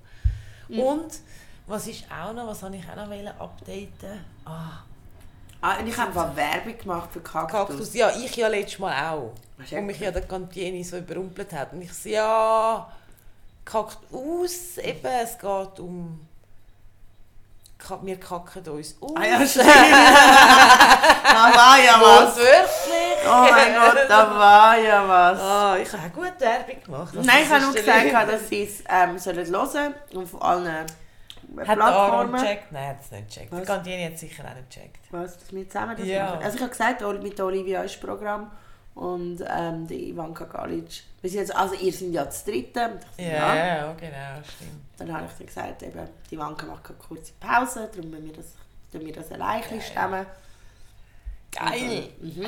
Mhm. 0.68 0.80
Und, 0.80 1.20
was 1.66 1.88
ist 1.88 2.06
auch 2.12 2.34
noch, 2.34 2.48
was 2.48 2.64
habe 2.64 2.76
ich 2.76 2.84
auch 2.90 2.96
noch 2.96 3.10
wollen 3.10 3.28
updaten? 3.28 4.26
Ah, 4.44 4.84
Ah, 5.62 5.78
und 5.80 5.88
ich 5.88 5.98
habe 5.98 6.08
einfach 6.08 6.36
Werbung 6.36 6.78
gemacht 6.78 7.10
für 7.12 7.20
Kaktus. 7.20 7.52
Kaktus. 7.52 7.94
Ja, 7.94 8.12
ich 8.12 8.34
ja 8.36 8.48
letztes 8.48 8.80
Mal 8.80 9.12
auch. 9.12 9.34
Du 9.58 9.76
Wo 9.76 9.82
mich 9.82 10.00
ja 10.00 10.10
der 10.10 10.22
Cantieni 10.22 10.84
so 10.84 10.98
überrumpelt 10.98 11.52
hat. 11.52 11.74
Und 11.74 11.82
ich 11.82 11.92
so, 11.92 12.08
ja, 12.08 12.90
Kaktus, 13.66 14.78
eben, 14.78 15.06
es 15.06 15.38
geht 15.38 15.80
um... 15.80 16.29
Wir 18.04 18.20
kacken 18.20 18.68
uns 18.70 18.96
aus. 19.02 19.14
Ah 19.16 19.24
ja, 19.26 19.46
stimmt. 19.48 19.66
da 19.68 21.52
war 21.56 21.78
ja 21.80 21.94
was. 22.00 22.36
Wortwörtlich. 22.38 23.26
Oh 23.26 23.48
mein 23.52 23.74
Gott, 23.74 23.98
da 24.10 24.30
war 24.40 24.78
ja 24.78 25.08
was. 25.08 25.40
Ah, 25.42 25.78
ich 25.82 25.92
habe 25.94 26.04
auch 26.08 26.14
gut 26.14 26.34
Werbung 26.40 26.84
gemacht. 26.84 27.14
Also, 27.16 27.22
Nein, 27.28 27.38
ich 27.44 27.50
das 27.50 27.54
habe 27.54 27.64
nur 27.66 27.74
gesagt, 27.74 28.34
dass 28.34 28.50
sie 28.50 28.64
es 28.64 28.84
ähm, 28.90 29.18
sollen 29.18 29.46
hören 29.48 29.94
und 30.14 30.24
auf 30.24 30.42
allen 30.44 30.66
äh, 30.68 31.66
Hat 31.68 31.78
Plattformen. 31.78 32.34
gecheckt? 32.34 32.72
Nein, 32.72 32.88
hat 32.90 32.98
es 33.02 33.12
nicht 33.12 33.28
gecheckt. 33.30 33.52
Was? 33.52 33.66
Cantieni 33.66 34.04
hat 34.06 34.14
es 34.14 34.20
sicher 34.20 34.44
auch 34.44 34.56
nicht 34.56 34.70
gecheckt. 34.70 34.98
Was, 35.12 35.38
dass 35.38 35.52
wir 35.54 35.68
zusammen 35.68 35.96
das 35.98 36.06
Ja. 36.08 36.26
machen? 36.26 36.44
Also 36.44 36.56
ich 36.58 36.62
habe 36.62 36.72
gesagt, 36.72 37.02
mit 37.24 37.40
Olivia 37.40 37.82
ist 37.84 38.00
Programm 38.02 38.52
und 38.96 39.44
ähm, 39.48 39.88
die 39.88 40.10
Ivanka 40.10 40.46
Galic. 40.46 41.04
Wir 41.22 41.30
sind 41.30 41.40
jetzt, 41.40 41.56
also 41.56 41.76
ihr 41.76 41.92
seid 41.94 42.10
ja 42.12 42.26
das 42.26 42.44
dritte. 42.44 42.86
Und 42.86 43.24
Ja, 43.26 43.56
ja, 43.56 43.94
genau, 43.94 44.44
stimmt. 44.44 44.82
Dann 44.98 45.14
habe 45.14 45.26
ich 45.28 45.34
dir 45.38 45.46
gesagt, 45.46 45.84
eben, 45.84 46.08
die 46.30 46.36
Ivanka 46.36 46.66
macht 46.66 46.86
eine 46.88 46.98
kurze 46.98 47.32
Pause, 47.40 47.90
darum 47.94 48.10
müssen 48.12 48.26
wir 48.28 48.34
das, 48.34 48.46
tun 48.92 49.06
wir 49.06 49.14
das 49.14 49.32
allein 49.32 49.62
Geil. 49.62 49.82
stemmen. 49.82 50.26
Geil! 51.52 52.10
Mhm. 52.22 52.46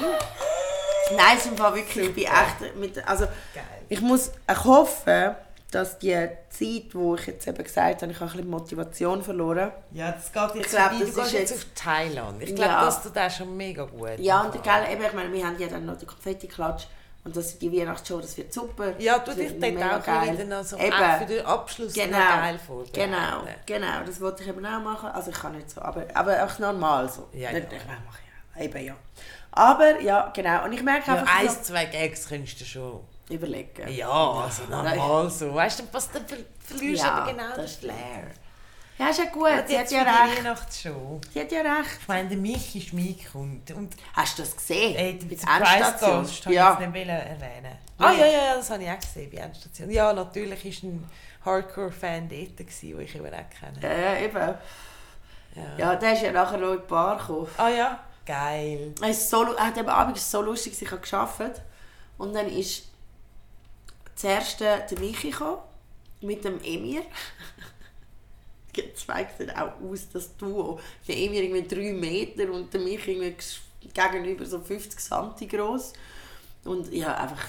Nein, 1.16 1.38
es 1.38 1.48
Fall 1.48 1.76
wirklich, 1.76 2.10
ich 2.10 2.16
bin 2.16 2.24
echt 2.26 2.76
mit, 2.76 3.08
also 3.08 3.26
Geil. 3.54 3.64
ich 3.90 4.00
muss, 4.02 4.32
ich 4.50 4.64
hoffe, 4.64 5.36
dass 5.72 5.98
die 6.00 6.28
Zeit, 6.50 6.94
wo 6.94 7.16
ich 7.16 7.28
jetzt 7.28 7.48
eben 7.48 7.64
gesagt 7.64 8.02
habe, 8.02 8.12
ich 8.12 8.20
habe 8.20 8.30
ein 8.30 8.36
bisschen 8.38 8.50
Motivation 8.50 9.24
verloren. 9.24 9.72
Ja, 9.94 10.12
das 10.12 10.32
geht 10.32 10.56
jetzt 10.56 10.66
Ich 10.66 10.72
glaub, 10.78 10.92
das 11.00 11.14
Du 11.14 11.22
ist 11.22 11.32
jetzt 11.34 11.54
auf 11.54 11.66
Thailand. 11.76 12.42
Ich 12.44 12.54
glaube, 12.56 12.72
Ja. 12.72 12.86
das 12.86 13.02
tut 13.04 13.18
auch 13.18 13.32
schon 13.32 13.56
mega 13.56 13.86
gut. 13.86 14.20
Ja, 14.20 14.42
und 14.42 14.52
gell, 14.64 14.74
eben, 14.92 15.04
ich 15.04 15.14
meine, 15.14 15.32
wir 15.34 15.46
haben 15.48 15.58
ja 15.60 15.68
dann 15.68 15.86
noch 15.86 15.98
den 15.98 16.08
Konfetti-Klatsch 16.08 16.86
und 17.24 17.36
das, 17.38 17.58
die 17.60 17.72
Weihnachtsshow, 17.72 18.20
das 18.20 18.36
wird 18.36 18.52
super. 18.54 18.94
Ja, 19.00 19.20
du 19.20 19.34
dich 19.34 19.48
dort 19.50 19.60
mega 19.62 19.98
auch 19.98 20.04
geil. 20.04 20.34
wieder 20.34 20.44
noch 20.46 20.64
so 20.66 20.76
Eben. 20.78 20.92
für 21.20 21.26
den 21.26 21.46
Abschluss 21.46 21.94
Genau. 21.94 22.18
geil 22.18 22.60
vorbereiten. 22.60 22.94
Genau, 22.94 23.44
genau, 23.66 24.04
das 24.06 24.20
wollte 24.20 24.44
ich 24.44 24.50
eben 24.50 24.66
auch 24.66 24.82
machen. 24.82 25.10
Also 25.10 25.30
ich 25.32 25.38
kann 25.40 25.54
nicht 25.54 25.70
so, 25.70 25.82
aber, 25.82 26.04
aber 26.14 26.44
auch 26.44 26.60
normal 26.60 27.08
so. 27.10 27.28
Ja, 27.34 27.52
nicht, 27.54 27.72
ja. 27.72 27.78
Ich 27.78 27.86
mache 27.86 28.20
ja, 28.58 28.62
eben 28.64 28.86
ja. 28.88 28.96
Aber 29.52 30.00
ja, 30.02 30.32
genau. 30.34 30.66
Und 30.66 30.74
ich 30.74 30.82
merke 30.82 31.12
Ja, 31.12 31.18
einfach, 31.18 31.40
eins, 31.40 31.56
so, 31.68 31.74
zwei 31.74 31.86
Gags 31.86 32.28
könntest 32.28 32.60
du 32.62 32.66
schon. 32.66 33.00
Überlegen. 33.36 33.88
Ja, 33.90 34.10
also 34.10 34.64
normal 34.70 35.30
so. 35.30 35.54
Weißt 35.54 35.80
du, 35.80 35.84
was 35.92 36.12
dann 36.12 36.26
ver 36.28 36.38
verlierst 36.60 37.04
Ja, 37.04 37.28
eben 37.28 37.38
genau 37.38 37.56
das. 37.56 37.76
Flair. 37.76 38.28
Ja, 38.98 39.08
ist 39.10 39.18
ja 39.18 39.26
gut, 39.26 39.48
sie 39.68 39.80
hat 39.80 39.90
ja 39.90 40.04
die 40.04 40.10
recht. 40.10 40.38
Weihnachtsshow. 40.46 41.20
Sie 41.34 41.40
hat 41.40 41.52
ja 41.52 41.62
recht. 41.62 41.98
Ich 42.02 42.08
meine, 42.08 42.30
der 42.30 42.38
Michi 42.38 42.80
Schmieg 42.82 43.32
kommt. 43.32 43.72
Und 43.72 43.96
Hast 44.14 44.38
du 44.38 44.44
das 44.44 44.56
gesehen? 44.56 44.96
ey, 44.96 45.14
Bei 45.14 45.26
die 45.28 45.36
der 45.36 45.76
Endstation? 45.76 46.26
Ich 46.26 46.46
Ja. 46.46 46.78
jetzt 46.80 46.92
nicht 46.92 47.08
erwähnen. 47.08 47.78
Ah 47.98 48.12
ja, 48.12 48.26
ja, 48.26 48.32
ja, 48.32 48.56
das 48.58 48.70
habe 48.70 48.84
ich 48.84 48.90
auch 48.90 49.00
gesehen 49.00 49.32
bei 49.34 49.38
Endstation. 49.42 49.90
Ja, 49.90 50.14
natürlich 50.14 50.64
war 50.84 50.90
ein 50.90 51.10
Hardcore-Fan 51.46 52.30
dort, 52.30 52.58
gewesen, 52.58 52.90
den 52.92 53.02
ich 53.02 53.16
eben 53.16 53.26
auch 53.26 53.30
kenne. 53.80 53.80
Ja, 53.82 54.18
eben. 54.20 54.56
Ja. 55.56 55.64
Ja, 55.78 55.96
der 55.96 56.14
ist 56.14 56.22
ja 56.22 56.32
nachher 56.32 56.58
noch 56.60 56.72
in 56.74 56.82
die 56.82 56.88
Bar 56.88 57.18
gekommen. 57.18 57.48
Ah 57.58 57.70
ja, 57.70 58.00
geil. 58.26 58.94
Es 59.02 59.18
ist 59.18 59.30
so, 59.32 59.44
lu- 59.44 59.54
äh, 59.54 59.80
am 59.80 59.90
Abend 59.90 59.90
war 59.90 60.14
es 60.14 60.30
so 60.32 60.42
lustig, 60.42 60.80
ich 60.80 60.92
habe 60.92 61.02
gearbeitet. 61.02 61.62
Und 62.20 62.34
dann 62.36 62.48
ist 62.50 62.84
zuerst 64.16 64.60
der 64.60 64.86
Michi 65.00 65.32
gekommen, 65.32 65.62
mit 66.22 66.44
dem 66.44 66.60
Emir. 66.64 67.04
Die 68.76 68.94
zwei 68.94 69.28
sehen 69.38 69.52
auch 69.52 69.74
aus, 69.82 70.08
das 70.14 70.36
Duo. 70.38 70.80
Der 71.08 71.18
Emir 71.18 71.44
irgendwie 71.44 71.68
3 71.68 71.94
Meter 71.94 72.52
und 72.52 72.74
der 72.74 72.80
Michi 72.80 73.12
irgendwie 73.12 73.36
gegenüber 73.94 74.46
so 74.46 74.60
50 74.60 75.00
cm 75.00 75.50
groß. 75.50 75.94
Und 76.64 76.94
ja, 76.94 77.16
einfach... 77.16 77.44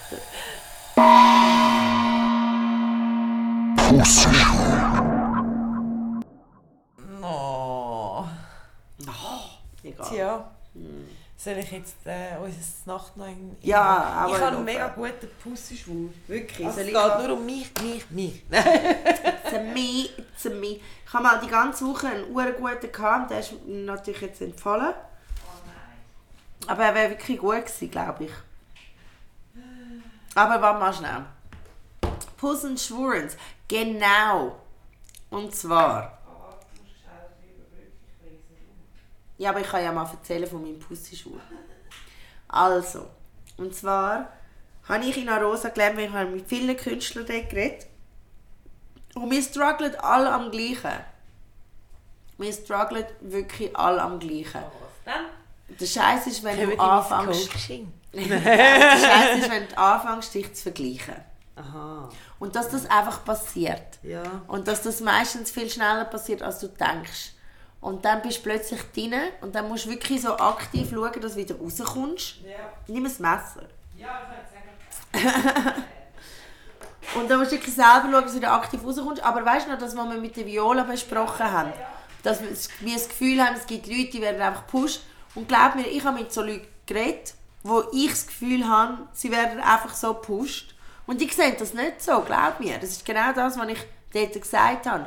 Oh. 7.23 8.25
Egal. 9.85 10.09
Tja. 10.09 10.51
Soll 11.37 11.59
ich 11.59 11.73
jetzt 11.73 11.97
äh, 12.05 12.37
unser 12.41 12.93
Nacht 12.93 13.17
noch 13.17 13.27
in... 13.27 13.57
Ja, 13.63 13.83
aber 13.83 14.37
Ich 14.37 14.41
habe 14.41 14.57
einen 14.57 14.65
mega 14.65 14.89
guten 14.89 15.29
Pussyschwur. 15.43 16.11
Wirklich. 16.29 16.67
Also 16.67 16.81
es 16.81 16.87
ich 16.87 16.93
geht 16.93 17.19
nur 17.19 17.37
um 17.37 17.45
mich, 17.45 17.71
mich, 17.83 18.11
mich. 18.11 18.45
It's 18.51 19.53
a 19.53 19.61
me, 19.75 20.09
it's 20.17 20.47
a 20.47 20.51
me. 20.51 20.81
Ich 21.07 21.13
habe 21.13 21.25
mal 21.25 21.41
die 21.41 21.49
ganze 21.49 21.85
Woche 21.87 22.07
einen 22.07 22.31
ur 22.31 22.45
guten 22.53 22.93
gehabt, 22.93 23.31
der 23.31 23.41
ist 23.41 23.53
mir 23.67 23.85
natürlich 23.85 24.21
jetzt 24.21 24.41
entfallen. 24.41 24.95
Aber 26.67 26.85
er 26.85 26.95
wäre 26.95 27.11
wirklich 27.11 27.39
gut 27.39 27.67
gewesen, 27.67 27.91
glaube 27.91 28.25
ich. 28.25 28.33
Aber 30.35 30.63
warte 30.63 30.79
mal 30.81 30.93
schnell. 30.93 31.25
Puss 32.37 32.65
and 32.65 32.81
Schwurens. 32.81 33.37
Genau. 33.69 34.57
Und 35.31 35.55
zwar. 35.55 36.19
Ja, 39.39 39.51
aber 39.51 39.61
ich 39.61 39.69
kann 39.69 39.83
ja 39.83 39.93
mal 39.93 40.09
erzählen 40.11 40.47
von 40.47 40.63
meinem 40.63 40.79
Pussy-Schwur. 40.79 41.41
Also. 42.49 43.09
Und 43.57 43.75
zwar 43.75 44.33
habe 44.89 45.05
ich 45.05 45.17
in 45.17 45.29
Arosa 45.29 45.69
gelernt, 45.69 45.97
wir 45.97 46.13
haben 46.13 46.33
mit 46.33 46.47
vielen 46.47 46.77
Künstlern 46.77 47.27
dort 47.27 47.51
geredet. 47.51 47.87
Und 49.15 49.31
wir 49.31 49.43
strugglen 49.43 49.95
alle 49.97 50.33
am 50.33 50.51
gleichen. 50.51 50.93
Wir 52.39 52.53
strugglen 52.53 53.05
wirklich 53.21 53.77
alle 53.77 54.03
am 54.03 54.19
gleichen. 54.19 54.63
Was 54.63 55.05
dann? 55.05 55.27
Der 55.79 55.87
Scheiß 55.87 56.27
ist, 56.27 56.43
wenn 56.43 56.71
du 56.71 56.79
anfängst. 56.79 57.51
Der 58.13 58.29
Scheiß 58.29 59.39
ist, 59.39 59.51
wenn 59.51 59.69
du 59.69 59.79
anfängst, 59.79 60.35
dich 60.35 60.55
zu 60.55 60.63
vergleichen. 60.63 61.15
Aha. 61.57 62.09
Und 62.39 62.57
dass 62.57 62.69
das 62.69 62.87
einfach 62.91 63.25
passiert. 63.25 63.99
Ja. 64.03 64.23
Und 64.49 64.69
dass 64.69 64.83
das 64.83 65.01
meistens 65.01 65.51
viel 65.51 65.69
schneller 65.71 66.05
passiert, 66.05 66.43
als 66.43 66.59
du 66.59 66.69
denkst. 66.69 67.32
Und 67.83 68.05
dann 68.05 68.23
bist 68.23 68.39
du 68.39 68.43
plötzlich 68.45 68.81
drin 68.95 69.13
und 69.41 69.57
dann 69.57 69.69
musst 69.69 69.87
du 69.87 69.91
wirklich 69.91 70.23
so 70.23 70.39
aktiv 70.39 70.89
schauen, 70.91 71.21
dass 71.21 71.33
du 71.33 71.39
wieder 71.39 71.57
rauskommst. 71.57 72.37
Ja. 72.43 72.73
Nimm 72.87 73.05
ein 73.05 73.11
Messer. 73.11 73.67
Ja, 73.97 74.23
ich 75.13 75.21
sagen. 75.21 75.75
Und 77.15 77.29
dann 77.29 77.41
musst 77.41 77.53
du 77.53 77.57
wirklich 77.57 77.75
selber 77.75 78.09
schauen, 78.11 78.23
dass 78.23 78.33
du 78.33 78.39
wieder 78.39 78.53
aktiv 78.53 78.81
rauskommst. 78.83 79.23
Aber 79.23 79.45
weißt 79.45 79.67
du 79.67 79.73
noch, 79.73 79.79
das, 79.79 79.97
was 79.97 80.09
wir 80.09 80.19
mit 80.19 80.37
der 80.37 80.47
Viola 80.47 80.85
besprochen 80.85 81.51
haben? 81.51 81.73
Dass 82.23 82.41
wir 82.41 82.49
wir 82.81 82.95
das 82.95 83.09
Gefühl 83.09 83.45
haben, 83.45 83.57
es 83.57 83.67
gibt 83.67 83.87
Leute, 83.89 84.11
die 84.11 84.23
werden 84.23 84.41
einfach 84.41 84.65
gepusht. 84.65 85.03
Und 85.35 85.49
glaub 85.49 85.75
mir, 85.75 85.87
ich 85.87 86.05
habe 86.05 86.21
mit 86.21 86.33
so 86.33 86.43
Leuten 86.43 86.67
geredet, 86.87 87.35
wo 87.65 87.83
ich 87.93 88.11
das 88.11 88.29
Gefühl 88.29 88.67
habe, 88.67 89.09
sie 89.13 89.31
werden 89.33 89.61
einfach 89.61 89.93
so 89.93 90.15
gepusht. 90.15 90.75
Und 91.07 91.21
die 91.21 91.29
sehen 91.29 91.57
das 91.59 91.75
nicht 91.75 92.01
so, 92.01 92.21
glaub 92.21 92.61
mir. 92.61 92.79
Das 92.79 92.91
ist 92.91 93.05
genau 93.05 93.33
das, 93.33 93.59
was 93.59 93.69
ich 93.69 93.79
dort 94.13 94.33
gesagt 94.41 94.87
habe. 94.87 95.07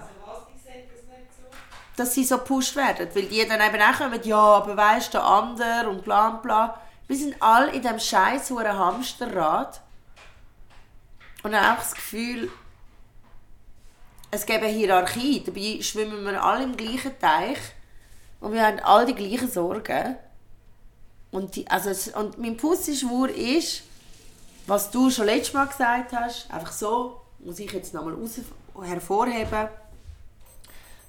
Dass 1.98 2.14
sie 2.14 2.24
so 2.24 2.38
gepusht 2.38 2.76
werden. 2.76 3.08
Weil 3.14 3.24
die 3.24 3.46
dann 3.48 3.62
eben 3.62 3.82
auch 3.82 3.98
kommen, 3.98 4.20
ja, 4.24 4.38
aber 4.38 4.76
weisst 4.76 5.14
der 5.14 5.24
andere 5.24 5.90
und 5.90 6.04
bla 6.04 6.30
bla. 6.32 6.80
Wir 7.08 7.18
sind 7.18 7.42
alle 7.42 7.72
in 7.72 7.82
diesem 7.82 8.00
scheiß 8.00 8.50
Hamsterrad. 8.52 9.82
Und 11.44 11.52
dann 11.52 11.74
auch 11.74 11.78
das 11.78 11.94
Gefühl, 11.94 12.52
es 14.32 14.46
gibt 14.46 14.64
eine 14.64 14.72
Hierarchie. 14.72 15.44
Dabei 15.46 15.82
schwimmen 15.82 16.26
wir 16.26 16.44
alle 16.44 16.64
im 16.64 16.76
gleichen 16.76 17.18
Teich. 17.20 17.60
Und 18.40 18.54
wir 18.54 18.66
haben 18.66 18.80
alle 18.80 19.06
die 19.06 19.16
gleichen 19.16 19.50
Sorgen. 19.50 20.18
Und, 21.32 21.56
die, 21.56 21.68
also 21.70 21.92
und 22.18 22.38
mein 22.38 22.58
Pussy-Schwur 22.58 23.30
ist, 23.30 23.84
was 24.68 24.90
du 24.90 25.10
schon 25.10 25.26
letztes 25.26 25.54
Mal 25.54 25.68
gesagt 25.68 26.14
hast, 26.14 26.52
einfach 26.52 26.72
so, 26.72 27.22
muss 27.40 27.60
ich 27.60 27.72
jetzt 27.72 27.94
nochmal 27.94 28.18
hervorheben. 28.82 29.68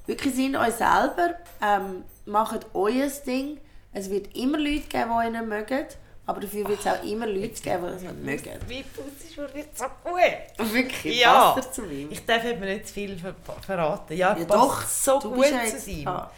Wirklich 0.07 0.35
sind 0.35 0.57
euch 0.57 0.75
selber, 0.75 1.35
ähm, 1.63 2.05
macht 2.27 2.67
euer 2.75 3.09
Ding. 3.27 3.59
Es 3.93 4.11
wird 4.11 4.35
immer 4.37 4.59
Leute 4.59 4.81
geben, 4.89 5.11
die 5.11 5.27
euch 5.27 5.31
nicht 5.33 5.47
mögen, 5.47 5.87
aber 6.27 6.41
dafür 6.41 6.69
wird 6.69 6.81
es 6.81 6.87
auch 6.87 7.03
immer 7.03 7.27
Leute 7.27 7.61
geben, 7.63 7.85
die 7.89 7.95
es 7.97 8.03
nicht 8.03 8.25
mögen. 8.25 8.61
Wie 8.69 8.83
Pussyschwur 8.83 9.53
wird 9.55 9.77
so 9.77 9.85
gut. 10.05 10.73
Wirklich, 10.73 11.21
Ja. 11.21 11.53
passt 11.53 11.69
er 11.69 11.73
zu 11.73 11.83
mir? 11.83 12.11
Ich 12.11 12.25
darf 12.27 12.45
eben 12.45 12.61
nicht 12.61 12.89
zu 12.89 12.95
viel 12.95 13.19
ver 13.19 13.35
verraten. 13.65 14.17
Ja, 14.17 14.33
er 14.33 14.39
Ja, 14.41 14.45
passt 14.45 14.59
doch, 14.61 14.83
so 14.87 15.19
du 15.21 15.35
gut 15.35 15.47
zu 15.47 15.55
jetzt- 15.55 15.89
ihm. 15.89 16.07
Ah. 16.09 16.31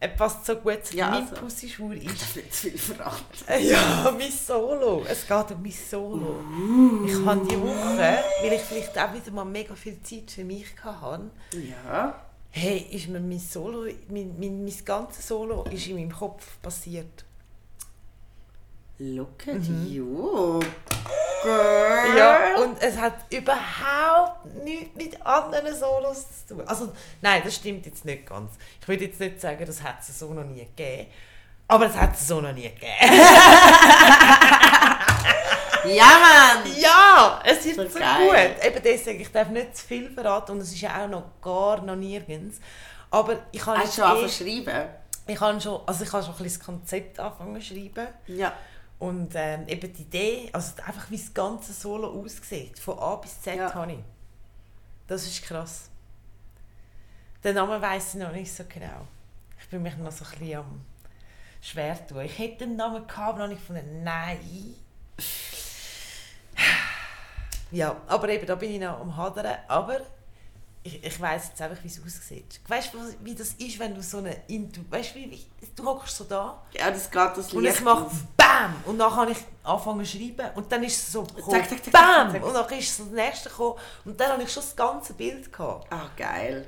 Er 0.00 0.08
passt 0.08 0.44
so 0.44 0.56
gut 0.56 0.84
zu 0.84 0.96
Ja, 0.96 1.10
Mein 1.10 1.22
also. 1.22 1.36
Pussyschwur 1.36 1.92
ist... 1.94 2.02
Nicht 2.36 2.52
zu 2.54 2.70
viel 2.70 2.76
verraten. 2.78 3.24
Ja, 3.62 4.12
mein 4.18 4.32
Solo. 4.32 5.04
Es 5.08 5.26
geht 5.28 5.50
um 5.52 5.62
mein 5.62 5.70
Solo. 5.72 6.40
Ich 7.06 7.24
habe 7.24 7.46
die 7.48 7.60
Woche, 7.60 8.18
weil 8.42 8.52
ich 8.52 8.62
vielleicht 8.62 8.98
auch 8.98 9.12
wieder 9.14 9.30
mal 9.30 9.44
mega 9.44 9.74
viel 9.76 10.02
Zeit 10.02 10.28
für 10.30 10.42
mich 10.44 10.66
hatte, 10.82 11.30
Ja. 11.52 12.20
Hey, 12.52 12.86
ist 12.90 13.08
mir 13.08 13.18
mein 13.18 13.38
Solo, 13.38 13.86
mein, 14.08 14.38
mein, 14.38 14.64
mein 14.64 14.84
ganzes 14.84 15.26
Solo 15.26 15.64
ist 15.70 15.86
in 15.86 15.96
meinem 15.96 16.12
Kopf 16.12 16.60
passiert. 16.60 17.24
Look 18.98 19.48
at 19.48 19.64
you, 19.88 20.60
girl. 21.42 22.10
Mhm. 22.10 22.16
Ja, 22.16 22.56
und 22.62 22.80
es 22.80 22.96
hat 22.96 23.14
überhaupt 23.30 24.44
nichts 24.62 24.94
mit 24.94 25.26
anderen 25.26 25.74
Solos 25.74 26.46
zu 26.46 26.54
tun. 26.54 26.68
Also, 26.68 26.92
nein, 27.20 27.42
das 27.44 27.56
stimmt 27.56 27.84
jetzt 27.86 28.04
nicht 28.04 28.26
ganz. 28.26 28.52
Ich 28.80 28.86
würde 28.86 29.06
jetzt 29.06 29.18
nicht 29.18 29.40
sagen, 29.40 29.64
das 29.66 29.82
hat 29.82 29.96
es 30.00 30.18
so 30.18 30.32
noch 30.32 30.44
nie 30.44 30.66
gegeben. 30.66 31.08
Aber 31.66 31.86
es 31.86 31.96
hat 31.96 32.14
es 32.14 32.28
so 32.28 32.40
noch 32.40 32.52
nie 32.52 32.62
gegeben. 32.62 32.80
Ja, 35.84 36.04
Mann! 36.62 36.72
Ja, 36.78 37.42
es 37.44 37.64
ist 37.66 37.76
So 37.76 37.82
so, 37.88 37.98
gut. 37.98 38.64
Eben 38.64 38.82
deswegen, 38.84 39.20
ich 39.20 39.30
darf 39.32 39.48
nicht 39.48 39.76
zu 39.76 39.86
viel 39.86 40.10
verraten 40.10 40.52
und 40.52 40.60
es 40.60 40.72
ist 40.72 40.80
ja 40.80 41.04
auch 41.04 41.08
noch 41.08 41.24
gar 41.40 41.80
noch 41.82 41.96
nirgends. 41.96 42.60
Aber 43.10 43.38
ich 43.50 43.64
habe 43.66 43.78
Hast 43.78 43.98
du 43.98 44.02
angefangen 44.04 44.26
eh, 44.26 44.30
zu 44.30 44.44
schreiben? 44.44 44.88
ich 45.26 45.40
habe 45.40 45.60
schon, 45.60 45.80
also 45.86 46.04
ich 46.04 46.12
habe 46.12 46.22
schon 46.24 46.32
ein 46.34 46.42
bisschen 46.42 46.58
das 46.58 46.66
Konzept 46.66 47.20
angefangen 47.20 47.60
zu 47.60 47.66
schreiben. 47.66 48.08
Ja. 48.26 48.52
Und 48.98 49.32
ähm, 49.34 49.66
eben 49.66 49.92
die 49.92 50.02
Idee, 50.02 50.50
also 50.52 50.72
einfach 50.86 51.10
wie 51.10 51.16
das 51.18 51.34
ganze 51.34 51.72
Solo 51.72 52.08
aussieht, 52.22 52.78
von 52.78 52.98
A 52.98 53.16
bis 53.16 53.40
Z 53.42 53.56
Ja. 53.56 53.74
habe 53.74 53.92
ich. 53.92 53.98
Das 55.08 55.24
ist 55.24 55.42
krass. 55.42 55.88
Den 57.42 57.56
Namen 57.56 57.82
weiss 57.82 58.14
ich 58.14 58.20
noch 58.20 58.30
nicht 58.32 58.54
so 58.54 58.62
genau. 58.68 59.06
Ich 59.60 59.68
bin 59.68 59.82
mich 59.82 59.96
noch 59.96 60.12
so 60.12 60.24
ein 60.24 60.38
bisschen 60.38 60.58
am 60.58 60.84
schwer 61.60 62.06
tun. 62.06 62.20
Ich 62.20 62.38
hätte 62.38 62.58
den 62.66 62.76
Namen 62.76 63.06
gehabt, 63.06 63.18
aber 63.34 63.38
noch 63.40 63.48
nicht 63.48 63.60
gefunden. 63.66 64.04
Nein. 64.04 64.38
Ja, 67.72 67.96
aber 68.06 68.28
eben, 68.28 68.46
da 68.46 68.54
bin 68.54 68.72
ich 68.72 68.80
noch 68.80 69.00
am 69.00 69.16
Hadern. 69.16 69.56
Aber 69.68 70.00
ich, 70.84 71.02
ich 71.04 71.20
weiss 71.20 71.48
jetzt 71.48 71.62
einfach, 71.62 71.82
wie 71.82 71.88
es 71.88 72.00
aussieht. 72.04 72.60
Weißt 72.68 72.92
du, 72.92 72.98
wie 73.20 73.34
das 73.34 73.50
ist, 73.54 73.78
wenn 73.78 73.94
du 73.94 74.02
so 74.02 74.18
eine 74.18 74.36
Intu... 74.48 74.80
Weißt 74.90 75.14
du, 75.14 75.20
wie, 75.20 75.30
wie, 75.30 75.46
du 75.76 75.84
hockst 75.86 76.16
so 76.16 76.24
da 76.24 76.60
Ja, 76.72 76.90
das 76.90 77.10
geht 77.10 77.20
das 77.36 77.52
und 77.52 77.64
es 77.64 77.74
Licht 77.76 77.84
macht. 77.84 78.10
BAM! 78.36 78.74
Und 78.86 78.98
dann 78.98 79.14
habe 79.14 79.30
ich 79.30 79.38
angefangen 79.62 80.04
zu 80.04 80.16
schreiben 80.18 80.50
und 80.56 80.70
dann 80.72 80.82
ist 80.82 80.96
es 80.98 81.12
so 81.12 81.22
gekommen, 81.22 81.50
Zack, 81.50 81.68
zack, 81.70 81.84
zack, 81.84 81.92
BAM! 81.92 82.42
Und 82.42 82.52
dann 82.54 82.78
ist 82.78 82.98
das 82.98 83.06
nächste 83.06 83.48
gekommen 83.48 83.76
und 84.04 84.20
dann 84.20 84.32
habe 84.32 84.42
ich 84.42 84.52
schon 84.52 84.62
das 84.62 84.74
ganze 84.74 85.14
Bild 85.14 85.52
gehabt. 85.52 85.86
Ah, 85.92 86.10
geil. 86.16 86.66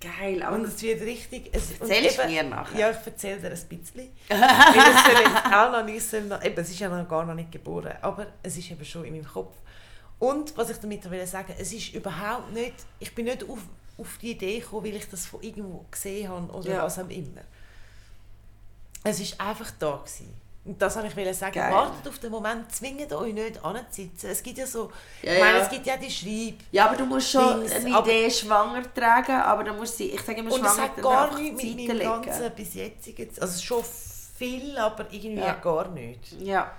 Geil. 0.00 0.42
Aber 0.42 0.56
Und 0.56 0.64
es 0.64 0.82
wird 0.82 1.00
richtig... 1.02 1.50
Es, 1.52 1.78
Erzählst 1.78 2.18
du 2.18 2.26
mir 2.26 2.42
nachher? 2.42 2.76
Ja, 2.78 2.90
ich 2.90 3.06
erzähle 3.06 3.38
dir 3.38 3.50
ein 3.50 3.68
bisschen. 3.68 4.10
Weil 4.28 4.94
es 4.94 5.04
soll 5.04 5.22
jetzt 5.22 5.46
auch 5.54 5.70
noch 5.70 5.84
nicht... 5.84 6.02
soll 6.10 6.22
noch- 6.22 6.42
Eben, 6.42 6.58
es 6.60 6.70
ist 6.70 6.80
ja 6.80 6.88
noch 6.88 7.08
gar 7.08 7.24
noch 7.24 7.34
nicht 7.34 7.52
geboren, 7.52 7.92
aber 8.00 8.26
es 8.42 8.56
ist 8.56 8.68
eben 8.70 8.84
schon 8.84 9.04
in 9.04 9.12
meinem 9.14 9.26
Kopf. 9.30 9.54
Und 10.22 10.56
was 10.56 10.70
ich 10.70 10.76
damit 10.78 11.10
will 11.10 11.26
sagen, 11.26 11.52
es 11.58 11.72
ist 11.72 11.94
überhaupt 11.94 12.52
nicht... 12.52 12.74
Ich 13.00 13.12
bin 13.12 13.24
nicht 13.24 13.42
auf, 13.42 13.58
auf 13.98 14.18
die 14.18 14.30
Idee 14.30 14.60
gekommen, 14.60 14.84
weil 14.84 14.94
ich 14.94 15.08
das 15.10 15.26
von 15.26 15.42
irgendwo 15.42 15.84
gesehen 15.90 16.28
habe 16.28 16.52
oder 16.52 16.70
Ja. 16.70 16.84
was 16.84 16.96
auch 17.00 17.08
immer. 17.08 17.40
Es 19.02 19.18
ist 19.18 19.40
einfach 19.40 19.72
da 19.80 19.96
gewesen. 19.96 20.32
Und 20.64 20.80
das 20.80 20.94
wollte 20.94 21.08
ich 21.08 21.16
will 21.16 21.34
sagen. 21.34 21.54
Geil. 21.54 21.72
Wartet 21.72 22.06
auf 22.06 22.20
den 22.20 22.30
Moment, 22.30 22.70
zwingt 22.72 23.12
euch 23.12 23.34
nicht 23.34 23.64
anzusitzen. 23.64 24.30
Es 24.30 24.40
gibt 24.44 24.58
ja 24.58 24.66
so... 24.68 24.92
Ja, 25.22 25.32
ich 25.32 25.40
meine, 25.40 25.58
ja. 25.58 25.64
es 25.64 25.70
gibt 25.70 25.86
ja 25.86 25.96
die 25.96 26.08
Schreib... 26.08 26.54
Ja, 26.70 26.86
aber 26.86 26.96
du 26.98 27.04
musst 27.06 27.28
schon 27.28 27.58
Dings, 27.62 27.72
eine 27.72 27.98
Idee 27.98 28.30
schwanger 28.30 28.94
tragen, 28.94 29.40
aber 29.40 29.64
dann 29.64 29.76
musst 29.76 29.96
sie, 29.96 30.10
ich 30.10 30.20
sage 30.20 30.38
immer 30.38 30.52
Und 30.52 30.64
es 30.64 30.72
schwanger 30.72 30.82
hat 30.84 30.96
dann 30.98 31.02
gar 31.02 31.24
einfach 31.24 31.38
nichts 31.40 31.64
mit 31.64 31.88
meinem 31.88 32.22
ganzen 32.22 32.50
bis 32.54 32.74
jetzt. 32.74 33.42
Also 33.42 33.60
schon 33.60 33.82
viel, 34.38 34.78
aber 34.78 35.12
irgendwie 35.12 35.40
Ja. 35.40 35.54
gar 35.54 35.88
nicht. 35.88 36.40
Ja. 36.40 36.70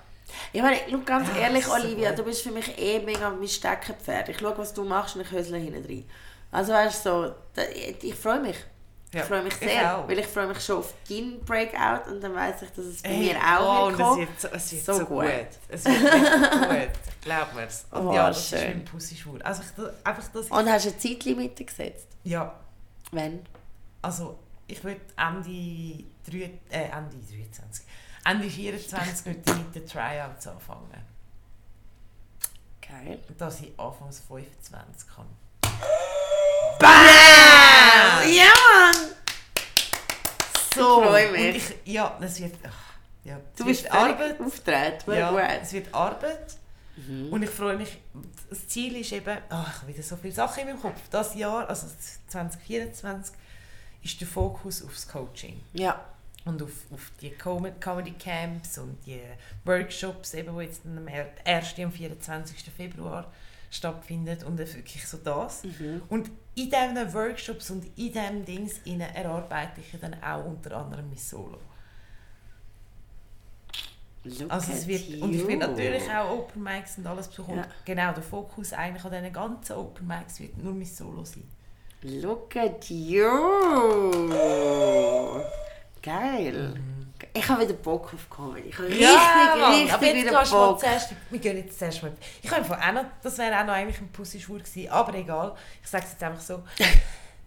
Ich 0.52 0.62
meine, 0.62 0.78
schau, 0.90 0.98
ganz 1.06 1.28
Ja, 1.30 1.36
ehrlich, 1.44 1.66
so 1.66 1.74
Olivia, 1.74 2.10
gut. 2.10 2.20
du 2.20 2.24
bist 2.24 2.42
für 2.44 2.52
mich 2.52 2.78
eh 2.78 3.00
mega 3.00 3.30
mein 3.30 3.48
Steckenpferd. 3.48 4.30
Ich 4.30 4.40
schaue, 4.40 4.58
was 4.58 4.74
du 4.74 4.84
machst 4.84 5.16
und 5.16 5.22
ich 5.22 5.32
hösle 5.32 5.58
hinten 5.58 5.86
rein. 5.86 6.06
Also 6.52 6.74
weißt 6.74 7.06
du, 7.06 7.10
so, 7.10 7.36
da, 7.56 7.62
ich, 7.64 8.04
ich 8.04 8.16
freue 8.16 8.40
mich. 8.42 8.58
Ja, 9.12 9.20
ich 9.22 9.26
freue 9.28 9.44
mich 9.44 9.54
ich 9.54 9.60
sehr, 9.70 9.98
auch. 9.98 10.08
weil 10.08 10.18
ich 10.20 10.26
freue 10.26 10.48
mich 10.48 10.60
schon 10.60 10.78
auf 10.80 10.92
deinen 11.08 11.40
Breakout 11.46 12.10
und 12.10 12.20
dann 12.22 12.34
weiß 12.34 12.64
ich, 12.64 12.70
dass 12.72 12.86
es 12.86 13.02
bei 13.04 13.10
Ey, 13.10 13.20
mir 13.20 13.38
auch 13.38 13.84
oh, 13.84 13.88
wird 13.90 13.98
kommen. 14.00 14.22
es 14.24 14.28
wird 14.28 14.42
so, 14.42 14.48
es 14.58 14.72
wird 14.72 14.86
So 14.86 14.94
so, 14.94 15.06
gut. 15.06 15.24
gut. 15.26 15.48
Es 15.70 15.86
wird 15.86 16.04
echt 16.14 16.52
gut. 16.52 16.90
Glaub 17.22 17.54
mir's. 17.54 17.86
Und 17.92 18.02
Oh, 18.08 18.14
ja, 18.14 18.28
das 18.30 18.50
schön. 18.50 18.58
ist 18.60 18.66
mein 18.68 18.86
Pussy-Schwur. 18.86 19.40
Also 19.44 19.62
ich, 19.62 19.84
einfach 20.08 20.28
das... 20.34 20.48
Und 20.48 20.68
hast 20.72 20.86
du 20.86 20.90
eine 20.90 20.98
Zeitlimite 20.98 21.64
gesetzt? 21.64 22.08
ja, 22.24 22.60
Wenn? 23.12 23.46
also 24.02 24.40
ich 24.66 24.84
würde 24.84 25.02
Ende, 25.16 26.04
3, 26.28 26.38
äh, 26.72 26.90
Ende 26.90 27.16
23... 27.30 27.86
Ende 28.26 28.50
24 28.50 29.26
würde 29.26 29.42
ich 29.46 29.56
mit 29.56 29.76
den 29.76 29.86
Tryouts 29.88 30.48
anfangen. 30.48 30.90
Geil. 32.82 33.20
Dass 33.38 33.60
ich 33.62 33.78
anfangs 33.78 34.22
25 34.28 35.08
kann. 35.14 35.28
BAM! 36.80 38.32
Ja, 38.32 38.54
Mann! 38.74 38.96
So, 40.76 41.02
Ich 41.02 41.08
freu 41.08 41.26
und 41.28 41.32
mich. 41.34 41.56
Ich, 41.86 41.94
ja, 41.94 42.18
das 42.20 42.40
wird... 42.40 42.56
Ach, 42.66 42.94
ja, 43.24 43.38
es 43.38 43.58
Du 43.58 43.66
wird 43.66 43.78
bist 43.78 43.92
Arbeit 43.92 44.40
auftreten. 44.40 45.14
Ja, 45.14 45.32
Gut. 45.32 45.42
es 45.62 45.74
wird 45.74 45.94
Arbeit. 45.94 46.58
Mhm. 46.96 47.32
Und 47.32 47.44
ich 47.44 47.50
freue 47.50 47.78
mich, 47.78 47.98
das 48.50 48.68
Ziel 48.68 48.98
ist 48.98 49.12
eben, 49.12 49.38
oh, 49.50 49.64
ich 49.68 49.82
habe 49.82 49.88
wieder 49.88 50.04
so 50.04 50.16
viele 50.16 50.34
Sachen 50.34 50.62
in 50.62 50.68
meinem 50.68 50.82
Kopf. 50.82 51.00
Das 51.10 51.36
Jahr, 51.36 51.68
also 51.68 51.88
2024, 52.28 53.36
ist 54.04 54.20
der 54.22 54.28
Fokus 54.28 54.84
aufs 54.84 55.08
Coaching. 55.08 55.62
Ja. 55.74 56.04
Und 56.46 56.62
auf, 56.62 56.92
auf 56.92 57.12
die 57.22 57.32
Com 57.32 57.68
Comedy 57.80 58.12
Camps 58.12 58.78
und 58.78 58.98
die 59.06 59.22
Workshops, 59.64 60.34
eben, 60.34 60.58
die 60.58 60.66
jetzt 60.66 60.82
am 60.86 61.08
1. 61.46 61.80
und 61.80 61.92
24. 61.92 62.72
Februar 62.76 63.32
stattfinden. 63.72 64.44
Und 64.44 64.58
wirklich 64.58 65.08
so 65.08 65.18
das. 65.18 65.64
Mhm. 65.64 66.02
Und 66.10 66.28
in 66.56 66.70
diesen 66.70 67.14
Workshops 67.14 67.72
und 67.72 67.86
in 67.98 68.12
diesen 68.14 68.46
Dings 68.46 68.80
innen 68.86 69.14
erarbeite 69.14 69.82
ich 69.82 70.00
dann 70.00 70.22
auch 70.22 70.46
unter 70.46 70.78
anderem 70.78 71.08
mein 71.08 71.18
Solo. 71.18 71.60
Look 74.26 74.52
Also 74.52 74.72
es 74.72 74.88
wird, 74.88 75.22
und 75.22 75.34
ich 75.34 75.46
will 75.46 75.58
natürlich 75.58 76.10
auch 76.10 76.30
Open 76.32 76.64
Mics 76.64 76.98
und 76.98 77.06
alles 77.08 77.28
besuchen. 77.28 77.58
Ja. 77.58 77.64
Und 77.64 77.70
genau, 77.84 78.14
der 78.14 78.24
Fokus 78.24 78.72
eigentlich 78.72 79.04
an 79.04 79.12
diesen 79.12 79.34
ganzen 79.34 79.76
Open 79.76 80.08
Mics 80.08 80.40
wird 80.40 80.58
nur 80.58 80.74
mein 80.74 80.86
Solo 80.86 81.26
sein. 81.26 81.44
Look 82.04 82.56
at 82.56 82.90
you! 82.90 83.30
Geil! 86.04 86.74
Ich 87.34 87.48
habe 87.48 87.64
wieder 87.64 87.74
Bock 87.74 88.14
auf 88.14 88.30
Comedy. 88.30 88.68
Ich 88.68 88.78
habe 88.78 88.90
richtig, 88.90 89.08
Mann, 89.08 89.72
richtig 89.72 89.94
aber 89.94 90.06
jetzt 90.06 90.16
wieder 90.18 90.30
du 90.30 90.36
mal 90.36 90.68
Bock. 90.68 90.80
zuerst, 90.82 91.14
wir 91.30 91.40
gehen 91.40 91.58
jetzt 91.58 91.80
zuerst 91.80 92.04
mal, 92.04 92.12
ich 92.42 92.52
habe 92.52 92.78
auch 92.78 92.92
noch, 92.92 93.06
das 93.24 93.38
wäre 93.38 93.58
auch 93.58 93.66
noch 93.66 93.74
eigentlich 93.74 94.02
ein 94.02 94.12
Pussy-Schwur 94.12 94.60
gewesen, 94.60 94.90
aber 94.92 95.14
egal, 95.16 95.56
ich 95.82 95.90
sage 95.90 96.04
es 96.04 96.12
jetzt 96.12 96.24
einfach 96.24 96.42
so, 96.42 96.64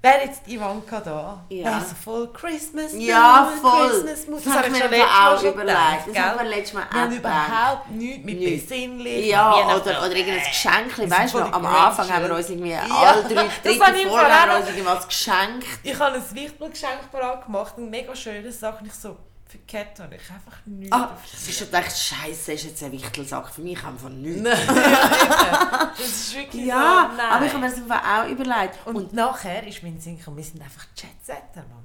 wäre 0.07 0.25
jetzt 0.25 0.47
Ivanka 0.49 1.01
da, 1.01 1.45
Ja. 1.49 1.65
wäre 1.65 1.81
so 1.81 1.95
voll 2.05 2.33
Christmas 2.33 2.93
Ja, 2.95 3.51
voll. 3.61 3.89
Christmas 3.91 4.27
Mood. 4.29 4.47
Das 4.47 4.55
habe 4.55 4.67
ich 4.69 4.73
mir 4.73 4.79
letztes 4.89 5.09
Mal 5.09 5.39
schon 5.39 5.53
überlegt. 5.53 5.79
Das 6.15 6.19
haben 6.25 6.39
wir 6.39 6.45
letztes 6.57 6.73
Mal 6.75 6.83
Wir 6.91 6.99
auch 6.99 7.03
haben 7.03 7.13
überhaupt 7.17 7.91
nichts 7.91 8.25
mit 8.25 8.39
Nichts. 8.39 8.69
besinnlich, 8.69 9.27
Ja, 9.27 9.55
oder, 9.77 9.77
oder 10.01 10.17
irgendein 10.17 10.45
Geschenk. 10.45 10.99
Wir 10.99 11.11
Weißt 11.11 11.35
du, 11.35 11.39
am 11.39 11.67
Anfang 11.67 12.09
haben 12.13 12.29
wir 12.29 12.35
uns 12.37 12.49
irgendwie 12.51 12.71
Ja, 12.71 12.83
alle 12.89 13.23
drei 13.25 13.45
das 13.45 13.53
Drittel 13.63 13.77
voll 13.79 13.87
haben 13.87 13.95
wir 13.97 14.09
vorher- 14.09 14.59
uns 14.59 14.69
irgendwas 14.69 15.09
geschenkt. 15.09 15.67
Ich 15.83 15.99
habe 15.99 16.17
ein 16.17 16.35
Wichtelgeschenk 16.35 17.11
parat 17.13 17.45
gemacht, 17.47 17.75
eine 17.77 17.87
mega 17.87 18.15
schöne 18.15 18.53
Sache. 18.53 18.85
Ich 18.87 18.95
so, 18.95 19.17
Kette 19.66 20.03
habe 20.03 20.16
ich 20.16 20.30
einfach 20.30 20.59
nichts. 20.66 20.92
Ah, 20.92 21.16
das 21.32 21.49
ist 21.49 21.59
schon 21.59 21.66
gedacht, 21.68 21.97
Scheiße, 21.97 22.53
ist 22.53 22.64
jetzt 22.64 22.82
eine 22.82 22.92
Wichtelsache 22.92 23.53
für 23.53 23.61
mich, 23.62 23.82
einfach 23.84 24.09
nichts. 24.09 24.42
Nein, 24.42 24.59
ja. 24.76 25.92
Das 25.97 26.07
ist 26.07 26.34
wirklich 26.36 26.66
Ja, 26.66 27.11
so, 27.16 27.22
aber 27.22 27.47
ich 27.47 27.53
habe 27.53 27.61
mir 27.64 27.70
das 27.70 27.78
einfach 27.78 28.03
auch 28.24 28.28
überlegt. 28.28 28.78
Und, 28.86 29.12
nachher 29.12 29.66
ist 29.66 29.82
mein 29.82 29.99
Sinn 30.01 30.18
gekommen, 30.18 30.36
wir 30.36 30.44
sind 30.44 30.61
einfach 30.62 30.84
Chatsetter, 30.97 31.64
Mann. 31.68 31.84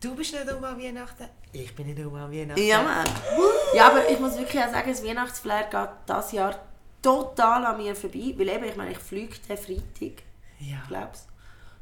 Du 0.00 0.14
bist 0.14 0.32
nicht 0.32 0.52
um 0.52 0.62
an 0.64 0.78
Weihnachten, 0.80 1.26
ich 1.52 1.74
bin 1.74 1.86
nicht 1.86 1.98
um 2.04 2.14
an 2.14 2.30
Weihnachten. 2.32 2.62
Ja, 2.62 2.82
Mann. 2.82 3.06
Ja, 3.74 3.88
aber 3.88 4.08
ich 4.08 4.18
muss 4.20 4.36
wirklich 4.38 4.62
auch 4.62 4.70
sagen, 4.70 4.90
das 4.90 5.02
Weihnachtsflair 5.04 5.64
geht 5.70 5.88
dieses 6.08 6.32
Jahr 6.32 6.54
total 7.02 7.64
an 7.66 7.76
mir 7.78 7.94
vorbei. 7.96 8.34
Weil 8.36 8.48
eben, 8.48 8.64
ich 8.64 8.76
meine, 8.76 8.92
ich 8.92 8.98
fliege 8.98 9.36
den 9.48 9.56
Freitag, 9.58 10.22
Ja. 10.60 10.78
glaubst 10.88 11.26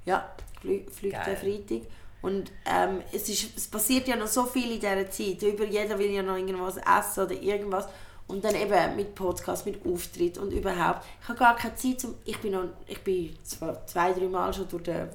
Ja, 0.05 0.31
ich 0.63 0.91
fliege 0.91 1.19
den. 1.27 1.37
Freitag. 1.37 1.89
Und 2.27 2.51
ähm, 2.65 3.03
es, 3.13 3.29
ist, 3.29 3.57
es 3.57 3.69
passiert 3.69 4.09
ja 4.09 4.17
noch 4.17 4.27
so 4.27 4.47
viel 4.47 4.73
in 4.73 4.81
dieser 4.81 5.09
Zeit. 5.09 5.41
Über 5.43 5.65
jeder 5.65 5.97
will 5.97 6.11
ja 6.11 6.25
noch 6.25 6.37
irgendwas 6.37 6.77
essen 6.77 7.25
oder 7.25 7.41
irgendwas. 7.41 7.87
Und 8.27 8.45
dann 8.45 8.57
eben 8.57 8.97
mit 8.97 9.15
Podcast, 9.15 9.65
mit 9.65 9.87
Auftritt 9.87 10.37
und 10.37 10.51
überhaupt. 10.51 11.05
Ich 11.23 11.29
habe 11.29 11.39
gar 11.39 11.55
keine 11.55 11.77
Zeit 11.77 12.01
zum... 12.01 12.17
Ich 12.25 12.39
bin, 12.39 12.51
noch, 12.51 12.65
ich 12.89 13.01
bin 13.05 13.37
zwar 13.45 13.87
zwei, 13.87 14.13
drei 14.13 14.27
Mal 14.27 14.53
schon 14.53 14.67
durch 14.69 14.83
den 14.83 15.09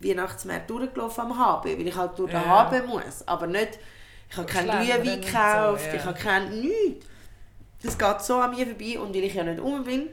Weihnachtsmarkt 0.00 0.70
durchgelaufen 0.70 1.24
am 1.24 1.38
HB, 1.38 1.66
weil 1.66 1.86
ich 1.86 1.94
halt 1.94 2.18
durch 2.18 2.30
den 2.30 2.40
Ja. 2.40 2.70
HB 2.70 2.86
muss. 2.86 3.28
Aber 3.28 3.46
nicht... 3.46 3.78
Ich 4.30 4.36
habe 4.38 4.50
Schlendern 4.50 4.86
Glühwein 4.86 5.00
und 5.00 5.06
so, 5.06 5.20
gekauft, 5.20 5.86
ja. 5.86 5.94
ich 5.96 6.04
habe 6.04 6.18
keinen... 6.18 6.60
Nichts. 6.62 7.06
Das 7.82 7.98
geht 7.98 8.22
so 8.22 8.36
an 8.36 8.56
mir 8.56 8.66
vorbei 8.66 8.98
und 8.98 9.14
weil 9.14 9.24
ich 9.24 9.34
ja 9.34 9.44
nicht 9.44 9.60
um 9.60 9.84
bin, 9.84 10.08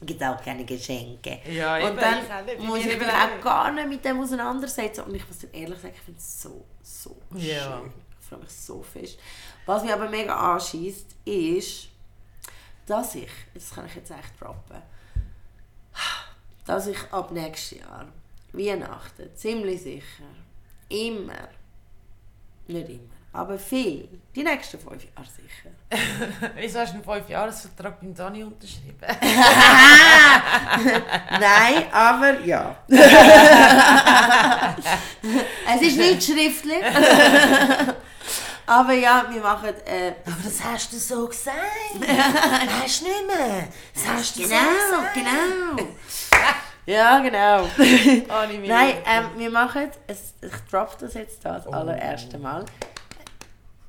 gibt 0.00 0.22
auch 0.22 0.42
keine 0.42 0.64
Geschenke. 0.64 1.40
Ja, 1.50 1.76
und 1.88 1.96
dann 2.00 2.18
ich 2.46 2.58
muss 2.58 2.78
ich 2.80 2.86
Ich 2.86 2.98
mich 2.98 3.08
auch 3.08 3.40
gar 3.42 3.70
nicht 3.72 3.88
mit 3.88 4.04
dem 4.04 4.20
auseinandersetzen. 4.20 5.02
Und 5.04 5.14
ich 5.14 5.26
muss 5.26 5.38
dir 5.38 5.52
ehrlich 5.52 5.78
sagen, 5.80 5.94
ich 5.94 6.00
finde 6.02 6.18
es 6.18 6.42
so, 6.42 6.64
so 6.82 7.16
Ja. 7.34 7.62
schön. 7.80 7.92
Ich 8.20 8.26
freue 8.28 8.38
mich 8.40 8.50
so 8.52 8.82
fest. 8.82 9.18
Was 9.66 9.82
mich 9.82 9.92
aber 9.92 10.08
mega 10.08 10.34
anschießt, 10.54 11.06
ist, 11.24 11.88
dass 12.86 13.14
ich, 13.14 13.30
das 13.54 13.70
kann 13.70 13.86
ich 13.86 13.94
jetzt 13.94 14.10
echt 14.10 14.40
droppen, 14.40 14.82
dass 16.64 16.86
ich 16.86 16.98
ab 17.12 17.30
nächstes 17.30 17.78
Jahr 17.80 18.06
Weihnachten 18.52 19.34
ziemlich 19.36 19.82
sicher 19.82 20.24
immer, 20.88 21.48
nicht 22.66 22.88
immer, 22.88 23.00
aber 23.32 23.58
viel, 23.58 24.08
die 24.34 24.42
nächsten 24.42 24.78
fünf 24.78 25.04
Jahre 25.04 25.28
sicher, 25.28 25.70
Wieso 26.56 26.80
hast 26.80 26.94
du 26.94 26.96
einen 26.96 27.04
5-Jahres-Vertrag 27.24 28.00
beim 28.00 28.14
Dani 28.14 28.42
unterschrieben? 28.44 28.96
Nein, 31.40 31.84
aber 31.92 32.40
ja. 32.40 32.76
es 35.74 35.82
ist 35.82 35.98
nicht 35.98 36.22
schriftlich. 36.22 36.82
aber 38.66 38.92
ja, 38.94 39.26
wir 39.30 39.42
machen. 39.42 39.68
Äh, 39.84 40.12
Aber 40.24 40.36
das 40.44 40.64
hast 40.64 40.92
du 40.92 40.98
so 40.98 41.26
gesagt. 41.26 41.56
hast 41.94 43.00
du 43.00 43.04
nicht 43.04 43.26
mehr. 43.26 43.68
Das 43.94 44.06
hast 44.08 44.36
du 44.36 44.42
genau, 44.42 44.56
so 44.90 44.96
gesagt. 44.96 45.14
genau. 45.14 45.76
ja, 46.86 47.18
genau. 47.18 47.68
Nein, 48.66 48.94
ähm, 49.06 49.24
wir 49.36 49.50
machen. 49.50 49.90
Es, 50.06 50.34
ich 50.40 50.70
droppe 50.70 50.96
das 51.00 51.14
jetzt 51.14 51.44
da 51.44 51.58
das 51.58 51.66
allererste 51.66 52.38
Mal. 52.38 52.64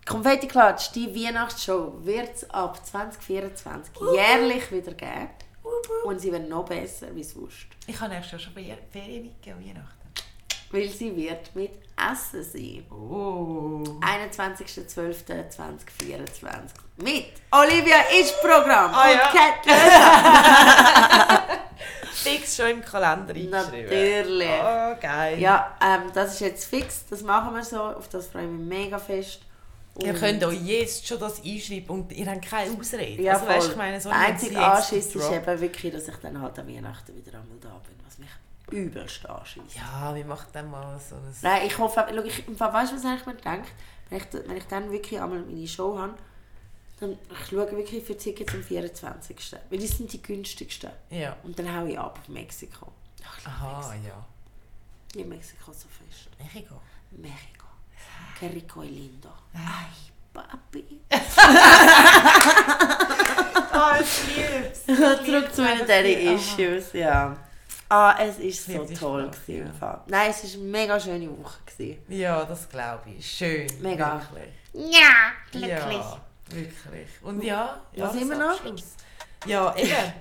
Konfetti 0.06 0.48
Klatsch, 0.48 0.92
die 0.94 1.14
Weihnachtsshow 1.16 1.94
wird 2.04 2.36
es 2.36 2.50
ab 2.50 2.86
2024 2.86 3.94
jährlich 4.14 4.70
wieder 4.72 4.94
geben. 4.94 5.30
Und 6.06 6.20
sie 6.20 6.32
wird 6.32 6.50
noch 6.50 6.66
besser 6.66 7.08
wie 7.16 7.24
sonst. 7.24 7.68
Ich 7.88 8.00
habe 8.00 8.14
Jahr 8.14 8.22
schon 8.24 8.40
Fer- 8.40 8.78
Ferien 8.92 9.24
mitgegeben, 9.24 9.66
Weihnachten. 9.66 9.90
Weil 10.72 10.90
sie 10.90 11.16
wird 11.16 11.56
mit 11.56 11.72
Essen 11.96 12.44
sein. 12.44 12.86
Oh. 12.92 13.82
21.12.2024 14.02 16.50
mit 16.98 17.28
Olivia 17.52 18.02
ist 18.20 18.40
Programm 18.42 18.92
Ah, 18.94 19.10
und 19.10 19.16
ja. 19.16 19.32
Cat 19.64 19.66
Fix 22.14 22.56
schon 22.58 22.68
im 22.70 22.82
Kalender 22.82 23.34
eingeschrieben. 23.34 23.50
Natürlich. 23.50 24.50
Oh, 24.62 24.96
geil. 25.02 25.40
Ja, 25.40 25.76
ähm, 25.84 26.04
das 26.14 26.34
ist 26.36 26.40
jetzt 26.42 26.66
fix, 26.66 27.06
das 27.10 27.22
machen 27.22 27.56
wir 27.56 27.64
so, 27.64 27.82
auf 27.82 28.08
das 28.10 28.28
freue 28.28 28.44
ich 28.46 28.52
mich 28.52 28.68
mega 28.68 29.00
fest. 29.00 29.42
Ihr 30.02 30.10
Und- 30.14 30.20
könnt 30.20 30.44
euch 30.44 30.60
jetzt 30.62 31.06
schon 31.08 31.20
das 31.20 31.44
einschreiben 31.44 31.90
und 31.90 32.12
ihr 32.12 32.26
habt 32.26 32.44
keine 32.46 32.72
Ausrede. 32.78 33.22
Ja, 33.22 33.34
also, 33.34 33.48
weißt, 33.48 33.70
ich 33.70 33.76
meine, 33.76 34.02
so 34.02 34.10
der 34.10 34.18
einzige 34.18 34.60
Anschiss 34.60 35.14
ist 35.16 35.32
eben 35.32 35.60
wirklich, 35.62 35.94
dass 35.94 36.08
ich 36.08 36.16
dann 36.16 36.42
halt 36.42 36.58
an 36.58 36.68
Weihnachten 36.68 37.16
wieder 37.16 37.40
einmal 37.40 37.58
da 37.62 37.70
bin, 37.88 37.96
was 38.06 38.18
mich 38.18 38.30
übelst 38.72 39.24
anschießt. 39.30 39.76
Ja, 39.76 40.16
wir 40.16 40.26
machen 40.26 40.48
dann 40.52 40.72
mal 40.72 41.00
so 41.00 41.16
ein... 41.16 41.22
Nein, 41.44 41.68
ich 41.68 41.78
hoffe, 41.78 42.06
schau, 42.10 42.24
ich, 42.24 42.48
im 42.48 42.58
Fall, 42.58 42.74
weißt 42.74 42.92
du, 42.92 42.96
was 42.96 43.04
ich 43.20 43.26
mir 43.28 43.36
denke? 43.36 43.68
Wenn 44.10 44.18
ich, 44.18 44.34
wenn 44.48 44.58
ich 44.58 44.66
dann 44.66 44.92
wirklich 44.92 45.22
einmal 45.22 45.42
meine 45.42 45.68
Show 45.68 45.96
habe, 45.98 46.16
dann 47.00 47.12
ich 47.32 47.48
schaue 47.50 47.72
wirklich 47.72 48.04
für 48.04 48.18
Tickets 48.18 48.54
am 48.54 48.64
24. 48.64 49.38
Weil 49.70 49.78
die 49.78 49.88
sind 49.88 50.12
die 50.12 50.22
günstigsten. 50.22 50.90
Ja. 51.12 51.36
Und 51.44 51.58
dann 51.60 51.76
haue 51.76 51.92
ich 51.92 52.00
ab 52.00 52.18
auf 52.20 52.30
Mexiko. 52.30 52.88
Ach, 53.26 53.46
Aha, 53.48 53.90
Mexiko. 53.90 54.08
ja. 54.08 54.26
Ich 55.22 55.26
Mexiko 55.28 55.72
so 55.72 55.88
fest. 55.88 56.30
Mexiko. 56.40 56.76
México. 57.12 57.63
Qué 58.44 58.50
rico 58.50 58.84
y 58.84 58.90
lindo. 58.90 59.34
Ay, 59.54 59.88
papi. 60.34 61.02
Ah, 63.76 63.98
ich 64.02 64.36
lieb's. 64.36 64.86
Zurück 65.26 65.56
zu 65.56 65.62
meinen 65.62 65.88
Daddy-Issues, 65.88 66.92
ja. 66.92 67.38
Ah, 67.88 68.18
es 68.20 68.68
war 68.68 68.86
so 68.86 68.94
toll. 68.94 69.30
Gewesen, 69.30 69.60
ja. 69.60 69.66
im 69.66 69.74
Fall. 69.74 70.02
Nein, 70.08 70.30
es 70.32 70.44
war 70.44 70.62
eine 70.62 70.72
mega 70.72 71.00
schöne 71.00 71.30
Woche. 71.30 71.60
gewesen. 71.66 72.04
Ja, 72.10 72.44
das 72.44 72.68
glaube 72.68 73.12
ich. 73.12 73.26
Schön. 73.26 73.68
Mega. 73.80 74.22
Wirklich. 74.34 74.92
Ja, 74.92 75.32
Ja, 75.54 76.20
wirklich. 76.50 77.10
Und 77.22 77.42
ja, 77.44 77.80
ja 77.94 78.14
wir 78.14 78.28
so 78.28 78.34
noch? 78.34 78.60
Ja, 79.46 79.74
eben. 79.78 80.14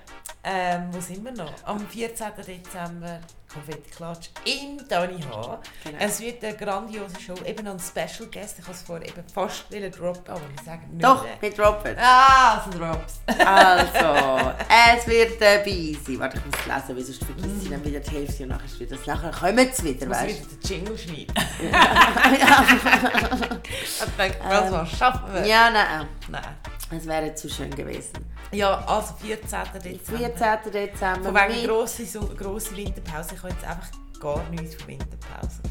ähm, 0.45 0.87
wo 0.91 1.01
sind 1.01 1.25
wir 1.25 1.33
noch? 1.33 1.53
Am 1.65 1.85
14. 1.85 2.27
Dezember 2.47 3.19
Konfettiklatsch 3.53 4.29
in 4.45 4.81
Dani 4.87 5.21
H. 5.21 5.59
Genau. 5.83 5.97
Es 5.99 6.19
wird 6.19 6.43
eine 6.43 6.55
grandiose 6.55 7.19
Show, 7.19 7.35
eben 7.45 7.67
ein 7.67 7.79
Special 7.79 8.29
Guest. 8.31 8.59
Ich 8.59 8.65
habe 8.65 8.73
es 8.73 8.81
vorher 8.81 9.07
eben 9.07 9.23
fast 9.33 9.71
wollen 9.71 9.91
droppen, 9.91 10.33
aber 10.33 10.41
ich 10.55 10.61
sage 10.65 10.81
nicht. 10.91 11.03
Doch, 11.03 11.23
mehr. 11.23 11.37
wir 11.39 11.51
droppen. 11.51 11.95
Ah, 11.99 12.65
es 12.65 12.71
drops. 12.77 13.19
Also, 13.45 14.51
es 14.97 15.07
wird 15.07 15.41
dabei 15.41 15.95
sein. 16.05 16.19
Warte, 16.19 16.37
ich 16.37 16.45
muss 16.45 16.65
lesen, 16.65 16.97
weil 16.97 17.03
sonst 17.03 17.23
vergesse 17.23 17.63
ich 17.63 17.69
dann 17.69 17.85
wieder 17.85 17.99
die 17.99 18.11
Hälfte 18.11 18.43
und 18.43 18.49
nachher 18.49 18.65
ist 18.65 18.79
wieder 18.79 18.95
das. 18.95 19.05
Nachher 19.05 19.31
kommen 19.31 19.69
sie 19.71 19.83
wieder, 19.83 20.09
weißt 20.09 20.27
wieder 20.27 20.47
den 20.47 20.59
Jingle 20.61 20.97
schneiden. 20.97 21.33
du? 23.49 23.61
Ich 23.63 24.03
denke, 24.17 24.37
was 24.47 24.71
wir 24.71 24.85
schaffen 24.85 25.33
wir? 25.33 25.45
Ja, 25.45 25.69
nein. 25.69 26.07
Nein. 26.27 26.55
Es 26.97 27.07
wäre 27.07 27.33
zu 27.33 27.49
schön 27.49 27.71
gewesen. 27.71 28.13
Ja, 28.51 28.83
also 28.85 29.13
14. 29.15 29.59
Dezember. 29.83 30.35
14. 30.35 30.71
Dezember. 30.71 31.23
Von 31.23 31.35
wegen 31.35 31.67
grosse, 31.67 32.05
so, 32.05 32.21
grosse 32.21 32.75
Winterpause. 32.77 33.35
Ich 33.35 33.43
habe 33.43 33.53
jetzt 33.53 33.63
einfach 33.65 33.89
gar 34.19 34.49
nichts 34.49 34.75
von 34.75 34.87
Winterpause. 34.87 35.61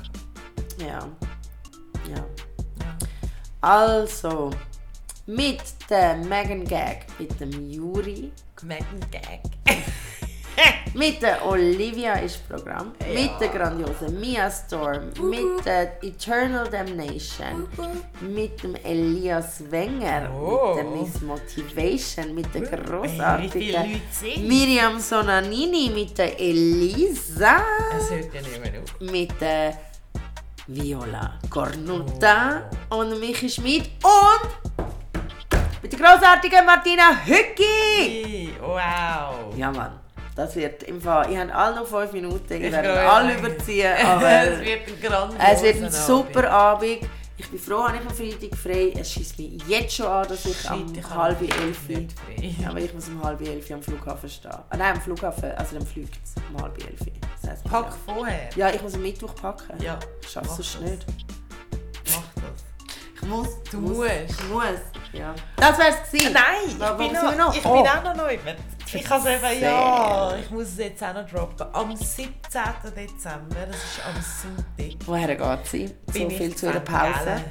Ja. 0.78 1.08
Ja. 2.08 2.16
Ja. 2.16 2.26
Also, 3.60 4.50
mit 5.26 5.62
dem 5.88 6.28
Megan 6.28 6.64
Gag, 6.64 7.06
mit 7.18 7.38
dem 7.40 7.70
Juri, 7.70 8.32
Megan 8.62 9.00
Gag. 9.10 9.40
mit 10.94 11.22
der 11.22 11.44
Olivia 11.46 12.14
ist 12.14 12.46
Programm, 12.48 12.92
Ja. 13.00 13.20
mit 13.20 13.30
der 13.40 13.48
grandiosen 13.48 14.20
Mia 14.20 14.50
Storm, 14.50 15.08
mit 15.30 15.64
der 15.64 16.02
Eternal 16.04 16.68
Damnation, 16.68 17.66
mit 18.20 18.62
dem 18.62 18.74
Elias 18.76 19.62
Wenger, 19.70 20.30
Oh. 20.34 20.74
mit 20.74 20.76
der 20.76 20.84
Miss 20.84 21.20
Motivation, 21.22 22.34
mit 22.34 22.54
der 22.54 22.62
großartigen? 22.62 24.00
Miriam 24.46 24.98
Sonanini, 25.00 25.90
mit 25.94 26.16
der 26.18 26.38
Elisa. 26.38 27.62
Mit 29.00 29.40
der 29.40 29.78
Viola 30.66 31.38
Cornuta 31.50 32.70
und 32.90 33.18
Michi 33.18 33.48
Schmid 33.50 33.90
und 34.04 34.48
mit 35.82 35.92
der 35.92 35.98
großartigen 35.98 36.64
Martina 36.64 37.16
Hücki. 37.24 38.52
Wow. 38.60 39.56
Ja, 39.56 39.72
Mann. 39.72 39.98
Das 40.34 40.56
wird 40.56 40.82
im 40.84 41.00
Fall. 41.00 41.30
Ich 41.30 41.36
habe 41.38 41.54
alle 41.54 41.76
noch 41.76 41.86
fünf 41.86 42.12
Minuten. 42.12 42.52
Ich 42.54 42.62
Ich 42.62 42.72
werde 42.72 43.00
alle 43.08 43.34
überziehen. 43.38 43.92
es 43.98 44.04
Aber 44.04 44.20
wird 44.64 44.88
ein 44.88 45.00
grandioser 45.02 45.52
es 45.52 45.62
wird 45.62 45.76
ein 45.76 45.84
Abend. 45.84 45.94
super 45.94 46.50
Abend. 46.50 46.98
Ich 47.38 47.50
bin 47.50 47.58
froh, 47.58 47.82
habe 47.88 47.96
ich 47.96 48.02
am 48.08 48.14
Freitag 48.14 48.56
frei. 48.58 48.92
Es 48.98 49.10
schießt 49.12 49.38
mich 49.38 49.62
jetzt 49.66 49.94
schon 49.96 50.06
an, 50.06 50.28
dass 50.28 50.44
ich 50.44 50.56
Shit, 50.56 50.96
ich 50.96 51.04
habe 51.04 51.14
halb 51.22 51.42
elf. 51.42 51.78
Ja, 52.60 52.68
aber 52.70 52.78
ich 52.78 52.94
muss 52.94 53.08
um 53.08 53.22
halb 53.24 53.40
elf 53.40 53.70
am 53.72 53.82
Flughafen 53.82 54.28
stehen. 54.30 54.50
Ah, 54.70 54.76
nein, 54.76 54.94
am 54.94 55.00
Flughafen, 55.00 55.50
also 55.52 55.76
dann 55.76 55.86
fliegt 55.86 56.18
es 56.24 56.34
um 56.54 56.62
halb 56.62 56.78
elf. 56.78 57.00
Das 57.42 57.50
heisst, 57.50 57.64
Pack 57.64 57.92
vorher. 58.06 58.48
Ja, 58.54 58.70
ich 58.70 58.80
muss 58.80 58.94
am 58.94 59.02
Mittwoch 59.02 59.34
packen. 59.34 59.82
Ja, 59.82 59.98
Ich 60.22 60.28
schaffe 60.30 60.46
mach 60.48 60.58
es 60.58 60.80
nicht. 60.80 61.06
mach 62.06 62.22
das. 62.36 62.64
Ich 63.16 63.22
muss. 63.28 63.48
Du 63.70 63.78
muss. 63.78 63.96
musst. 63.96 64.10
Ich 64.40 64.48
muss. 64.48 64.64
Ja. 65.12 65.34
Das 65.56 65.78
wär's 65.78 66.10
gewesen. 66.10 66.32
Nein, 66.32 66.44
ich 66.68 66.74
bin, 66.78 67.12
noch, 67.12 67.36
noch? 67.36 67.56
ich 67.56 67.64
Oh. 67.64 67.82
bin 67.82 67.90
auch 67.90 68.04
noch 68.04 68.16
neu. 68.16 68.38
Ich 68.94 69.04
kann 69.04 69.20
es 69.20 69.26
eben, 69.26 69.62
ja, 69.62 70.36
ich 70.36 70.50
muss 70.50 70.68
es 70.68 70.78
jetzt 70.78 71.02
auch 71.02 71.14
noch 71.14 71.28
droppen. 71.28 71.66
Am 71.72 71.96
17. 71.96 72.32
Dezember, 72.94 73.66
das 73.66 73.76
ist 73.76 74.00
am 74.04 74.22
Sonntag, 74.22 75.06
Woher 75.06 75.34
geht 75.36 75.66
sie? 75.66 75.94
So 76.12 76.28
viel 76.30 76.54
zu 76.54 76.68
St. 76.70 76.84
Pause. 76.84 77.42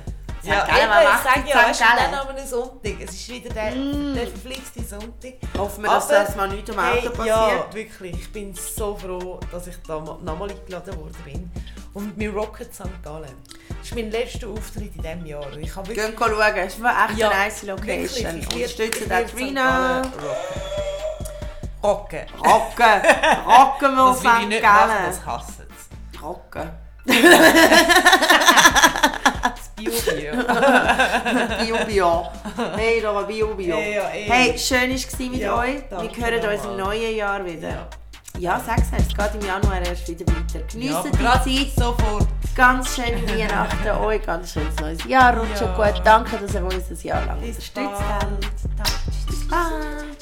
Ja, 0.44 0.66
Gallen, 0.66 0.82
eben, 0.82 0.92
ich 1.04 1.24
sage 1.24 1.50
ja, 1.50 1.70
es 1.70 1.78
St. 1.78 1.84
ist 1.84 1.92
dann 1.98 2.14
am 2.16 2.48
Sonntag. 2.48 2.94
Es 3.04 3.12
ist 3.12 3.30
wieder 3.30 3.54
der, 3.54 3.72
Mm. 3.76 4.16
der 4.16 4.28
verflixte 4.28 4.84
Sonntag. 4.84 5.34
Hoffen 5.56 5.84
wir, 5.84 5.90
dass 5.92 6.06
Aber- 6.10 6.14
das 6.26 6.36
mal 6.36 6.48
nicht 6.50 6.68
am 6.72 6.80
Auto 6.80 6.96
Hey, 7.00 7.10
passiert. 7.10 7.28
ja, 7.28 7.66
wirklich. 7.74 8.16
Ich 8.16 8.32
bin 8.34 8.56
so 8.56 8.96
froh, 8.96 9.40
dass 9.52 9.68
ich 9.68 9.76
da 9.88 10.00
ma- 10.00 10.18
nochmal 10.24 10.50
eingeladen 10.50 10.98
worden 11.00 11.16
bin. 11.24 11.52
Und 11.94 12.18
wir 12.18 12.34
rocken 12.34 12.66
St. 12.74 12.86
Gallen. 13.04 13.36
Das 13.70 13.88
ist 13.90 13.94
mein 13.96 14.10
letzter 14.10 14.48
Auftritt 14.48 14.96
in 14.96 15.02
diesem 15.04 15.26
Jahr. 15.28 15.58
Ich 15.58 15.76
habe 15.76 15.88
wirklich... 15.90 16.08
Gehen 16.08 16.16
schauen, 16.18 16.56
es 16.56 16.74
ist 16.74 16.80
echt 16.80 17.18
Ja, 17.20 17.30
eine 17.30 17.40
nice 17.44 17.62
Location. 17.64 18.42
Wirklich, 18.42 18.42
ich 18.42 18.56
Unterstützen 18.56 19.12
ich. 19.26 19.32
Trina. 19.32 20.02
Rocken. 21.84 22.26
Rocken. 22.40 23.02
Rocken. 23.46 23.96
Wir 23.96 24.06
Das 24.06 24.24
will 24.24 24.32
ich 24.42 24.48
nicht 24.48 24.64
machen, 24.64 24.92
das 25.08 25.26
hassen 25.26 25.66
sie. 26.12 26.18
Rocken. 26.20 26.70
Das 29.44 29.70
Bio-Bio. 29.76 30.34
Bio, 31.66 31.86
Bio. 31.86 32.28
Hey, 32.76 33.02
da 33.02 33.16
war 33.16 33.24
Bio, 33.24 33.48
Bio. 33.56 33.76
Ja, 33.78 33.82
ja, 33.82 34.10
eh. 34.12 34.30
Hey, 34.30 34.58
schön 34.60 34.90
war 34.92 34.96
es 34.96 35.20
mit 35.20 35.36
Ja, 35.36 35.56
euch. 35.58 35.82
Wir 35.90 36.26
hören 36.26 36.54
uns 36.56 36.66
im 36.66 36.78
neuen 36.78 37.16
Jahr 37.16 37.44
wieder. 37.46 37.70
Ja. 37.70 37.88
Ja, 38.38 38.62
sag's 38.66 38.84
es, 38.94 39.08
es 39.08 39.08
geht 39.18 39.42
im 39.42 39.46
Januar 39.48 39.82
erst 39.82 40.08
wieder 40.08 40.26
weiter. 40.28 40.66
Geniessen 40.72 41.12
Ja, 41.22 41.38
die 41.46 41.74
Zeit. 41.76 41.84
sofort. 41.84 42.28
Ganz 42.56 42.96
schöne 42.96 43.28
Weihnachten 43.28 43.90
euch, 44.02 44.22
ganz 44.26 44.54
schönes 44.54 44.76
neues 44.80 45.04
Jahr. 45.06 45.36
Rutscht 45.38 45.62
Ja. 45.62 45.74
gut. 45.76 46.02
Danke, 46.06 46.38
dass 46.38 46.54
ihr 46.54 46.64
uns 46.64 46.90
ein 46.90 46.98
Jahr 47.08 47.26
lang 47.26 47.40
Bis 47.42 47.50
unterstützt 47.58 47.76
bald. 47.76 48.22
habt. 48.22 49.50
Danke. 49.50 50.16